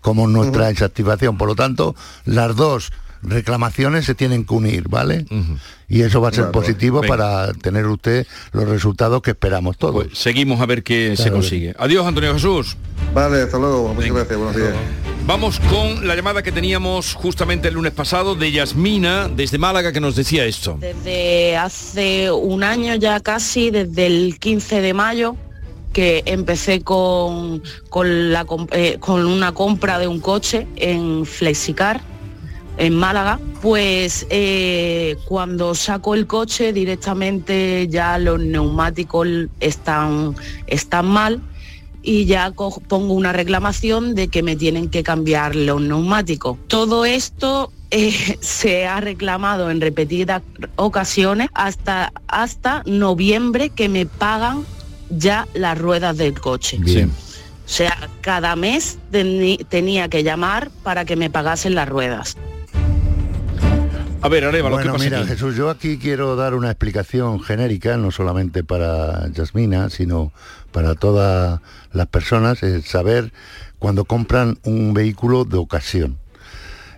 Como 0.00 0.26
nuestra 0.26 0.66
desactivación. 0.68 1.36
Por 1.38 1.46
lo 1.48 1.54
tanto, 1.54 1.94
las 2.24 2.56
dos 2.56 2.90
reclamaciones 3.26 4.04
se 4.04 4.14
tienen 4.14 4.44
que 4.44 4.54
unir, 4.54 4.88
¿vale? 4.88 5.26
Y 5.88 6.02
eso 6.02 6.20
va 6.20 6.28
a 6.28 6.32
ser 6.32 6.50
positivo 6.50 7.00
Venga. 7.00 7.16
para 7.16 7.52
tener 7.54 7.86
usted 7.86 8.26
los 8.52 8.68
resultados 8.68 9.22
que 9.22 9.32
esperamos 9.32 9.76
todos. 9.76 10.06
Pues 10.06 10.18
seguimos 10.18 10.60
a 10.60 10.66
ver 10.66 10.82
qué 10.82 11.16
se 11.16 11.30
consigue. 11.30 11.74
Adiós, 11.78 12.06
Antonio 12.06 12.32
Jesús. 12.34 12.76
Vale, 13.14 13.42
hasta 13.42 13.58
luego. 13.58 13.94
Muchas 13.94 14.12
gracias. 14.12 14.38
Buenos 14.38 14.56
días. 14.56 14.74
Vamos 15.26 15.58
con 15.58 16.06
la 16.06 16.14
llamada 16.14 16.42
que 16.42 16.52
teníamos 16.52 17.14
justamente 17.14 17.66
el 17.68 17.74
lunes 17.74 17.92
pasado 17.92 18.36
de 18.36 18.52
Yasmina 18.52 19.28
desde 19.28 19.58
Málaga 19.58 19.92
que 19.92 20.00
nos 20.00 20.14
decía 20.14 20.44
esto. 20.44 20.78
Desde 20.80 21.56
hace 21.56 22.30
un 22.30 22.62
año 22.62 22.94
ya 22.94 23.18
casi, 23.18 23.70
desde 23.70 24.06
el 24.06 24.38
15 24.38 24.80
de 24.80 24.94
mayo, 24.94 25.36
que 25.92 26.22
empecé 26.26 26.82
con, 26.82 27.62
con, 27.88 28.30
la, 28.30 28.46
eh, 28.70 28.98
con 29.00 29.26
una 29.26 29.52
compra 29.52 29.98
de 29.98 30.06
un 30.06 30.20
coche 30.20 30.68
en 30.76 31.26
Flexicar, 31.26 32.02
en 32.76 32.94
Málaga, 32.94 33.40
pues 33.62 34.26
eh, 34.30 35.16
cuando 35.24 35.74
saco 35.74 36.14
el 36.14 36.26
coche 36.26 36.72
directamente 36.72 37.88
ya 37.88 38.18
los 38.18 38.40
neumáticos 38.40 39.26
están, 39.60 40.34
están 40.66 41.06
mal 41.06 41.40
y 42.02 42.26
ya 42.26 42.52
pongo 42.52 43.14
una 43.14 43.32
reclamación 43.32 44.14
de 44.14 44.28
que 44.28 44.42
me 44.42 44.56
tienen 44.56 44.88
que 44.90 45.02
cambiar 45.02 45.56
los 45.56 45.80
neumáticos. 45.80 46.58
Todo 46.68 47.04
esto 47.04 47.72
eh, 47.90 48.38
se 48.40 48.86
ha 48.86 49.00
reclamado 49.00 49.70
en 49.70 49.80
repetidas 49.80 50.42
ocasiones 50.76 51.48
hasta, 51.54 52.12
hasta 52.28 52.82
noviembre 52.86 53.70
que 53.70 53.88
me 53.88 54.06
pagan 54.06 54.64
ya 55.10 55.48
las 55.54 55.78
ruedas 55.78 56.16
del 56.16 56.38
coche. 56.38 56.78
Bien. 56.80 57.10
O 57.10 57.68
sea, 57.68 58.08
cada 58.20 58.54
mes 58.54 58.98
tenía 59.68 60.08
que 60.08 60.22
llamar 60.22 60.70
para 60.84 61.04
que 61.04 61.16
me 61.16 61.30
pagasen 61.30 61.74
las 61.74 61.88
ruedas. 61.88 62.36
A 64.22 64.28
ver, 64.28 64.44
Arevalo, 64.44 64.76
¿qué 64.78 64.84
Bueno, 64.84 64.92
pasa 64.94 65.04
mira, 65.04 65.18
aquí? 65.20 65.28
Jesús, 65.28 65.56
yo 65.56 65.70
aquí 65.70 65.98
quiero 65.98 66.36
dar 66.36 66.54
una 66.54 66.70
explicación 66.70 67.40
genérica, 67.40 67.96
no 67.96 68.10
solamente 68.10 68.64
para 68.64 69.28
Yasmina, 69.30 69.88
sino 69.90 70.32
para 70.72 70.94
todas 70.94 71.60
las 71.92 72.06
personas, 72.08 72.62
es 72.62 72.86
saber 72.86 73.32
cuando 73.78 74.04
compran 74.04 74.58
un 74.64 74.94
vehículo 74.94 75.44
de 75.44 75.58
ocasión. 75.58 76.18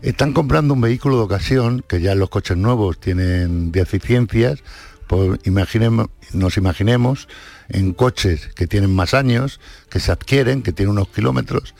Están 0.00 0.32
comprando 0.32 0.74
un 0.74 0.80
vehículo 0.80 1.16
de 1.16 1.22
ocasión, 1.24 1.84
que 1.86 2.00
ya 2.00 2.14
los 2.14 2.30
coches 2.30 2.56
nuevos 2.56 2.98
tienen 2.98 3.72
deficiencias, 3.72 4.62
pues 5.08 5.40
imaginemos, 5.44 6.08
nos 6.32 6.56
imaginemos 6.56 7.28
en 7.68 7.92
coches 7.94 8.48
que 8.54 8.66
tienen 8.66 8.94
más 8.94 9.12
años, 9.12 9.60
que 9.90 10.00
se 10.00 10.12
adquieren, 10.12 10.62
que 10.62 10.72
tienen 10.72 10.92
unos 10.92 11.08
kilómetros, 11.08 11.74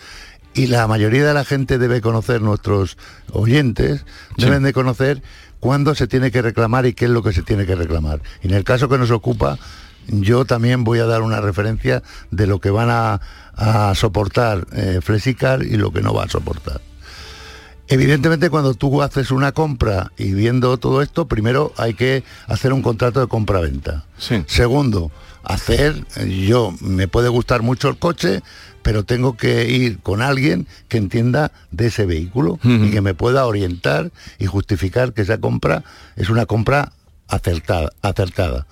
y 0.54 0.66
la 0.66 0.86
mayoría 0.86 1.26
de 1.26 1.34
la 1.34 1.44
gente 1.44 1.78
debe 1.78 2.00
conocer, 2.00 2.42
nuestros 2.42 2.96
oyentes, 3.32 4.04
deben 4.36 4.62
de 4.62 4.72
conocer 4.72 5.22
cuándo 5.60 5.94
se 5.94 6.06
tiene 6.06 6.30
que 6.30 6.42
reclamar 6.42 6.86
y 6.86 6.94
qué 6.94 7.06
es 7.06 7.10
lo 7.10 7.22
que 7.22 7.32
se 7.32 7.42
tiene 7.42 7.66
que 7.66 7.74
reclamar. 7.74 8.20
Y 8.42 8.48
en 8.48 8.54
el 8.54 8.64
caso 8.64 8.88
que 8.88 8.98
nos 8.98 9.10
ocupa, 9.10 9.58
yo 10.08 10.44
también 10.44 10.84
voy 10.84 11.00
a 11.00 11.06
dar 11.06 11.22
una 11.22 11.40
referencia 11.40 12.02
de 12.30 12.46
lo 12.46 12.60
que 12.60 12.70
van 12.70 12.88
a, 12.90 13.20
a 13.54 13.94
soportar 13.94 14.66
eh, 14.72 15.00
Flexicar 15.02 15.62
y 15.62 15.76
lo 15.76 15.92
que 15.92 16.00
no 16.00 16.14
va 16.14 16.24
a 16.24 16.28
soportar. 16.28 16.80
Evidentemente 17.88 18.50
cuando 18.50 18.74
tú 18.74 19.02
haces 19.02 19.30
una 19.30 19.52
compra 19.52 20.12
y 20.18 20.32
viendo 20.32 20.76
todo 20.76 21.00
esto, 21.00 21.26
primero 21.26 21.72
hay 21.78 21.94
que 21.94 22.22
hacer 22.46 22.72
un 22.72 22.82
contrato 22.82 23.20
de 23.20 23.28
compra-venta. 23.28 24.04
Segundo, 24.46 25.10
hacer, 25.42 26.04
yo 26.26 26.74
me 26.80 27.08
puede 27.08 27.30
gustar 27.30 27.62
mucho 27.62 27.88
el 27.88 27.98
coche, 27.98 28.42
pero 28.88 29.04
tengo 29.04 29.36
que 29.36 29.68
ir 29.68 29.98
con 29.98 30.22
alguien 30.22 30.66
que 30.88 30.96
entienda 30.96 31.52
de 31.70 31.88
ese 31.88 32.06
vehículo 32.06 32.58
y 32.62 32.90
que 32.90 33.02
me 33.02 33.12
pueda 33.12 33.44
orientar 33.44 34.10
y 34.38 34.46
justificar 34.46 35.12
que 35.12 35.20
esa 35.20 35.36
compra 35.36 35.84
es 36.16 36.30
una 36.30 36.46
compra 36.46 36.92
acertada. 37.28 37.90
acertada. 38.00 38.66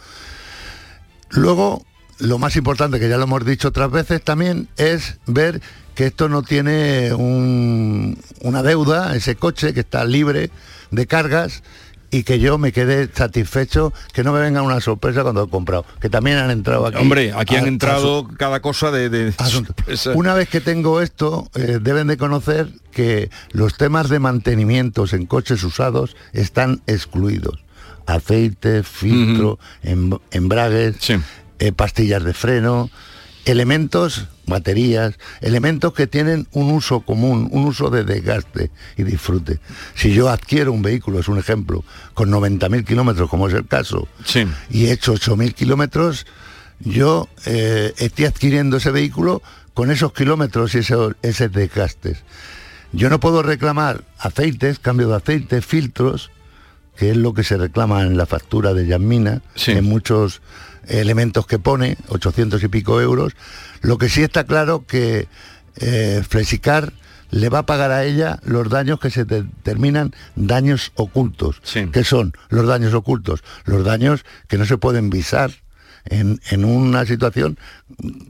Luego, 1.32 1.84
lo 2.18 2.38
más 2.38 2.56
importante, 2.56 2.98
que 2.98 3.10
ya 3.10 3.18
lo 3.18 3.24
hemos 3.24 3.44
dicho 3.44 3.68
otras 3.68 3.90
veces 3.90 4.22
también, 4.22 4.68
es 4.78 5.18
ver 5.26 5.60
que 5.94 6.06
esto 6.06 6.30
no 6.30 6.42
tiene 6.42 7.12
un- 7.12 8.18
una 8.40 8.62
deuda, 8.62 9.14
ese 9.16 9.36
coche 9.36 9.74
que 9.74 9.80
está 9.80 10.06
libre 10.06 10.48
de 10.92 11.06
cargas 11.06 11.62
y 12.10 12.22
que 12.22 12.38
yo 12.38 12.56
me 12.58 12.72
quede 12.72 13.08
satisfecho, 13.12 13.92
que 14.12 14.22
no 14.24 14.32
me 14.32 14.40
venga 14.40 14.62
una 14.62 14.80
sorpresa 14.80 15.22
cuando 15.22 15.44
he 15.44 15.48
comprado, 15.48 15.84
que 16.00 16.08
también 16.08 16.38
han 16.38 16.50
entrado 16.50 16.86
aquí. 16.86 16.98
Hombre, 16.98 17.32
aquí 17.36 17.56
a- 17.56 17.58
han 17.58 17.64
a 17.64 17.68
entrado 17.68 18.28
cada 18.38 18.60
cosa 18.60 18.90
de... 18.90 19.08
de 19.08 19.32
sorpresa. 19.32 20.12
una 20.14 20.34
vez 20.34 20.48
que 20.48 20.60
tengo 20.60 21.00
esto, 21.00 21.48
eh, 21.54 21.78
deben 21.80 22.06
de 22.06 22.16
conocer 22.16 22.68
que 22.92 23.30
los 23.50 23.76
temas 23.76 24.08
de 24.08 24.18
mantenimientos 24.20 25.12
en 25.12 25.26
coches 25.26 25.62
usados 25.64 26.16
están 26.32 26.80
excluidos. 26.86 27.62
Aceite, 28.06 28.82
filtro, 28.84 29.58
em- 29.82 30.12
embragues, 30.30 30.96
eh, 31.58 31.72
pastillas 31.72 32.22
de 32.22 32.34
freno, 32.34 32.88
elementos, 33.46 34.26
baterías, 34.46 35.14
elementos 35.40 35.94
que 35.94 36.06
tienen 36.06 36.46
un 36.52 36.70
uso 36.70 37.00
común, 37.00 37.48
un 37.52 37.64
uso 37.64 37.88
de 37.90 38.04
desgaste 38.04 38.70
y 38.96 39.04
disfrute. 39.04 39.60
Si 39.94 40.12
yo 40.12 40.28
adquiero 40.28 40.72
un 40.72 40.82
vehículo, 40.82 41.20
es 41.20 41.28
un 41.28 41.38
ejemplo, 41.38 41.84
con 42.12 42.30
90.000 42.30 42.84
kilómetros, 42.84 43.30
como 43.30 43.48
es 43.48 43.54
el 43.54 43.66
caso, 43.66 44.08
y 44.68 44.86
he 44.86 44.92
hecho 44.92 45.14
8.000 45.14 45.54
kilómetros, 45.54 46.26
yo 46.80 47.28
eh, 47.46 47.94
estoy 47.98 48.26
adquiriendo 48.26 48.76
ese 48.76 48.90
vehículo 48.90 49.42
con 49.72 49.90
esos 49.90 50.12
kilómetros 50.12 50.74
y 50.74 50.78
esos, 50.78 51.14
esos 51.22 51.52
desgastes. 51.52 52.24
Yo 52.92 53.08
no 53.10 53.20
puedo 53.20 53.42
reclamar 53.42 54.04
aceites, 54.18 54.80
cambio 54.80 55.08
de 55.08 55.16
aceite, 55.16 55.62
filtros, 55.62 56.30
que 56.96 57.10
es 57.10 57.16
lo 57.16 57.32
que 57.34 57.44
se 57.44 57.56
reclama 57.56 58.02
en 58.02 58.16
la 58.16 58.26
factura 58.26 58.74
de 58.74 58.86
Yasmina, 58.86 59.42
en 59.66 59.84
muchos 59.84 60.40
elementos 60.88 61.46
que 61.46 61.58
pone, 61.58 61.96
800 62.08 62.62
y 62.62 62.68
pico 62.68 63.00
euros. 63.00 63.34
Lo 63.80 63.98
que 63.98 64.08
sí 64.08 64.22
está 64.22 64.44
claro 64.44 64.84
que 64.86 65.28
eh, 65.76 66.22
Flexicar 66.28 66.92
le 67.30 67.48
va 67.48 67.60
a 67.60 67.66
pagar 67.66 67.90
a 67.90 68.04
ella 68.04 68.38
los 68.44 68.68
daños 68.68 69.00
que 69.00 69.10
se 69.10 69.24
determinan 69.24 70.14
daños 70.36 70.92
ocultos. 70.94 71.60
¿Qué 71.92 72.04
son 72.04 72.32
los 72.48 72.66
daños 72.66 72.94
ocultos? 72.94 73.42
Los 73.64 73.84
daños 73.84 74.24
que 74.48 74.58
no 74.58 74.64
se 74.64 74.78
pueden 74.78 75.10
visar 75.10 75.50
en, 76.08 76.64
una 76.64 77.04
situación 77.04 77.58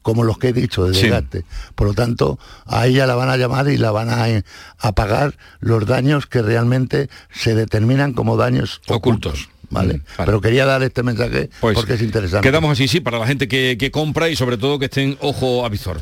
como 0.02 0.24
los 0.24 0.38
que 0.38 0.48
he 0.48 0.52
dicho 0.52 0.84
de 0.84 0.98
desgaste. 0.98 1.44
Por 1.74 1.88
lo 1.88 1.94
tanto, 1.94 2.38
a 2.64 2.86
ella 2.86 3.06
la 3.06 3.14
van 3.14 3.28
a 3.28 3.36
llamar 3.36 3.68
y 3.68 3.76
la 3.76 3.90
van 3.90 4.08
a, 4.10 4.92
pagar 4.92 5.36
los 5.60 5.86
daños 5.86 6.26
que 6.26 6.42
realmente 6.42 7.10
se 7.30 7.54
determinan 7.54 8.12
como 8.12 8.36
daños 8.36 8.80
ocultos. 8.88 9.48
¿Vale? 9.70 9.94
Mm, 9.94 10.02
Pero 10.24 10.40
quería 10.40 10.66
dar 10.66 10.82
este 10.82 11.02
mensaje 11.02 11.50
pues 11.60 11.74
porque 11.74 11.94
es 11.94 12.02
interesante. 12.02 12.46
Quedamos 12.46 12.72
así, 12.72 12.88
sí, 12.88 13.00
para 13.00 13.18
la 13.18 13.26
gente 13.26 13.48
que, 13.48 13.76
que, 13.78 13.90
compra 13.90 14.28
y 14.28 14.36
sobre 14.36 14.58
todo 14.58 14.78
que 14.78 14.86
estén 14.86 15.16
ojo 15.20 15.64
a 15.64 15.68
visor. 15.68 16.00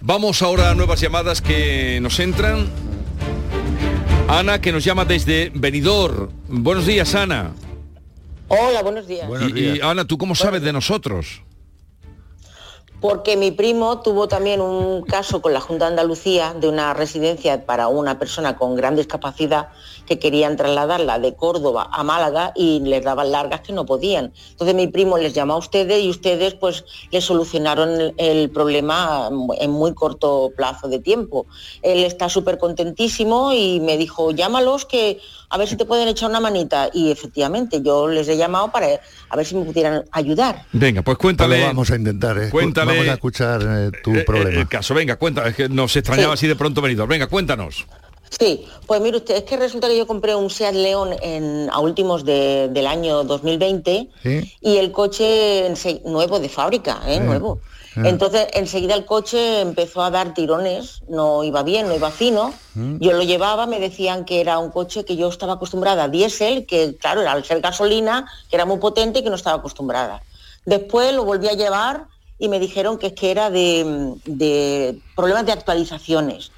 Vamos 0.00 0.42
ahora 0.42 0.70
a 0.70 0.74
nuevas 0.74 1.00
llamadas 1.00 1.40
que 1.42 1.98
nos 2.00 2.18
entran. 2.20 2.68
Ana, 4.28 4.60
que 4.60 4.72
nos 4.72 4.84
llama 4.84 5.04
desde 5.04 5.52
Benidorm. 5.54 6.30
Buenos 6.48 6.86
días, 6.86 7.14
Ana. 7.14 7.52
Hola, 8.48 8.82
buenos 8.82 9.06
días. 9.06 9.28
y, 9.54 9.80
Ana, 9.80 10.04
¿tú 10.04 10.18
cómo 10.18 10.34
sabes 10.34 10.62
de 10.62 10.72
nosotros? 10.72 11.42
Porque 13.02 13.36
mi 13.36 13.50
primo 13.50 14.00
tuvo 14.00 14.28
también 14.28 14.60
un 14.60 15.02
caso 15.02 15.42
con 15.42 15.52
la 15.52 15.60
Junta 15.60 15.86
de 15.86 15.90
Andalucía 15.90 16.54
de 16.54 16.68
una 16.68 16.94
residencia 16.94 17.66
para 17.66 17.88
una 17.88 18.16
persona 18.20 18.56
con 18.56 18.76
gran 18.76 18.94
discapacidad 18.94 19.70
que 20.06 20.20
querían 20.20 20.56
trasladarla 20.56 21.18
de 21.18 21.34
Córdoba 21.34 21.88
a 21.90 22.04
Málaga 22.04 22.52
y 22.54 22.78
les 22.78 23.02
daban 23.02 23.32
largas 23.32 23.62
que 23.62 23.72
no 23.72 23.86
podían. 23.86 24.32
Entonces 24.50 24.76
mi 24.76 24.86
primo 24.86 25.18
les 25.18 25.32
llamó 25.32 25.54
a 25.54 25.58
ustedes 25.58 26.00
y 26.00 26.10
ustedes 26.10 26.54
pues 26.54 26.84
le 27.10 27.20
solucionaron 27.20 28.14
el, 28.16 28.50
problema 28.50 29.28
en 29.58 29.70
muy 29.72 29.94
corto 29.94 30.52
plazo 30.56 30.86
de 30.86 31.00
tiempo. 31.00 31.46
Él 31.82 32.04
está 32.04 32.28
súper 32.28 32.58
contentísimo 32.58 33.52
y 33.52 33.80
me 33.80 33.96
dijo, 33.96 34.30
llámalos 34.30 34.84
que 34.84 35.18
a 35.52 35.58
ver 35.58 35.68
si 35.68 35.76
te 35.76 35.84
pueden 35.84 36.08
echar 36.08 36.30
una 36.30 36.40
manita. 36.40 36.88
Y 36.94 37.12
efectivamente, 37.12 37.82
yo 37.82 38.08
les 38.08 38.26
he 38.26 38.36
llamado 38.38 38.72
para 38.72 38.86
a 39.28 39.36
ver 39.36 39.46
si 39.46 39.54
me 39.54 39.64
pudieran 39.64 40.02
ayudar. 40.10 40.64
Venga, 40.72 41.02
pues 41.02 41.18
cuéntale. 41.18 41.62
vamos 41.62 41.90
a 41.90 41.96
intentar, 41.96 42.38
¿eh? 42.38 42.48
Cuéntale. 42.48 42.92
Vamos 42.92 43.08
a 43.08 43.12
escuchar 43.12 43.60
eh, 43.62 43.90
tu 44.02 44.14
eh, 44.14 44.24
problema. 44.24 44.60
el 44.60 44.68
caso, 44.68 44.94
venga, 44.94 45.16
cuéntame, 45.16 45.50
es 45.50 45.56
que 45.56 45.68
nos 45.68 45.94
extrañaba 45.94 46.34
así 46.34 46.46
de 46.46 46.56
pronto 46.56 46.80
venido. 46.80 47.06
Venga, 47.06 47.26
cuéntanos. 47.26 47.86
Sí, 48.38 48.66
pues 48.86 49.00
mire 49.00 49.18
usted, 49.18 49.36
es 49.36 49.42
que 49.44 49.56
resulta 49.58 49.88
que 49.88 49.98
yo 49.98 50.06
compré 50.06 50.34
un 50.34 50.48
Seat 50.48 50.74
León 50.74 51.10
en, 51.20 51.68
a 51.70 51.80
últimos 51.80 52.24
del 52.24 52.86
año 52.86 53.24
2020 53.24 54.08
y 54.60 54.76
el 54.78 54.90
coche 54.90 55.72
nuevo 56.04 56.40
de 56.40 56.48
fábrica, 56.48 57.00
¿eh? 57.06 57.20
nuevo. 57.20 57.60
Ah. 57.94 58.02
Entonces 58.06 58.46
enseguida 58.54 58.94
el 58.94 59.04
coche 59.04 59.60
empezó 59.60 60.02
a 60.02 60.10
dar 60.10 60.32
tirones, 60.32 61.02
no 61.08 61.44
iba 61.44 61.62
bien, 61.62 61.88
no 61.88 61.94
iba 61.94 62.10
fino. 62.10 62.54
Mm. 62.74 62.98
Yo 63.00 63.12
lo 63.12 63.22
llevaba, 63.22 63.66
me 63.66 63.80
decían 63.80 64.24
que 64.24 64.40
era 64.40 64.58
un 64.58 64.70
coche 64.70 65.04
que 65.04 65.16
yo 65.16 65.28
estaba 65.28 65.54
acostumbrada 65.54 66.04
a 66.04 66.08
diésel, 66.08 66.64
que 66.64 66.96
claro, 66.96 67.20
era 67.20 67.32
al 67.32 67.44
ser 67.44 67.60
gasolina, 67.60 68.26
que 68.48 68.56
era 68.56 68.64
muy 68.64 68.78
potente 68.78 69.18
y 69.18 69.22
que 69.22 69.28
no 69.28 69.36
estaba 69.36 69.58
acostumbrada. 69.58 70.22
Después 70.64 71.14
lo 71.14 71.24
volví 71.24 71.48
a 71.48 71.54
llevar 71.54 72.06
y 72.38 72.48
me 72.48 72.58
dijeron 72.58 72.98
que 72.98 73.08
es 73.08 73.12
que 73.12 73.30
era 73.30 73.50
de, 73.50 74.98
problemas 75.14 75.46
de 75.46 75.52
actualizaciones. 75.52 76.50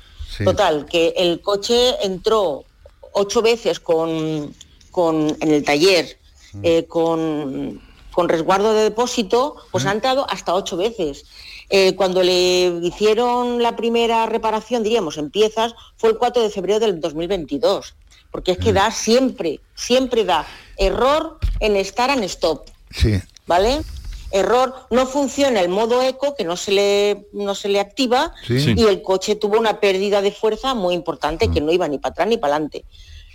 Total, 0.42 0.86
que 0.86 1.14
el 1.16 1.40
coche 1.40 1.94
entró 2.02 2.64
ocho 3.12 3.42
veces 3.42 3.78
con, 3.78 4.54
con 4.90 5.36
en 5.40 5.52
el 5.52 5.62
taller 5.62 6.18
mm. 6.54 6.60
eh, 6.62 6.86
con 6.88 7.80
con 8.14 8.28
resguardo 8.28 8.72
de 8.72 8.84
depósito, 8.84 9.56
pues 9.72 9.84
ha 9.84 9.92
entrado 9.92 10.24
hasta 10.30 10.54
ocho 10.54 10.76
veces. 10.76 11.24
Eh, 11.68 11.96
cuando 11.96 12.22
le 12.22 12.66
hicieron 12.82 13.60
la 13.62 13.74
primera 13.74 14.24
reparación, 14.26 14.82
diríamos, 14.82 15.18
en 15.18 15.30
piezas, 15.30 15.74
fue 15.96 16.10
el 16.10 16.16
4 16.16 16.42
de 16.42 16.50
febrero 16.50 16.78
del 16.78 17.00
2022. 17.00 17.94
Porque 18.30 18.52
es 18.52 18.58
que 18.58 18.72
da 18.72 18.90
siempre, 18.90 19.60
siempre 19.74 20.24
da 20.24 20.46
error 20.76 21.38
en 21.60 21.76
estar 21.76 22.10
en 22.10 22.22
stop. 22.24 22.68
Sí. 22.90 23.20
¿Vale? 23.46 23.82
Error, 24.34 24.74
no 24.90 25.06
funciona 25.06 25.60
el 25.60 25.68
modo 25.68 26.02
eco, 26.02 26.34
que 26.34 26.44
no 26.44 26.56
se 26.56 26.72
le, 26.72 27.26
no 27.32 27.54
se 27.54 27.68
le 27.68 27.78
activa, 27.78 28.34
y 28.48 28.84
el 28.84 29.00
coche 29.00 29.36
tuvo 29.36 29.58
una 29.58 29.80
pérdida 29.80 30.20
de 30.22 30.32
fuerza 30.32 30.74
muy 30.74 30.94
importante, 30.94 31.50
que 31.50 31.60
no 31.60 31.70
iba 31.70 31.86
ni 31.86 31.98
para 31.98 32.12
atrás 32.12 32.28
ni 32.28 32.36
para 32.36 32.56
adelante. 32.56 32.84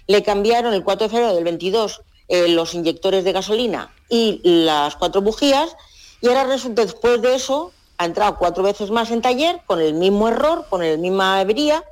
Le 0.08 0.24
cambiaron 0.24 0.74
el 0.74 0.84
4 0.84 1.08
de 1.08 1.10
febrero 1.10 1.36
del 1.36 1.44
22 1.46 2.02
eh, 2.28 2.50
los 2.50 2.74
inyectores 2.76 3.24
de 3.24 3.32
gasolina 3.32 3.92
y 4.10 4.42
las 4.44 4.96
cuatro 4.96 5.22
bujías, 5.22 5.76
y 6.22 6.28
ahora 6.28 6.44
resulta 6.44 6.84
después 6.84 7.22
de 7.22 7.34
eso 7.34 7.72
ha 7.98 8.06
entrado 8.06 8.38
cuatro 8.38 8.62
veces 8.62 8.92
más 8.92 9.10
en 9.12 9.22
taller 9.22 9.62
con 9.66 9.82
el 9.82 9.94
mismo 9.94 10.28
error, 10.28 10.66
con 10.70 10.82
la 10.82 10.96
misma 10.98 11.40
avería, 11.40 11.84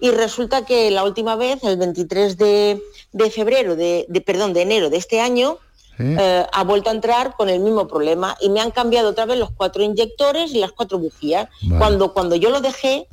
y 0.00 0.10
resulta 0.10 0.64
que 0.64 0.90
la 0.90 1.04
última 1.04 1.36
vez, 1.36 1.62
el 1.64 1.76
23 1.76 2.36
de, 2.36 2.80
febrero, 3.32 3.76
de, 3.76 4.06
perdón, 4.24 4.52
de 4.52 4.62
enero 4.62 4.90
de 4.90 4.96
este 4.96 5.20
año, 5.20 5.58
eh, 5.98 6.46
ha 6.52 6.64
vuelto 6.64 6.90
a 6.90 6.92
entrar 6.92 7.34
con 7.36 7.48
el 7.48 7.60
mismo 7.60 7.86
problema 7.88 8.36
y 8.40 8.48
me 8.48 8.60
han 8.60 8.70
cambiado 8.70 9.10
otra 9.10 9.26
vez 9.26 9.38
los 9.38 9.50
cuatro 9.50 9.82
inyectores 9.82 10.52
y 10.52 10.58
las 10.58 10.72
cuatro 10.72 10.98
bujías. 10.98 11.48
Cuando, 11.78 12.12
cuando 12.12 12.36
yo 12.36 12.50
lo 12.50 12.60
dejé, 12.60 13.06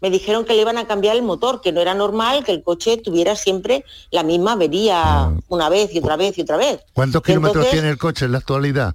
me 0.00 0.10
dijeron 0.10 0.44
que 0.44 0.52
le 0.54 0.60
iban 0.60 0.78
a 0.78 0.86
cambiar 0.86 1.16
el 1.16 1.22
motor, 1.22 1.60
que 1.60 1.72
no 1.72 1.80
era 1.80 1.94
normal 1.94 2.44
que 2.44 2.52
el 2.52 2.62
coche 2.62 2.98
tuviera 2.98 3.34
siempre 3.34 3.84
la 4.10 4.22
misma 4.22 4.52
avería 4.52 5.02
ah. 5.02 5.32
una 5.48 5.68
vez 5.68 5.94
y 5.94 5.98
otra 5.98 6.16
vez 6.16 6.36
y 6.38 6.42
otra 6.42 6.56
vez. 6.56 6.80
¿Cuántos 6.92 7.22
kilómetros 7.22 7.70
tiene 7.70 7.88
el 7.88 7.98
coche 7.98 8.26
en 8.26 8.32
la 8.32 8.38
actualidad? 8.38 8.94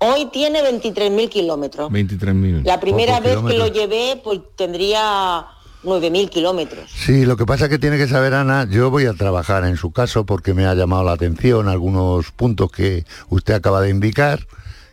Hoy 0.00 0.26
tiene 0.26 0.62
23.000 0.62 1.28
kilómetros. 1.28 1.90
23.000. 1.90 2.64
La 2.64 2.78
primera 2.78 3.18
vez 3.18 3.36
que 3.46 3.58
lo 3.58 3.66
llevé, 3.66 4.20
pues 4.22 4.40
tendría 4.54 5.46
9.000 5.84 6.28
kilómetros. 6.28 6.90
Sí, 6.90 7.24
lo 7.24 7.36
que 7.36 7.46
pasa 7.46 7.64
es 7.64 7.70
que 7.70 7.78
tiene 7.78 7.96
que 7.96 8.08
saber, 8.08 8.34
Ana, 8.34 8.66
yo 8.70 8.90
voy 8.90 9.06
a 9.06 9.14
trabajar 9.14 9.64
en 9.64 9.76
su 9.76 9.92
caso 9.92 10.26
porque 10.26 10.54
me 10.54 10.66
ha 10.66 10.74
llamado 10.74 11.04
la 11.04 11.12
atención 11.12 11.68
algunos 11.68 12.30
puntos 12.32 12.70
que 12.70 13.04
usted 13.28 13.54
acaba 13.54 13.80
de 13.80 13.90
indicar 13.90 14.46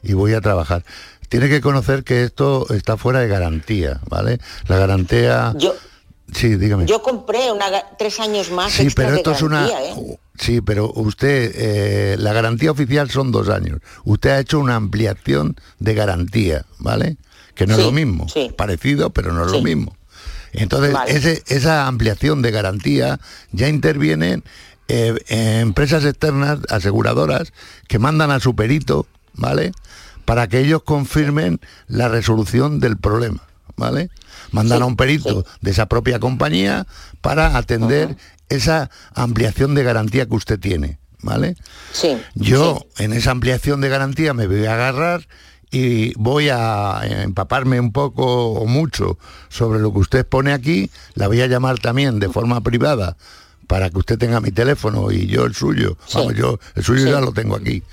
y 0.04 0.14
voy 0.14 0.34
a 0.34 0.42
trabajar 0.42 0.84
tiene 1.28 1.50
que 1.50 1.62
conocer 1.62 2.04
que 2.04 2.24
esto 2.24 2.66
está 2.74 2.98
fuera 2.98 3.20
de 3.20 3.28
garantía, 3.28 4.00
¿vale? 4.10 4.40
La 4.68 4.78
garantía... 4.78 5.54
Yo, 5.58 5.76
sí, 6.32 6.56
dígame. 6.56 6.86
Yo 6.86 7.02
compré 7.02 7.52
una, 7.52 7.68
tres 7.98 8.20
años 8.20 8.52
más. 8.52 8.72
Sí, 8.72 8.88
pero 8.96 9.16
esto 9.16 9.32
es 9.32 9.42
una... 9.42 9.68
¿eh? 9.68 10.20
Sí, 10.38 10.62
pero 10.62 10.92
usted, 10.96 11.52
eh, 11.56 12.16
la 12.20 12.34
garantía 12.34 12.72
oficial 12.72 13.10
son 13.10 13.32
dos 13.32 13.50
años. 13.50 13.80
Usted 14.04 14.30
ha 14.32 14.40
hecho 14.40 14.60
una 14.60 14.76
ampliación 14.76 15.56
de 15.80 15.94
garantía, 15.94 16.66
¿vale? 16.78 17.18
Que 17.54 17.66
no 17.66 17.76
es 17.76 17.84
lo 17.84 17.92
mismo. 17.92 18.28
Parecido, 18.58 19.12
pero 19.12 19.32
no 19.32 19.46
es 19.46 19.52
lo 19.52 19.62
mismo. 19.62 19.96
Entonces, 20.58 21.44
esa 21.48 21.88
ampliación 21.88 22.42
de 22.42 22.52
garantía 22.52 23.20
ya 23.52 23.68
intervienen 23.68 24.44
eh, 24.88 25.16
empresas 25.62 26.06
externas, 26.06 26.60
aseguradoras, 26.70 27.54
que 27.88 28.00
mandan 28.00 28.32
a 28.32 28.40
su 28.40 28.56
perito, 28.56 29.08
¿vale? 29.34 29.72
para 30.26 30.48
que 30.48 30.60
ellos 30.60 30.84
confirmen 30.84 31.62
la 31.88 32.10
resolución 32.10 32.80
del 32.80 32.98
problema, 32.98 33.44
¿vale? 33.78 34.10
Mandan 34.52 34.82
a 34.82 34.86
un 34.86 34.96
perito 34.96 35.46
de 35.62 35.72
esa 35.72 35.86
propia 35.86 36.20
compañía 36.20 36.88
para 37.22 37.58
atender 37.58 38.18
esa 38.50 38.90
ampliación 39.14 39.76
de 39.76 39.84
garantía 39.84 40.26
que 40.26 40.36
usted 40.36 40.60
tiene, 40.60 41.00
¿vale? 41.22 41.56
Sí. 41.92 42.18
Yo 42.34 42.86
en 42.98 43.14
esa 43.14 43.32
ampliación 43.32 43.82
de 43.82 43.90
garantía 43.90 44.34
me 44.34 44.48
voy 44.48 44.66
a 44.66 44.74
agarrar 44.74 45.28
y 45.72 46.14
voy 46.16 46.50
a 46.50 47.02
empaparme 47.04 47.80
un 47.80 47.92
poco 47.92 48.54
o 48.54 48.66
mucho 48.66 49.18
sobre 49.50 49.80
lo 49.80 49.92
que 49.92 50.00
usted 50.00 50.26
pone 50.26 50.54
aquí, 50.54 50.90
la 51.16 51.28
voy 51.28 51.42
a 51.42 51.48
llamar 51.48 51.80
también 51.80 52.20
de 52.20 52.30
forma 52.30 52.62
privada 52.62 53.18
para 53.68 53.90
que 53.90 53.98
usted 53.98 54.18
tenga 54.18 54.40
mi 54.42 54.52
teléfono 54.52 55.12
y 55.12 55.28
yo 55.28 55.46
el 55.46 55.56
suyo. 55.56 55.98
Vamos, 56.14 56.36
yo 56.36 56.60
el 56.76 56.84
suyo 56.84 57.06
ya 57.06 57.20
lo 57.20 57.32
tengo 57.32 57.56
aquí. 57.56 57.84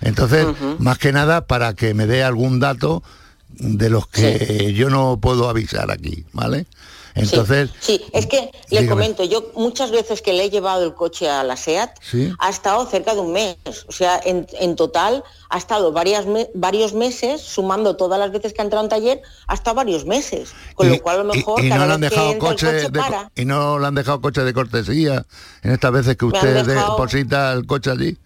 Entonces, 0.00 0.46
más 0.78 0.98
que 0.98 1.12
nada 1.12 1.46
para 1.46 1.74
que 1.74 1.94
me 1.94 2.06
dé 2.06 2.22
algún 2.22 2.60
dato 2.60 3.02
de 3.48 3.90
los 3.90 4.06
que 4.08 4.72
yo 4.74 4.90
no 4.90 5.18
puedo 5.20 5.48
avisar 5.48 5.90
aquí, 5.90 6.24
¿vale? 6.32 6.66
Entonces, 7.14 7.70
sí, 7.80 8.02
es 8.12 8.26
que 8.26 8.50
le 8.70 8.86
comento, 8.86 9.24
yo 9.24 9.50
muchas 9.54 9.90
veces 9.90 10.22
que 10.22 10.32
le 10.32 10.44
he 10.44 10.50
llevado 10.50 10.84
el 10.84 10.94
coche 10.94 11.28
a 11.28 11.44
la 11.44 11.56
SEAT, 11.56 11.90
ha 12.38 12.48
estado 12.48 12.86
cerca 12.86 13.14
de 13.14 13.20
un 13.20 13.32
mes, 13.32 13.56
o 13.86 13.92
sea, 13.92 14.20
en, 14.24 14.76
total 14.76 15.22
ha 15.50 15.58
estado 15.58 15.92
varias 15.92 16.24
varios 16.54 16.94
meses, 16.94 17.42
sumando 17.42 17.96
todas 17.96 18.18
las 18.18 18.32
veces 18.32 18.54
que 18.54 18.62
ha 18.62 18.64
entrado 18.64 18.84
en 18.84 18.88
taller, 18.88 19.22
hasta 19.46 19.74
varios 19.74 20.06
meses, 20.06 20.52
con 20.74 20.88
lo 20.88 20.98
cual 21.02 21.20
a 21.20 21.24
lo 21.24 21.34
mejor 21.34 21.62
y, 21.62 21.68
no 21.68 21.86
le 21.86 21.92
han 21.92 22.00
dejado 22.00 22.38
coche, 22.38 22.88
y 23.36 23.44
no 23.44 23.78
le 23.78 23.86
han 23.86 23.94
dejado 23.94 24.20
coche 24.20 24.42
de 24.42 24.54
cortesía 24.54 25.26
en 25.62 25.72
estas 25.72 25.92
veces 25.92 26.16
que 26.16 26.24
usted 26.24 26.64
deposita 26.64 27.52
el 27.52 27.66
coche 27.66 27.90
allí. 27.90 28.16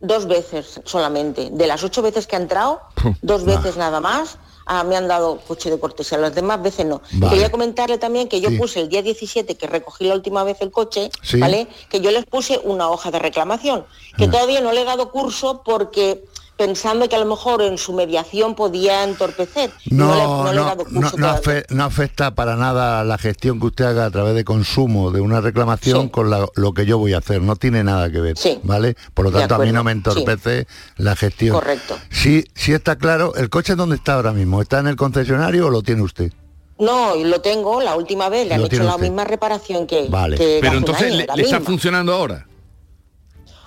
Dos 0.00 0.28
veces 0.28 0.80
solamente. 0.84 1.50
De 1.50 1.66
las 1.66 1.82
ocho 1.82 2.02
veces 2.02 2.26
que 2.26 2.36
ha 2.36 2.38
entrado, 2.38 2.80
dos 3.22 3.44
veces 3.44 3.76
nada 3.76 4.00
más, 4.00 4.38
ah, 4.68 4.84
me 4.84 4.96
han 4.96 5.08
dado 5.08 5.40
coche 5.40 5.70
de 5.70 5.80
cortesía, 5.80 6.18
las 6.18 6.34
demás 6.34 6.62
veces 6.62 6.86
no. 6.86 7.02
Quería 7.28 7.50
comentarle 7.50 7.98
también 7.98 8.28
que 8.28 8.40
yo 8.40 8.56
puse 8.56 8.80
el 8.80 8.88
día 8.88 9.02
17, 9.02 9.56
que 9.56 9.66
recogí 9.66 10.04
la 10.04 10.14
última 10.14 10.44
vez 10.44 10.58
el 10.60 10.70
coche, 10.70 11.10
¿vale? 11.38 11.66
Que 11.88 12.00
yo 12.00 12.10
les 12.10 12.24
puse 12.26 12.60
una 12.62 12.88
hoja 12.90 13.10
de 13.10 13.18
reclamación, 13.18 13.84
que 14.16 14.24
ah. 14.24 14.30
todavía 14.30 14.60
no 14.60 14.72
le 14.72 14.82
he 14.82 14.84
dado 14.84 15.10
curso 15.10 15.62
porque 15.64 16.24
pensando 16.58 17.08
que 17.08 17.14
a 17.14 17.20
lo 17.20 17.24
mejor 17.24 17.62
en 17.62 17.78
su 17.78 17.92
mediación 17.92 18.56
podía 18.56 19.04
entorpecer. 19.04 19.70
No, 19.90 20.52
no, 20.52 21.84
afecta 21.84 22.34
para 22.34 22.56
nada 22.56 23.04
la 23.04 23.16
gestión 23.16 23.60
que 23.60 23.66
usted 23.66 23.84
haga 23.84 24.06
a 24.06 24.10
través 24.10 24.34
de 24.34 24.44
consumo 24.44 25.12
de 25.12 25.20
una 25.20 25.40
reclamación 25.40 26.08
con 26.08 26.30
lo 26.30 26.74
que 26.74 26.84
yo 26.84 26.98
voy 26.98 27.14
a 27.14 27.18
hacer. 27.18 27.40
No 27.40 27.54
tiene 27.56 27.84
nada 27.84 28.10
que 28.10 28.20
ver, 28.20 28.36
¿vale? 28.64 28.96
Por 29.14 29.26
lo 29.26 29.32
tanto, 29.32 29.54
a 29.54 29.58
mí 29.58 29.72
no 29.72 29.84
me 29.84 29.92
entorpece 29.92 30.66
la 30.96 31.14
gestión. 31.14 31.54
Correcto. 31.54 31.96
Sí, 32.10 32.44
sí 32.54 32.72
está 32.72 32.96
claro. 32.96 33.34
¿El 33.36 33.48
coche 33.48 33.76
dónde 33.76 33.94
está 33.94 34.14
ahora 34.14 34.32
mismo? 34.32 34.60
¿Está 34.60 34.80
en 34.80 34.88
el 34.88 34.96
concesionario 34.96 35.68
o 35.68 35.70
lo 35.70 35.82
tiene 35.82 36.02
usted? 36.02 36.32
No, 36.80 37.14
lo 37.14 37.40
tengo, 37.40 37.80
la 37.80 37.96
última 37.96 38.28
vez 38.28 38.48
le 38.48 38.54
han 38.54 38.64
hecho 38.64 38.82
la 38.82 38.98
misma 38.98 39.24
reparación 39.24 39.86
que... 39.86 40.08
Vale. 40.08 40.36
Pero 40.36 40.76
entonces, 40.76 41.12
¿le, 41.12 41.42
está 41.42 41.60
funcionando 41.60 42.12
ahora? 42.12 42.46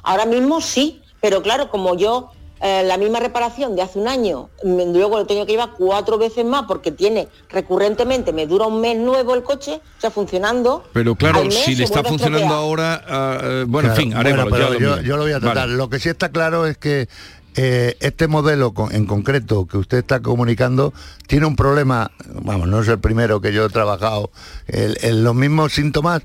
Ahora 0.04 0.26
mismo 0.26 0.62
sí, 0.62 1.02
pero 1.22 1.42
claro, 1.42 1.70
como 1.70 1.96
yo 1.96 2.32
eh, 2.64 2.84
la 2.86 2.98
misma 2.98 3.20
reparación 3.20 3.76
de 3.76 3.82
hace 3.82 3.98
un 3.98 4.08
año, 4.08 4.50
luego 4.64 5.18
lo 5.18 5.26
tengo 5.26 5.48
que 5.48 5.54
llevar 5.54 5.72
cuatro 5.76 6.20
veces 6.20 6.46
más 6.46 6.66
porque 6.68 6.92
tiene 6.92 7.28
recurrentemente, 7.50 8.34
me 8.34 8.46
dura 8.46 8.68
un 8.68 8.80
mes 8.80 8.96
nuevo 9.00 9.34
el 9.34 9.42
coche, 9.42 9.82
o 9.98 10.02
sea, 10.02 10.12
funcionando. 10.12 10.84
Pero 10.94 11.16
claro, 11.16 11.50
si 11.50 11.74
le 11.74 11.86
está 11.86 12.04
funcionando 12.04 12.54
ahora, 12.54 13.04
ah, 13.08 13.40
eh, 13.42 13.66
bueno, 13.68 13.90
en 13.90 13.96
fin, 13.96 14.14
haremos. 14.14 14.48
yo, 14.80 15.18
lo 15.18 15.24
voy 15.24 15.32
a 15.32 15.40
tratar. 15.40 15.70
Lo 15.70 15.90
que 15.90 15.98
sí 15.98 16.10
está 16.10 16.30
claro 16.30 16.68
es 16.68 16.78
que 16.78 17.10
eh, 17.56 17.98
este 18.00 18.28
modelo 18.28 18.76
en 18.92 19.08
concreto 19.08 19.66
que 19.66 19.80
usted 19.80 19.98
está 19.98 20.20
comunicando 20.20 20.94
tiene 21.26 21.48
un 21.48 21.56
problema, 21.56 22.12
vamos, 22.44 22.68
no 22.68 22.82
es 22.82 22.88
el 22.90 23.00
primero 23.00 23.42
que 23.42 23.54
yo 23.54 23.66
he 23.66 23.70
trabajado, 23.70 24.30
en 24.68 25.24
los 25.24 25.34
mismos 25.34 25.74
síntomas 25.74 26.22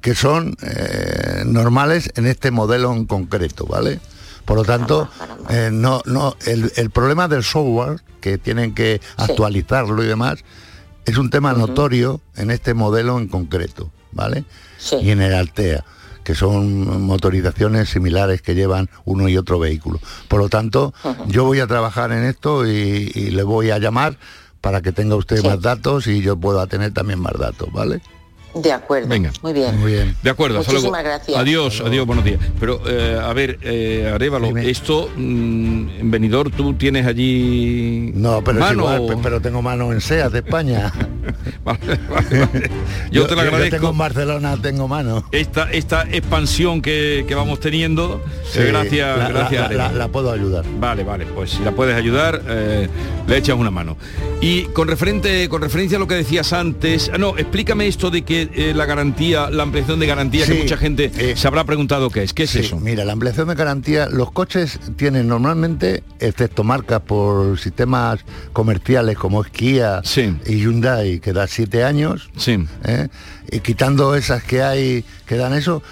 que 0.00 0.14
son 0.14 0.56
normales 1.46 2.12
en 2.14 2.28
este 2.28 2.52
modelo 2.52 2.92
en 2.92 3.06
concreto, 3.06 3.66
¿vale? 3.66 3.98
Por 4.44 4.56
lo 4.56 4.64
tanto, 4.64 5.08
eh, 5.48 5.70
no, 5.72 6.02
no, 6.04 6.36
el, 6.46 6.90
problema 6.90 7.28
del 7.28 7.42
software, 7.42 8.00
que 8.20 8.38
tienen 8.38 8.74
que 8.74 9.00
actualizarlo 9.16 10.02
y 10.04 10.06
demás, 10.06 10.44
es 11.04 11.18
un 11.18 11.30
tema 11.30 11.52
notorio 11.52 12.20
en 12.36 12.50
este 12.50 12.74
modelo 12.74 13.18
en 13.18 13.28
concreto, 13.28 13.90
¿vale? 14.12 14.44
Y 15.00 15.10
en 15.10 15.22
el 15.22 15.34
Altea 15.34 15.84
que 16.24 16.34
son 16.34 17.02
motorizaciones 17.02 17.90
similares 17.90 18.40
que 18.42 18.54
llevan 18.54 18.88
uno 19.04 19.28
y 19.28 19.36
otro 19.36 19.58
vehículo. 19.58 20.00
Por 20.26 20.40
lo 20.40 20.48
tanto, 20.48 20.94
yo 21.26 21.44
voy 21.44 21.60
a 21.60 21.66
trabajar 21.66 22.12
en 22.12 22.24
esto 22.24 22.66
y, 22.66 23.30
le 23.30 23.42
voy 23.42 23.70
a 23.70 23.78
llamar 23.78 24.16
para 24.60 24.80
que 24.80 24.90
tenga 24.90 25.16
usted 25.16 25.44
más 25.44 25.60
datos 25.60 26.06
y 26.06 26.22
yo 26.22 26.36
pueda 26.36 26.66
tener 26.66 26.92
también 26.92 27.20
más 27.20 27.34
datos, 27.38 27.70
¿vale? 27.70 28.00
De 28.54 28.72
acuerdo. 28.72 29.08
Venga. 29.08 29.32
Muy 29.42 29.52
bien. 29.52 29.78
Muy 29.80 29.92
bien. 29.92 30.16
De 30.22 30.30
acuerdo. 30.30 30.58
Muchísimas 30.58 31.02
gracias. 31.02 31.36
Adiós, 31.36 31.82
adiós, 31.84 32.06
buenos 32.06 32.24
días. 32.24 32.38
Pero, 32.60 32.80
eh, 32.86 33.18
a 33.20 33.32
ver, 33.32 33.58
eh, 33.62 34.10
Arevalo, 34.14 34.56
esto, 34.56 35.10
mm, 35.16 35.88
en 36.00 36.10
Benidorm, 36.10 36.50
tú 36.52 36.74
tienes 36.74 37.06
allí 37.06 38.12
No, 38.14 38.42
pero 38.44 38.60
mano, 38.60 39.06
pero 39.22 39.40
tengo 39.40 39.60
mano 39.60 39.92
en 39.92 40.00
SEA 40.00 40.28
de 40.28 40.38
España. 40.38 40.92
Yo, 43.10 43.26
te 43.26 43.34
lo 43.34 43.40
agradezco. 43.40 43.76
Yo 43.76 43.80
tengo 43.80 43.90
en 43.90 43.98
Barcelona, 43.98 44.56
tengo 44.60 44.88
mano. 44.88 45.24
Esta, 45.32 45.70
esta 45.70 46.02
expansión 46.02 46.82
que, 46.82 47.26
vamos 47.34 47.60
teniendo, 47.60 48.22
eh, 48.54 48.66
gracias, 48.68 49.18
la, 49.18 49.28
gracias 49.28 49.94
la, 49.94 50.08
puedo 50.08 50.30
ayudar. 50.30 50.64
Vale, 50.78 51.04
vale, 51.04 51.26
pues 51.26 51.50
si 51.50 51.62
la 51.62 51.72
puedes 51.72 51.96
ayudar, 51.96 52.42
eh, 52.46 52.88
le 53.26 53.36
echas 53.36 53.56
una 53.56 53.70
mano. 53.70 53.96
Y 54.40 54.64
con 54.66 54.88
referente, 54.88 55.48
con 55.48 55.62
referencia 55.62 55.96
a 55.96 56.00
lo 56.00 56.06
que 56.06 56.14
decías 56.14 56.52
antes, 56.52 57.10
ah, 57.12 57.18
no, 57.18 57.36
explícame 57.38 57.86
esto 57.86 58.10
de 58.10 58.22
que 58.22 58.43
eh, 58.54 58.72
la 58.74 58.86
garantía, 58.86 59.50
la 59.50 59.62
ampliación 59.62 60.00
de 60.00 60.06
garantía, 60.06 60.46
que 60.46 60.54
mucha 60.54 60.76
gente 60.76 61.10
eh, 61.16 61.34
se 61.36 61.46
habrá 61.46 61.64
preguntado 61.64 62.10
qué 62.10 62.22
es. 62.22 62.32
¿Qué 62.32 62.44
es 62.44 62.56
eso? 62.56 62.80
Mira, 62.80 63.04
la 63.04 63.12
ampliación 63.12 63.48
de 63.48 63.54
garantía, 63.54 64.08
los 64.08 64.30
coches 64.32 64.78
tienen 64.96 65.28
normalmente, 65.28 66.02
excepto 66.20 66.64
marcas 66.64 67.00
por 67.00 67.58
sistemas 67.58 68.24
comerciales 68.52 69.16
como 69.16 69.42
Kia 69.44 70.02
y 70.46 70.56
Hyundai, 70.56 71.20
que 71.20 71.32
da 71.32 71.46
siete 71.46 71.84
años, 71.84 72.30
¿eh? 72.84 73.08
y 73.50 73.60
quitando 73.60 74.14
esas 74.14 74.42
que 74.42 74.62
hay 74.62 75.04
que 75.26 75.36
dan 75.36 75.54
eso, 75.54 75.82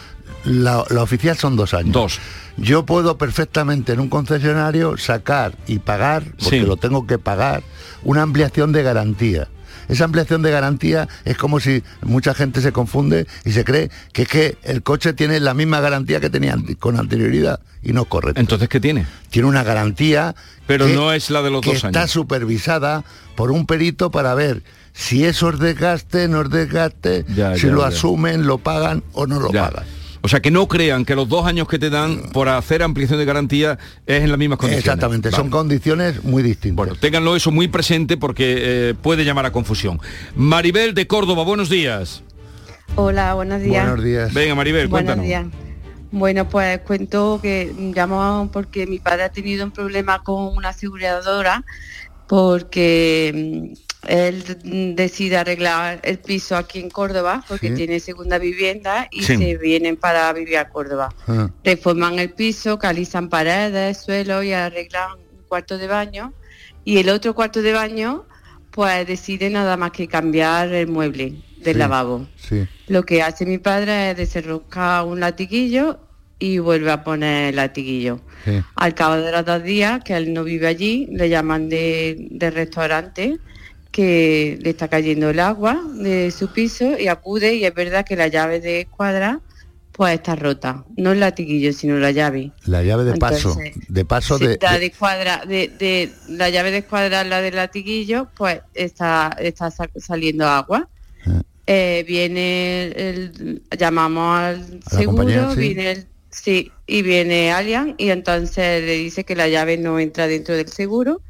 la, 0.44 0.80
oficial 0.80 1.36
son 1.36 1.57
dos 1.57 1.74
años. 1.74 1.92
Dos 1.92 2.20
yo 2.57 2.84
puedo 2.84 3.16
perfectamente 3.16 3.92
en 3.92 4.00
un 4.00 4.09
concesionario 4.09 4.96
sacar 4.98 5.57
y 5.66 5.78
pagar, 5.78 6.24
porque 6.38 6.61
lo 6.61 6.76
tengo 6.76 7.07
que 7.07 7.18
pagar, 7.18 7.62
una 8.05 8.22
ampliación 8.22 8.72
de 8.72 8.82
garantía. 8.82 9.48
Esa 9.89 10.05
ampliación 10.05 10.43
de 10.43 10.51
garantía 10.51 11.09
es 11.24 11.37
como 11.37 11.61
si 11.61 11.83
mucha 12.03 12.35
gente 12.35 12.61
se 12.61 12.72
confunde 12.72 13.26
y 13.45 13.53
se 13.53 13.64
cree 13.64 13.91
que 14.12 14.22
es 14.22 14.28
que 14.28 14.59
el 14.62 14.83
coche 14.83 15.12
tiene 15.12 15.41
la 15.41 15.55
misma 15.55 15.80
garantía 15.80 16.20
que 16.20 16.30
tenía 16.30 16.57
con 16.78 16.99
anterioridad 16.99 17.61
y 17.83 17.93
no 17.93 18.05
correcto. 18.05 18.41
Entonces, 18.41 18.68
¿qué 18.68 18.80
tiene? 18.80 19.07
Tiene 19.30 19.49
una 19.49 19.62
garantía 19.64 20.35
pero 20.66 20.89
no 20.89 21.12
es 21.12 21.30
la 21.30 21.43
de 21.43 21.51
los 21.51 21.61
que 21.61 21.72
dos 21.72 21.85
años. 21.85 21.97
Está 21.97 22.09
supervisada 22.09 23.05
por 23.35 23.51
un 23.51 23.66
perito 23.66 24.11
para 24.11 24.35
ver 24.35 24.62
si 24.93 25.24
eso 25.24 25.51
es 25.51 25.59
desgaste, 25.59 26.28
no 26.28 26.43
es 26.43 26.51
desgaste, 26.51 27.24
si 27.57 27.66
lo 27.66 27.85
asumen, 27.85 28.47
lo 28.47 28.59
pagan 28.59 29.03
o 29.12 29.26
no 29.26 29.41
lo 29.41 29.51
pagan. 29.51 29.85
O 30.25 30.29
sea, 30.29 30.41
que 30.41 30.53
no 30.53 30.68
crean 30.68 31.05
que 31.05 31.16
los 31.16 31.29
dos 31.29 31.47
años 31.47 31.66
que 31.66 31.81
te 31.81 31.91
dan 31.91 32.31
por 32.33 32.49
hacer 32.49 32.83
ampliación 32.83 33.18
de 33.18 33.25
garantía 33.25 33.79
es 34.07 34.23
en 34.23 34.31
las 34.31 34.39
mismas 34.39 34.59
condiciones. 34.59 34.87
Exactamente, 34.87 35.33
son 35.33 35.51
condiciones 35.51 36.23
muy 36.23 36.45
distintas. 36.45 36.77
Bueno, 36.77 36.95
ténganlo 36.95 37.35
eso 37.35 37.51
muy 37.51 37.66
presente 37.66 38.16
porque 38.16 38.55
eh, 38.59 38.95
puede 38.95 39.25
llamar 39.25 39.47
a 39.47 39.53
confusión. 39.53 40.01
Maribel 40.37 40.95
de 40.95 41.09
Córdoba, 41.09 41.43
buenos 41.43 41.68
días. 41.68 42.23
Hola, 42.95 43.35
buenos 43.35 43.62
días. 43.62 43.85
Buenos 43.85 44.05
días. 44.05 44.33
Venga, 44.33 44.55
Maribel, 44.55 44.89
cuéntanos. 44.89 45.27
Bueno, 46.12 46.49
pues 46.49 46.79
cuento 46.81 47.41
que 47.43 47.75
llamo 47.95 48.49
porque 48.53 48.87
mi 48.87 48.99
padre 48.99 49.25
ha 49.25 49.29
tenido 49.31 49.64
un 49.64 49.70
problema 49.70 50.23
con 50.23 50.55
una 50.55 50.68
aseguradora 50.68 51.64
porque 52.29 53.73
él 54.09 54.94
decide 54.96 55.36
arreglar 55.36 56.00
el 56.03 56.18
piso 56.18 56.57
aquí 56.57 56.80
en 56.80 56.90
Córdoba 56.90 57.44
porque 57.46 57.70
tiene 57.70 58.00
segunda 58.00 58.38
vivienda 58.38 59.09
y 59.11 59.22
se 59.22 59.57
vienen 59.57 59.96
para 59.96 60.32
vivir 60.32 60.59
a 60.59 60.68
Córdoba. 60.68 61.14
Ah. 61.28 61.50
Reforman 61.62 62.18
el 62.18 62.30
piso, 62.30 62.78
calizan 62.78 63.28
paredes, 63.28 63.98
suelo 63.98 64.42
y 64.42 64.53
arreglan 64.53 65.12
un 65.12 65.44
cuarto 65.46 65.78
de 65.78 65.86
baño. 65.86 66.32
Y 66.84 66.98
el 66.98 67.11
otro 67.11 67.34
cuarto 67.34 67.62
de 67.62 67.72
baño, 67.72 68.26
pues 68.72 69.07
decide 69.07 69.50
nada 69.50 69.76
más 69.76 69.92
que 69.92 70.09
cambiar 70.09 70.72
el 70.72 70.88
mueble 70.88 71.40
del 71.59 71.78
lavabo. 71.78 72.26
Lo 72.88 73.05
que 73.05 73.22
hace 73.22 73.46
mi 73.46 73.59
padre 73.59 74.11
es 74.11 74.16
desenroscar 74.16 75.05
un 75.05 75.20
latiguillo 75.20 76.00
y 76.40 76.59
vuelve 76.59 76.90
a 76.90 77.05
poner 77.05 77.50
el 77.50 77.57
latiguillo. 77.57 78.20
Al 78.74 78.94
cabo 78.94 79.14
de 79.14 79.30
los 79.30 79.44
dos 79.44 79.62
días, 79.62 80.03
que 80.03 80.16
él 80.16 80.32
no 80.32 80.42
vive 80.42 80.66
allí, 80.66 81.07
le 81.12 81.28
llaman 81.28 81.68
de, 81.68 82.16
de 82.32 82.50
restaurante 82.50 83.38
que 83.93 84.59
le 84.61 84.70
está 84.70 84.88
cayendo 84.88 85.30
el 85.30 85.38
agua 85.38 85.80
de 85.95 86.30
su 86.30 86.53
piso 86.53 86.99
y 86.99 87.09
acude 87.09 87.55
y 87.55 87.64
es 87.66 87.74
verdad 87.74 88.05
que 88.05 88.16
la 88.16 88.26
llave 88.26 88.59
de 88.59 88.80
escuadra 88.80 89.40
pues 89.93 90.14
está 90.14 90.34
rota, 90.34 90.86
no 90.97 91.12
el 91.12 91.20
latiguillo, 91.20 91.72
sino 91.74 91.99
la 91.99 92.11
llave. 92.11 92.53
La 92.64 92.82
llave 92.82 93.05
de 93.05 93.18
paso, 93.18 93.55
de 93.88 94.05
paso 94.07 94.38
de, 94.38 94.59
la 94.61 94.78
de, 94.78 94.86
escuadra, 94.86 95.43
de, 95.47 96.11
la 96.28 96.49
llave 96.49 96.70
de 96.70 96.78
escuadra, 96.78 97.24
la 97.24 97.43
del 97.43 97.57
latiguillo, 97.57 98.28
pues 98.34 98.61
está, 98.72 99.36
está 99.38 99.70
saliendo 99.97 100.49
agua. 100.49 100.88
Ah. 101.26 101.43
Eh, 101.66 102.05
viene 102.09 102.84
el, 102.84 103.62
llamamos 103.78 104.38
al 104.38 104.80
seguro, 104.90 105.55
viene 105.55 105.93
el, 105.93 106.07
sí, 106.30 106.72
y 106.86 107.03
viene 107.03 107.53
Allian 107.53 107.95
y 107.99 108.09
entonces 108.09 108.82
le 108.82 108.95
dice 108.95 109.24
que 109.24 109.36
la 109.36 109.49
llave 109.49 109.76
no 109.76 109.99
entra 110.01 110.26
dentro 110.26 110.57
del 110.57 110.68
seguro 110.68 111.20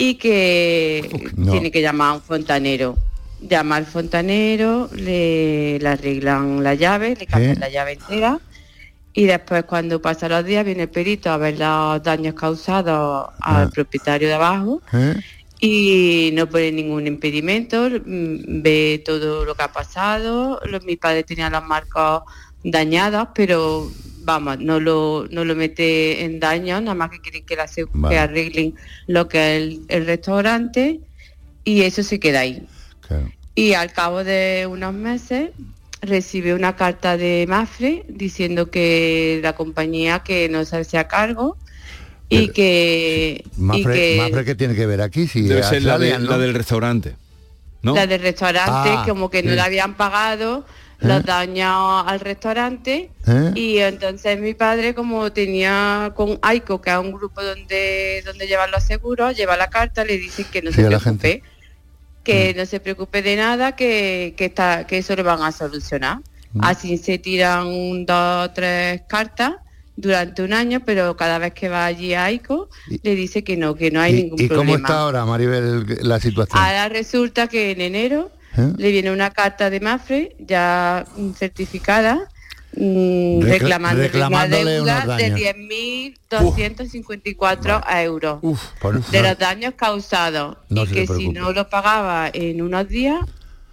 y 0.00 0.14
que 0.14 1.10
tiene 1.50 1.70
que 1.70 1.82
llamar 1.82 2.12
a 2.12 2.14
un 2.14 2.22
fontanero. 2.22 2.96
Llama 3.42 3.76
al 3.76 3.84
fontanero, 3.84 4.88
le, 4.94 5.78
arreglan 5.86 6.62
la 6.62 6.74
llave, 6.74 7.16
le 7.16 7.26
cambian 7.26 7.60
la 7.60 7.68
llave 7.68 7.92
entera 7.92 8.40
y 9.12 9.24
después 9.24 9.64
cuando 9.64 10.00
pasan 10.00 10.30
los 10.30 10.44
días 10.44 10.64
viene 10.64 10.84
el 10.84 10.88
perito 10.88 11.30
a 11.30 11.36
ver 11.36 11.58
los 11.58 12.02
daños 12.02 12.34
causados 12.34 13.28
al 13.40 13.66
ah. 13.66 13.70
propietario 13.72 14.28
de 14.28 14.34
abajo 14.34 14.80
y 15.60 16.30
no 16.32 16.48
pone 16.48 16.72
ningún 16.72 17.06
impedimento, 17.06 17.90
mm, 17.90 18.62
ve 18.62 19.02
todo 19.04 19.44
lo 19.44 19.54
que 19.54 19.62
ha 19.62 19.72
pasado, 19.72 20.60
los, 20.64 20.82
mi 20.84 20.96
padre 20.96 21.24
tenía 21.24 21.50
las 21.50 21.64
marcas 21.64 22.22
dañadas, 22.64 23.28
pero 23.34 23.90
vamos, 24.22 24.58
no 24.58 24.80
lo, 24.80 25.26
no 25.30 25.44
lo 25.44 25.54
mete 25.54 26.24
en 26.24 26.40
daño, 26.40 26.80
nada 26.80 26.94
más 26.94 27.10
que 27.10 27.20
quieren 27.20 27.44
que, 27.44 27.56
la, 27.56 27.66
arreglen 28.22 28.74
lo 29.06 29.28
que 29.28 29.56
es 29.56 29.78
el, 29.88 30.06
restaurante 30.06 31.00
y 31.64 31.82
eso 31.82 32.02
se 32.02 32.20
queda 32.20 32.40
ahí. 32.40 32.66
Y 33.54 33.74
al 33.74 33.92
cabo 33.92 34.24
de 34.24 34.66
unos 34.70 34.94
meses 34.94 35.50
recibe 36.00 36.54
una 36.54 36.76
carta 36.76 37.16
de 37.16 37.44
Mafre 37.48 38.04
diciendo 38.08 38.70
que 38.70 39.40
la 39.42 39.54
compañía 39.54 40.20
que 40.20 40.48
no 40.48 40.64
se 40.64 40.78
hace 40.78 40.98
a 40.98 41.08
cargo 41.08 41.56
y 42.28 42.48
que... 42.48 43.44
Mafre, 43.56 44.16
y 44.16 44.44
que, 44.44 44.54
tiene 44.54 44.74
que 44.74 44.86
ver 44.86 45.02
aquí? 45.02 45.26
Si 45.26 45.42
Debe 45.42 45.62
ser 45.64 45.82
la, 45.82 45.98
del 45.98 46.54
restaurante. 46.54 47.16
¿no? 47.82 47.94
La 47.94 48.06
del 48.06 48.22
restaurante, 48.22 48.90
ah, 48.90 49.04
como 49.06 49.30
que 49.30 49.42
no 49.42 49.50
le 49.52 49.60
habían 49.60 49.94
pagado 49.94 50.64
los 51.00 51.20
¿Eh? 51.20 51.22
daños 51.24 52.04
al 52.06 52.20
restaurante 52.20 53.10
¿Eh? 53.26 53.52
y 53.54 53.78
entonces 53.78 54.38
mi 54.38 54.54
padre 54.54 54.94
como 54.94 55.32
tenía 55.32 56.12
con 56.14 56.38
AICO 56.42 56.80
que 56.80 56.90
es 56.90 56.98
un 56.98 57.12
grupo 57.12 57.42
donde 57.42 58.22
donde 58.24 58.46
llevan 58.46 58.70
los 58.70 58.84
seguros 58.84 59.36
lleva 59.36 59.56
la 59.56 59.70
carta 59.70 60.04
le 60.04 60.18
dicen 60.18 60.46
que 60.50 60.62
no 60.62 60.72
se 60.72 60.84
preocupe 60.84 61.42
que 62.22 62.52
mm. 62.54 62.58
no 62.58 62.66
se 62.66 62.80
preocupe 62.80 63.22
de 63.22 63.36
nada 63.36 63.76
que, 63.76 64.34
que 64.36 64.46
está 64.46 64.86
que 64.86 64.98
eso 64.98 65.16
lo 65.16 65.24
van 65.24 65.42
a 65.42 65.52
solucionar 65.52 66.18
mm. 66.52 66.64
así 66.64 66.98
se 66.98 67.18
tiran 67.18 67.66
un 67.66 68.04
dos 68.04 68.52
tres 68.54 69.02
cartas 69.08 69.54
durante 70.00 70.42
un 70.42 70.52
año, 70.52 70.80
pero 70.84 71.16
cada 71.16 71.38
vez 71.38 71.52
que 71.52 71.68
va 71.68 71.84
allí 71.84 72.14
a 72.14 72.24
AICO 72.24 72.70
le 73.02 73.14
dice 73.14 73.44
que 73.44 73.56
no, 73.56 73.74
que 73.74 73.90
no 73.90 74.00
hay 74.00 74.14
ningún 74.14 74.36
problema. 74.38 74.54
¿Y 74.54 74.66
cómo 74.66 74.76
está 74.76 75.00
ahora, 75.00 75.26
Maribel, 75.26 75.84
la 76.00 76.18
situación? 76.18 76.58
Ahora 76.58 76.88
resulta 76.88 77.48
que 77.48 77.72
en 77.72 77.82
enero 77.82 78.30
¿Eh? 78.60 78.72
le 78.76 78.90
viene 78.90 79.10
una 79.10 79.30
carta 79.30 79.70
de 79.70 79.80
Mafre 79.80 80.36
ya 80.38 81.06
certificada 81.36 82.28
mm, 82.76 83.40
reclamando 83.42 84.02
una 84.26 84.46
deuda 84.46 85.16
de 85.16 85.34
10.254 86.30 88.02
euros. 88.02 88.40
De 89.10 89.22
los 89.22 89.38
daños 89.38 89.74
causados. 89.76 90.58
Y 90.68 90.86
que 90.86 91.06
si 91.06 91.28
no 91.30 91.52
lo 91.52 91.68
pagaba 91.68 92.30
en 92.32 92.60
unos 92.62 92.88
días 92.88 93.20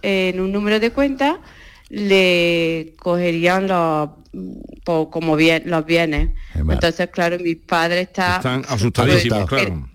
en 0.02 0.40
un 0.40 0.52
número 0.52 0.78
de 0.80 0.92
cuenta 0.92 1.40
le 1.88 2.94
cogerían 2.98 3.66
los 3.66 4.10
como 4.84 5.36
bien 5.36 5.64
los 5.66 5.84
bienes. 5.84 6.30
Entonces 6.54 7.08
claro 7.10 7.38
mi 7.38 7.54
padre 7.56 8.02
está 8.02 8.36
están 8.36 8.64
asustadísimos 8.68 9.46
claro 9.46 9.88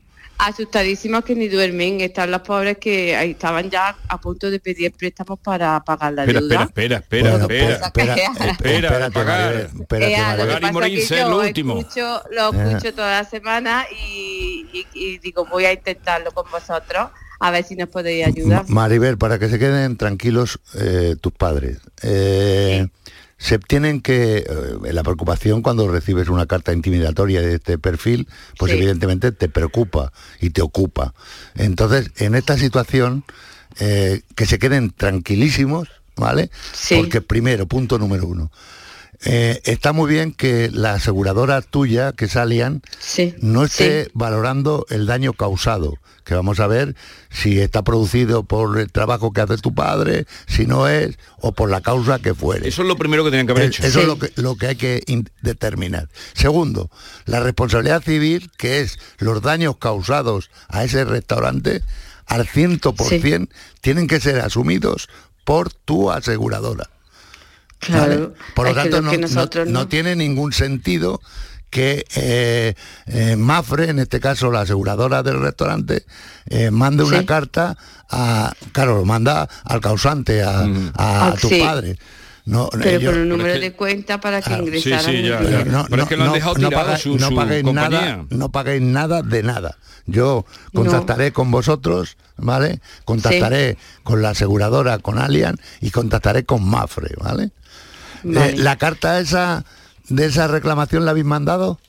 asustadísimos 0.47 1.23
que 1.23 1.35
ni 1.35 1.47
duermen. 1.47 2.01
Están 2.01 2.31
los 2.31 2.41
pobres 2.41 2.77
que 2.77 3.15
ahí 3.15 3.31
estaban 3.31 3.69
ya 3.69 3.95
a 4.07 4.19
punto 4.19 4.49
de 4.49 4.59
pedir 4.59 4.91
préstamos 4.93 5.39
para 5.39 5.83
pagar 5.83 6.13
la 6.13 6.25
deuda. 6.25 6.63
Espera, 6.63 6.97
espera, 6.97 7.35
espera, 7.35 7.73
espera, 7.85 8.15
espera, 8.51 9.09
pagar. 9.09 9.69
Pagar 9.87 10.63
y 10.63 10.71
morirse 10.71 11.21
lo 11.21 11.39
último. 11.39 11.79
Escucho, 11.79 12.21
lo 12.31 12.53
eh. 12.53 12.67
escucho 12.67 12.93
toda 12.93 13.21
la 13.21 13.29
semana 13.29 13.85
y, 13.91 15.19
digo, 15.21 15.45
voy 15.45 15.65
a 15.65 15.73
intentarlo 15.73 16.31
con 16.31 16.49
vosotros 16.51 17.09
a 17.39 17.51
ver 17.51 17.65
si 17.65 17.75
nos 17.75 17.89
podéis 17.89 18.25
ayudar. 18.25 18.63
Maribel, 18.69 19.17
para 19.17 19.37
que 19.37 19.49
se 19.49 19.59
queden 19.59 19.97
tranquilos 19.97 20.59
eh, 20.75 21.17
tus 21.19 21.33
padres. 21.33 21.79
Eh, 22.01 22.87
se 23.43 23.59
tienen 23.59 23.99
que, 23.99 24.37
eh, 24.37 24.93
la 24.93 25.03
preocupación 25.03 25.61
cuando 25.63 25.89
recibes 25.89 26.29
una 26.29 26.45
carta 26.45 26.71
intimidatoria 26.71 27.41
de 27.41 27.55
este 27.55 27.77
perfil, 27.77 28.29
pues 28.57 28.71
evidentemente 28.71 29.33
te 29.33 29.49
preocupa 29.49 30.13
y 30.39 30.51
te 30.51 30.61
ocupa. 30.61 31.13
Entonces, 31.55 32.11
en 32.15 32.35
esta 32.35 32.57
situación, 32.57 33.25
eh, 33.81 34.21
que 34.35 34.45
se 34.45 34.59
queden 34.59 34.91
tranquilísimos, 34.91 35.89
¿vale? 36.15 36.51
Porque 36.95 37.19
primero, 37.19 37.67
punto 37.67 37.99
número 37.99 38.27
uno, 38.27 38.49
eh, 39.25 39.61
está 39.63 39.93
muy 39.93 40.11
bien 40.11 40.33
que 40.33 40.69
la 40.71 40.93
aseguradora 40.95 41.61
tuya, 41.61 42.11
que 42.11 42.25
es 42.25 42.35
no 43.41 43.63
esté 43.63 44.09
valorando 44.13 44.85
el 44.89 45.05
daño 45.05 45.33
causado, 45.33 45.95
que 46.25 46.35
vamos 46.35 46.59
a 46.59 46.67
ver 46.67 46.95
si 47.29 47.59
está 47.59 47.83
producido 47.83 48.43
por 48.43 48.77
el 48.79 48.91
trabajo 48.91 49.31
que 49.31 49.41
hace 49.41 49.57
tu 49.57 49.73
padre, 49.73 50.25
si 50.47 50.65
no 50.65 50.87
es, 50.87 51.17
o 51.39 51.53
por 51.53 51.69
la 51.69 51.81
causa 51.81 52.19
que 52.19 52.33
fuere. 52.33 52.67
Eso 52.67 52.81
es 52.81 52.87
lo 52.87 52.97
primero 52.97 53.23
que 53.23 53.29
tenían 53.29 53.47
que 53.47 53.53
haber 53.53 53.65
hecho. 53.65 53.83
Eso 53.85 54.01
es 54.01 54.07
lo 54.07 54.19
que, 54.19 54.31
lo 54.35 54.55
que 54.57 54.67
hay 54.67 54.75
que 54.75 55.03
determinar. 55.41 56.09
Segundo, 56.33 56.89
la 57.25 57.39
responsabilidad 57.39 58.03
civil, 58.03 58.51
que 58.57 58.81
es 58.81 58.99
los 59.19 59.41
daños 59.41 59.77
causados 59.77 60.49
a 60.67 60.83
ese 60.83 61.05
restaurante, 61.05 61.81
al 62.25 62.45
100% 62.45 63.49
tienen 63.81 64.07
que 64.07 64.19
ser 64.19 64.39
asumidos 64.39 65.07
por 65.45 65.71
tu 65.71 66.11
aseguradora. 66.11 66.89
Por 68.55 68.67
lo 68.67 68.73
tanto, 68.73 69.01
no, 69.65 69.87
tiene 69.87 70.15
ningún 70.15 70.53
sentido 70.53 71.21
que 71.69 72.05
eh, 72.15 72.75
eh, 73.07 73.35
Mafre, 73.35 73.89
en 73.89 73.97
este 73.97 74.19
caso 74.19 74.51
la 74.51 74.61
aseguradora 74.61 75.23
del 75.23 75.39
restaurante, 75.39 76.05
eh, 76.45 76.69
mande 76.69 77.03
una 77.03 77.25
carta 77.25 77.75
a, 78.11 78.53
claro, 78.71 78.97
lo 78.97 79.05
manda 79.05 79.49
al 79.63 79.81
causante, 79.81 80.43
a, 80.43 80.63
mm. 80.63 80.93
ah, 80.95 81.33
tu 81.41 81.49
padre. 81.59 81.97
No, 82.45 82.69
pero 82.71 82.99
por 83.11 83.19
un 83.19 83.29
número 83.29 83.57
de 83.57 83.71
cuenta 83.71 84.19
para 84.19 84.41
que 84.41 84.53
ingresaran. 84.53 85.71
No, 85.71 85.85
pero 85.89 86.03
es 86.03 86.09
que 86.09 86.17
lo 86.17 86.25
han 86.25 86.33
dejado 86.33 86.55
tirado 86.55 86.97
su, 86.97 87.17
no 87.17 87.31
paguéis 87.31 87.63
nada, 87.63 88.25
no 88.29 88.51
paguéis 88.51 88.81
nada 88.81 89.21
de 89.21 89.43
nada. 89.43 89.77
Yo 90.05 90.45
contactaré 90.73 91.31
con 91.31 91.51
vosotros, 91.51 92.17
¿vale? 92.37 92.81
Contactaré 93.05 93.77
con 94.03 94.21
la 94.21 94.31
aseguradora, 94.31 94.99
con 94.99 95.17
Allian 95.17 95.57
y 95.79 95.91
contactaré 95.91 96.43
con 96.43 96.67
Mafre, 96.67 97.15
¿vale? 97.17 97.51
Eh, 98.23 98.55
¿La 98.57 98.77
carta 98.77 99.19
esa 99.19 99.65
de 100.09 100.25
esa 100.25 100.47
reclamación 100.47 101.05
la 101.05 101.11
habéis 101.11 101.25
mandado? 101.25 101.79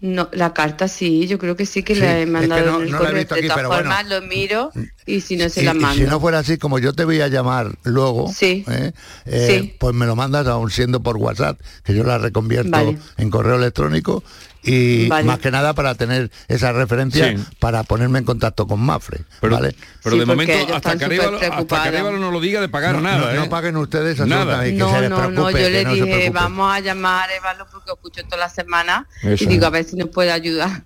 No, 0.00 0.28
la 0.30 0.54
carta 0.54 0.86
sí, 0.86 1.26
yo 1.26 1.38
creo 1.38 1.56
que 1.56 1.66
sí 1.66 1.82
que 1.82 1.96
la 1.96 2.20
he 2.20 2.26
mandado 2.26 2.80
en 2.80 2.88
el 2.88 2.96
correo. 2.96 3.14
de 3.14 3.24
todas 3.24 3.62
formas 3.62 4.08
lo 4.08 4.22
miro 4.22 4.70
y 5.06 5.22
si 5.22 5.36
no 5.36 5.48
se 5.48 5.64
la 5.64 5.74
mando. 5.74 6.04
si 6.04 6.08
no 6.08 6.20
fuera 6.20 6.38
así, 6.38 6.56
como 6.56 6.78
yo 6.78 6.92
te 6.92 7.04
voy 7.04 7.20
a 7.20 7.26
llamar 7.26 7.76
luego, 7.82 8.32
¿eh? 8.40 8.92
Eh, 9.26 9.76
pues 9.80 9.96
me 9.96 10.06
lo 10.06 10.14
mandas 10.14 10.46
aún 10.46 10.70
siendo 10.70 11.02
por 11.02 11.16
WhatsApp, 11.16 11.58
que 11.82 11.96
yo 11.96 12.04
la 12.04 12.18
reconvierto 12.18 12.94
en 13.16 13.30
correo 13.30 13.56
electrónico 13.56 14.22
y 14.68 15.08
más 15.08 15.38
que 15.38 15.50
nada 15.50 15.74
para 15.74 15.94
tener 15.94 16.30
esa 16.48 16.72
referencia 16.72 17.34
para 17.58 17.82
ponerme 17.82 18.18
en 18.18 18.24
contacto 18.24 18.66
con 18.66 18.80
Mafre. 18.80 19.20
Pero, 19.40 19.54
¿vale? 19.54 19.74
pero 20.02 20.16
de 20.16 20.26
momento, 20.26 20.74
hasta 20.74 20.98
que, 20.98 21.04
Arevalo, 21.04 22.18
no 22.18 22.30
lo 22.30 22.40
diga 22.40 22.60
de 22.60 22.68
pagar 22.68 23.00
nada. 23.00 23.34
No, 23.34 23.44
¿eh? 23.44 23.48
paguen 23.48 23.76
ustedes 23.76 24.18
nada. 24.20 24.64
no, 24.72 25.08
no, 25.08 25.30
no, 25.30 25.50
yo 25.50 25.70
le 25.70 25.84
dije, 25.84 26.30
vamos 26.30 26.72
a 26.72 26.80
llamar 26.80 27.22
a 27.22 27.24
Arevalo 27.24 27.66
porque 27.70 27.90
escucho 27.92 28.24
toda 28.24 28.38
la 28.38 28.48
semana 28.48 29.06
y 29.22 29.46
digo, 29.46 29.66
a 29.66 29.70
ver 29.70 29.84
si 29.84 29.96
nos 29.96 30.08
puede 30.08 30.32
ayudar. 30.32 30.82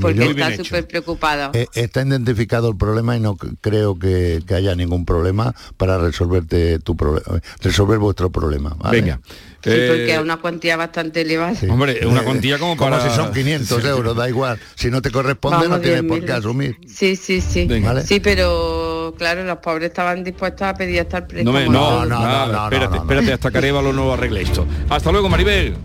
Porque 0.00 0.24
está 0.24 0.56
súper 0.56 0.86
preocupado. 0.86 1.50
Eh, 1.54 1.66
está 1.74 2.02
identificado 2.02 2.68
el 2.68 2.76
problema 2.76 3.16
y 3.16 3.20
no 3.20 3.36
creo 3.36 3.98
que, 3.98 4.42
haya 4.54 4.74
ningún 4.76 5.04
problema 5.04 5.54
para 5.76 5.98
resolverte 5.98 6.78
tu 6.78 6.96
problema, 6.96 7.40
resolver 7.60 7.98
vuestro 7.98 8.30
problema. 8.30 8.76
Venga. 8.90 9.20
Sí, 9.64 9.70
porque 9.88 10.12
es 10.12 10.18
una 10.18 10.36
cuantía 10.36 10.76
bastante 10.76 11.22
elevada. 11.22 11.54
Hombre, 11.70 11.98
es 11.98 12.04
una 12.04 12.22
cuantía 12.22 12.58
como 12.60 12.76
para... 12.76 13.00
si 13.00 13.16
son 13.16 13.32
500 13.32 13.84
euros, 13.86 14.14
da 14.14 14.28
igual. 14.28 14.58
Si 14.74 14.90
no 14.90 15.00
te 15.00 15.10
corresponde, 15.10 15.68
no 15.68 15.80
tienes 15.80 16.02
por 16.02 16.22
qué 16.24 16.32
asumir. 16.32 16.76
Sí, 16.86 17.16
sí, 17.16 17.40
sí. 17.40 17.68
Sí, 18.04 18.20
pero 18.20 19.14
claro, 19.16 19.44
los 19.44 19.58
pobres 19.58 19.88
estaban 19.88 20.22
dispuestos 20.22 20.66
a 20.66 20.74
pedir 20.74 21.00
hasta 21.00 21.18
el 21.18 21.24
precio. 21.24 21.50
No, 21.50 21.70
no, 21.70 22.04
no, 22.04 22.46
no, 22.46 22.64
espérate, 22.64 22.96
espérate 22.98 23.32
hasta 23.32 23.50
que 23.50 23.58
Arevalo 23.58 23.92
no 23.92 24.12
arregle 24.12 24.42
esto. 24.42 24.66
Hasta 24.90 25.10
luego, 25.10 25.28
Maribel. 25.28 25.76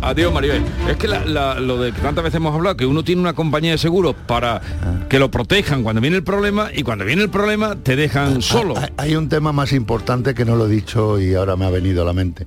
Adiós, 0.00 0.32
Maribel. 0.32 0.62
Es 0.88 0.96
que 0.96 1.08
lo 1.08 1.82
de 1.82 1.92
que 1.92 2.00
tantas 2.00 2.24
veces 2.24 2.36
hemos 2.36 2.54
hablado, 2.54 2.76
que 2.76 2.86
uno 2.86 3.02
tiene 3.02 3.20
una 3.20 3.32
compañía 3.32 3.72
de 3.72 3.78
seguros 3.78 4.14
para 4.26 4.60
que 5.08 5.18
lo 5.18 5.30
protejan 5.30 5.82
cuando 5.82 6.00
viene 6.00 6.16
el 6.16 6.22
problema 6.22 6.70
y 6.72 6.82
cuando 6.82 7.04
viene 7.04 7.22
el 7.22 7.30
problema 7.30 7.76
te 7.76 7.96
dejan 7.96 8.36
ah, 8.38 8.40
solo. 8.40 8.74
Hay 8.96 9.16
un 9.16 9.28
tema 9.28 9.52
más 9.52 9.72
importante 9.72 10.34
que 10.34 10.44
no 10.44 10.56
lo 10.56 10.66
he 10.66 10.70
dicho 10.70 11.20
y 11.20 11.34
ahora 11.34 11.56
me 11.56 11.66
ha 11.66 11.70
venido 11.70 12.02
a 12.02 12.04
la 12.04 12.12
mente. 12.12 12.46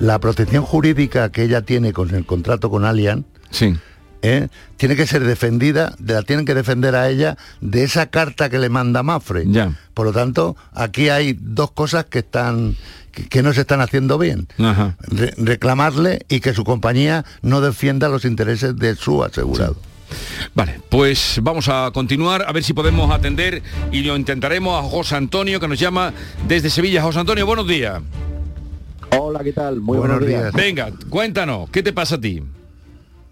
La 0.00 0.18
protección 0.18 0.64
jurídica 0.64 1.30
que 1.30 1.44
ella 1.44 1.62
tiene 1.62 1.92
con 1.92 2.14
el 2.14 2.24
contrato 2.24 2.70
con 2.70 2.84
Allianz, 2.84 3.24
sí. 3.50 3.76
¿Eh? 4.22 4.48
tiene 4.76 4.96
que 4.96 5.06
ser 5.06 5.24
defendida, 5.24 5.94
la 6.04 6.22
tienen 6.22 6.44
que 6.44 6.54
defender 6.54 6.94
a 6.94 7.08
ella 7.08 7.36
de 7.60 7.84
esa 7.84 8.06
carta 8.06 8.48
que 8.48 8.58
le 8.58 8.68
manda 8.68 9.02
Mafre. 9.02 9.44
Ya. 9.46 9.72
Por 9.94 10.06
lo 10.06 10.12
tanto, 10.12 10.56
aquí 10.74 11.08
hay 11.08 11.36
dos 11.38 11.70
cosas 11.72 12.06
que 12.06 12.20
están 12.20 12.76
que, 13.28 13.42
no 13.42 13.52
se 13.52 13.62
están 13.62 13.80
haciendo 13.80 14.18
bien. 14.18 14.48
reclamarle 15.36 16.24
y 16.28 16.40
que 16.40 16.54
su 16.54 16.64
compañía 16.64 17.24
no 17.42 17.60
defienda 17.60 18.08
los 18.08 18.24
intereses 18.24 18.76
de 18.76 18.94
su 18.94 19.24
asegurado. 19.24 19.76
Vale, 20.54 20.80
pues 20.88 21.38
vamos 21.42 21.68
a 21.68 21.90
continuar 21.92 22.44
a 22.46 22.52
ver 22.52 22.64
si 22.64 22.72
podemos 22.72 23.10
atender 23.10 23.62
y 23.92 24.02
lo 24.02 24.16
intentaremos 24.16 24.82
a 24.82 24.88
José 24.88 25.16
Antonio 25.16 25.60
que 25.60 25.68
nos 25.68 25.78
llama 25.78 26.12
desde 26.46 26.70
Sevilla. 26.70 27.02
José 27.02 27.20
Antonio, 27.20 27.44
buenos 27.44 27.66
días. 27.66 28.00
Hola, 29.18 29.40
¿qué 29.42 29.52
tal? 29.52 29.80
Muy 29.80 29.98
buenos, 29.98 30.24
días. 30.24 30.52
Venga, 30.52 30.90
cuéntanos, 31.10 31.68
¿qué 31.70 31.82
te 31.82 31.92
pasa 31.92 32.16
a 32.16 32.20
ti? 32.20 32.42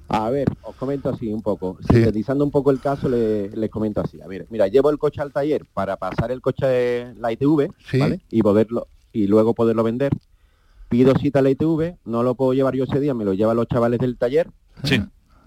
A 0.09 0.31
ver, 0.31 0.49
os 0.63 0.75
comento 0.77 1.09
así 1.09 1.33
un 1.33 1.43
poco. 1.43 1.79
Sintetizando 1.89 2.45
un 2.45 2.51
poco 2.51 2.71
el 2.71 2.81
caso, 2.81 3.09
les 3.09 3.71
comento 3.71 4.01
así. 4.01 4.21
A 4.21 4.29
ver, 4.29 4.47
mira, 4.51 4.69
llevo 4.69 4.91
el 4.91 4.99
coche 4.99 5.21
al 5.21 5.33
taller 5.33 5.65
para 5.73 5.97
pasar 5.97 6.31
el 6.31 6.41
coche 6.41 6.67
de 6.67 7.15
la 7.19 7.33
ITV 7.33 7.73
¿vale? 7.99 8.21
y 8.31 8.43
poderlo 8.43 8.87
y 9.13 9.27
luego 9.27 9.55
poderlo 9.55 9.83
vender. 9.83 10.13
Pido 10.89 11.15
cita 11.19 11.41
a 11.41 11.43
la 11.43 11.51
ITV, 11.51 11.97
no 12.05 12.23
lo 12.23 12.35
puedo 12.37 12.53
llevar 12.53 12.77
yo 12.77 12.85
ese 12.85 13.01
día, 13.01 13.15
me 13.15 13.25
lo 13.25 13.35
llevan 13.35 13.57
los 13.57 13.67
chavales 13.67 13.99
del 13.99 14.17
taller. 14.17 14.49
Sí. 14.85 15.03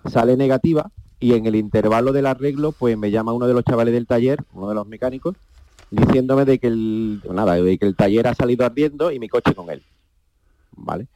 Sale 0.06 0.36
negativa 0.36 0.92
y 1.20 1.34
en 1.34 1.46
el 1.46 1.56
intervalo 1.56 2.12
del 2.12 2.26
arreglo, 2.26 2.74
pues 2.74 2.98
me 2.98 3.12
llama 3.12 3.34
uno 3.34 3.48
de 3.48 3.54
los 3.54 3.64
chavales 3.64 3.94
del 3.94 4.08
taller, 4.08 4.44
uno 4.54 4.68
de 4.70 4.76
los 4.76 4.88
mecánicos, 4.88 5.36
diciéndome 5.92 6.46
de 6.46 6.60
que 6.60 6.68
el 6.68 7.22
nada, 7.32 7.56
de 7.56 7.78
que 7.78 7.86
el 7.86 7.96
taller 7.96 8.28
ha 8.28 8.36
salido 8.36 8.66
ardiendo 8.66 9.12
y 9.12 9.20
mi 9.20 9.30
coche 9.30 9.56
con 9.56 9.70
él. 9.70 9.84
¿Vale? 10.76 11.08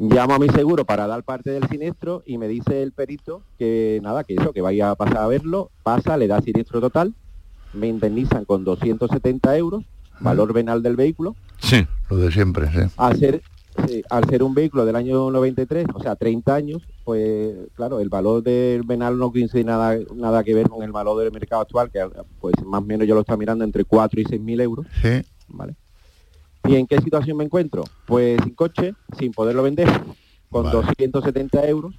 Llamo 0.00 0.34
a 0.34 0.38
mi 0.38 0.48
seguro 0.48 0.84
para 0.84 1.08
dar 1.08 1.24
parte 1.24 1.50
del 1.50 1.68
siniestro 1.68 2.22
y 2.24 2.38
me 2.38 2.46
dice 2.46 2.82
el 2.82 2.92
perito 2.92 3.42
que 3.58 3.98
nada, 4.02 4.22
que 4.22 4.34
eso, 4.34 4.52
que 4.52 4.60
vaya 4.60 4.90
a 4.90 4.94
pasar 4.94 5.18
a 5.18 5.26
verlo, 5.26 5.70
pasa, 5.82 6.16
le 6.16 6.28
da 6.28 6.40
siniestro 6.40 6.80
total, 6.80 7.14
me 7.72 7.88
indemnizan 7.88 8.44
con 8.44 8.62
270 8.62 9.56
euros, 9.56 9.84
valor 10.20 10.52
venal 10.52 10.84
del 10.84 10.94
vehículo. 10.94 11.34
Sí, 11.58 11.84
lo 12.08 12.16
de 12.16 12.30
siempre, 12.30 12.70
sí. 12.70 12.88
Al 12.96 13.18
ser, 13.18 13.42
al 14.08 14.28
ser 14.28 14.44
un 14.44 14.54
vehículo 14.54 14.86
del 14.86 14.94
año 14.94 15.32
93, 15.32 15.86
o 15.92 16.00
sea, 16.00 16.14
30 16.14 16.54
años, 16.54 16.82
pues 17.04 17.56
claro, 17.74 17.98
el 17.98 18.08
valor 18.08 18.44
del 18.44 18.84
venal 18.84 19.18
no 19.18 19.32
tiene 19.32 19.64
nada, 19.64 19.98
nada 20.14 20.44
que 20.44 20.54
ver 20.54 20.68
con 20.68 20.84
el 20.84 20.92
valor 20.92 21.18
del 21.18 21.32
mercado 21.32 21.62
actual, 21.62 21.90
que 21.90 22.06
pues 22.40 22.54
más 22.64 22.82
o 22.82 22.84
menos 22.84 23.08
yo 23.08 23.16
lo 23.16 23.22
estoy 23.22 23.36
mirando 23.36 23.64
entre 23.64 23.84
4 23.84 24.20
y 24.20 24.24
6 24.24 24.40
mil 24.40 24.60
euros. 24.60 24.86
Sí. 25.02 25.22
¿Vale? 25.48 25.74
¿Y 26.68 26.76
en 26.76 26.86
qué 26.86 27.00
situación 27.00 27.38
me 27.38 27.44
encuentro? 27.44 27.82
Pues 28.04 28.38
sin 28.44 28.54
coche, 28.54 28.94
sin 29.18 29.32
poderlo 29.32 29.62
vender, 29.62 29.88
con 30.50 30.70
270 30.70 31.66
euros 31.66 31.94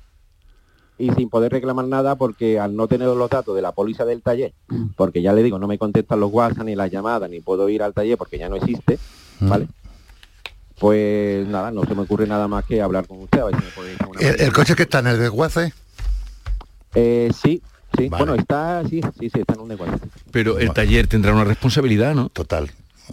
y 1.00 1.12
sin 1.14 1.30
poder 1.30 1.52
reclamar 1.52 1.86
nada 1.86 2.16
porque 2.16 2.60
al 2.60 2.76
no 2.76 2.88
tener 2.88 3.08
los 3.08 3.30
datos 3.30 3.56
de 3.56 3.64
la 3.64 3.72
póliza 3.72 4.06
del 4.06 4.22
taller, 4.22 4.54
porque 4.96 5.24
ya 5.24 5.34
le 5.34 5.42
digo, 5.42 5.58
no 5.58 5.68
me 5.68 5.80
contestan 5.80 6.20
los 6.20 6.32
WhatsApp 6.32 6.66
ni 6.66 6.76
las 6.76 6.92
llamadas, 6.92 7.30
ni 7.32 7.40
puedo 7.40 7.68
ir 7.68 7.82
al 7.82 7.94
taller 7.94 8.18
porque 8.18 8.38
ya 8.38 8.48
no 8.48 8.58
existe, 8.58 9.00
¿vale? 9.40 9.68
Pues 10.78 11.48
nada, 11.48 11.72
no 11.72 11.84
se 11.86 11.96
me 11.96 12.04
ocurre 12.04 12.28
nada 12.28 12.48
más 12.48 12.64
que 12.64 12.82
hablar 12.82 13.08
con 13.08 13.22
usted. 13.24 13.40
A 13.40 13.46
ver 13.46 13.56
si 13.56 13.66
me 13.66 13.72
podéis 13.72 14.40
¿El, 14.40 14.54
coche 14.54 14.76
que 14.76 14.84
está 14.84 15.00
en 15.00 15.08
el 15.08 15.20
desguace? 15.20 15.74
Eh, 16.96 17.32
sí, 17.34 17.62
sí. 17.98 18.08
Bueno, 18.08 18.36
está, 18.36 18.84
sí, 18.88 19.02
sí, 19.20 19.30
sí, 19.30 19.40
está 19.42 19.56
en 19.56 19.62
un 19.62 19.70
desguace. 19.70 19.98
Pero 20.32 20.60
el 20.60 20.72
taller 20.72 21.08
tendrá 21.08 21.34
una 21.34 21.44
responsabilidad, 21.44 22.14
¿no? 22.14 22.30
Total. 22.30 22.72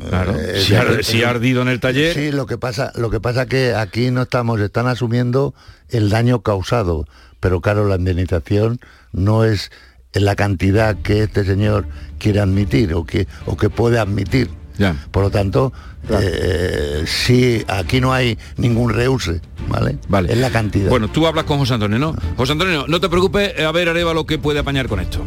Claro. 0.09 0.35
Eh, 0.39 0.61
si, 0.61 0.75
ha, 0.75 0.83
eh, 0.83 1.03
si 1.03 1.23
ha 1.23 1.31
ardido 1.31 1.63
en 1.63 1.69
el 1.69 1.81
taller. 1.81 2.15
Sí, 2.15 2.33
lo 2.33 2.47
que 2.47 2.59
pasa, 2.59 2.93
lo 2.97 3.11
que 3.11 3.21
pasa 3.21 3.47
que 3.47 3.75
aquí 3.75 4.11
no 4.11 4.23
estamos, 4.23 4.61
están 4.61 4.87
asumiendo 4.87 5.55
el 5.89 6.11
daño 6.11 6.43
causado, 6.43 7.07
pero 7.41 7.61
claro, 7.61 7.87
la 7.87 7.97
indemnización 7.97 8.81
no 9.13 9.45
es 9.45 9.71
en 10.13 10.25
la 10.25 10.37
cantidad 10.37 10.97
que 11.03 11.23
este 11.25 11.45
señor 11.45 11.87
quiere 12.19 12.41
admitir 12.41 12.95
o 12.95 13.05
que, 13.05 13.27
o 13.47 13.57
que 13.57 13.71
puede 13.71 13.99
admitir. 13.99 14.51
Ya. 14.79 14.95
Por 15.11 15.23
lo 15.23 15.31
tanto, 15.31 15.73
eh, 16.11 17.05
sí, 17.07 17.65
aquí 17.67 18.01
no 18.01 18.13
hay 18.13 18.39
ningún 18.59 18.93
reuse, 18.93 19.41
¿vale? 19.69 19.99
Vale. 20.09 20.33
Es 20.33 20.39
la 20.39 20.51
cantidad. 20.51 20.91
Bueno, 20.91 21.09
tú 21.09 21.27
hablas 21.27 21.45
con 21.45 21.59
José 21.59 21.75
Antonio, 21.75 21.99
¿no? 21.99 22.15
José 22.37 22.53
Antonio, 22.53 22.85
no 22.87 23.01
te 23.01 23.09
preocupes, 23.09 23.59
a 23.59 23.73
ver 23.73 23.89
Areva 23.89 24.13
lo 24.13 24.27
que 24.27 24.39
puede 24.39 24.59
apañar 24.59 24.87
con 24.89 25.01
esto. 25.01 25.25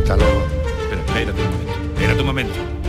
Hasta 0.00 0.16
luego. 0.16 0.42
Espera, 0.90 1.30
espérate 1.30 1.32
un 1.42 1.50
momento. 1.50 1.72
Espérate 1.94 2.20
un 2.20 2.26
momento. 2.26 2.81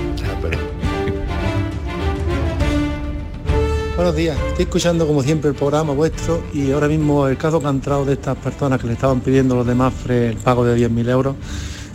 Buenos 4.04 4.18
días, 4.18 4.38
estoy 4.50 4.64
escuchando 4.64 5.08
como 5.08 5.24
siempre 5.24 5.50
el 5.50 5.56
programa 5.56 5.94
vuestro 5.94 6.44
y 6.54 6.74
ahora 6.74 6.90
mismo 6.90 7.26
el 7.26 7.38
caso 7.38 7.62
que 7.62 7.68
ha 7.68 7.70
entrado 7.70 8.04
de 8.04 8.12
estas 8.12 8.36
personas 8.36 8.82
que 8.82 8.88
le 8.88 8.92
estaban 8.92 9.22
pidiendo 9.22 9.56
los 9.56 9.66
demás 9.66 9.94
el 10.10 10.36
pago 10.36 10.66
de 10.66 10.76
10.000 10.76 11.10
euros. 11.10 11.38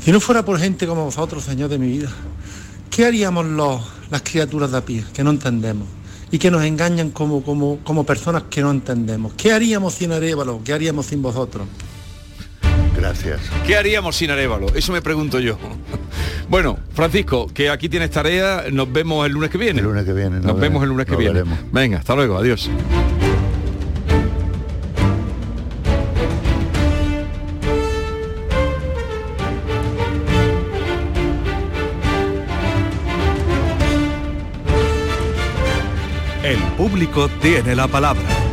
Si 0.00 0.10
no 0.10 0.18
fuera 0.18 0.42
por 0.42 0.58
gente 0.58 0.86
como 0.86 1.04
vosotros, 1.04 1.44
señor 1.44 1.68
de 1.68 1.76
mi 1.76 1.88
vida, 1.88 2.08
¿qué 2.88 3.04
haríamos 3.04 3.44
los, 3.44 3.82
las 4.10 4.22
criaturas 4.22 4.72
de 4.72 4.78
a 4.78 4.80
pie 4.86 5.04
que 5.12 5.22
no 5.22 5.28
entendemos? 5.28 5.86
Y 6.30 6.38
que 6.38 6.50
nos 6.50 6.64
engañan 6.64 7.10
como, 7.10 7.42
como, 7.42 7.80
como 7.84 8.04
personas 8.04 8.44
que 8.48 8.62
no 8.62 8.70
entendemos. 8.70 9.34
¿Qué 9.34 9.52
haríamos 9.52 9.92
sin 9.92 10.10
Arevalo? 10.10 10.62
¿Qué 10.64 10.72
haríamos 10.72 11.04
sin 11.04 11.20
vosotros? 11.20 11.68
Gracias. 12.98 13.40
¿Qué 13.64 13.76
haríamos 13.76 14.16
sin 14.16 14.30
Arevalo? 14.30 14.66
Eso 14.74 14.92
me 14.92 15.00
pregunto 15.00 15.38
yo. 15.38 15.56
Bueno, 16.48 16.78
Francisco, 16.94 17.46
que 17.52 17.70
aquí 17.70 17.88
tienes 17.88 18.10
tarea, 18.10 18.64
nos 18.72 18.90
vemos 18.92 19.24
el 19.24 19.32
lunes 19.32 19.50
que 19.50 19.58
viene. 19.58 19.78
El 19.78 19.86
lunes 19.86 20.04
que 20.04 20.12
viene. 20.12 20.40
Nos, 20.40 20.58
vemos 20.58 20.82
el 20.82 20.88
lunes 20.88 21.06
que 21.06 21.12
nos 21.12 21.18
viene. 21.20 21.34
veremos. 21.34 21.58
Venga, 21.70 21.98
hasta 21.98 22.14
luego, 22.16 22.38
adiós. 22.38 22.68
El 36.42 36.58
público 36.76 37.28
tiene 37.42 37.76
la 37.76 37.86
palabra. 37.86 38.47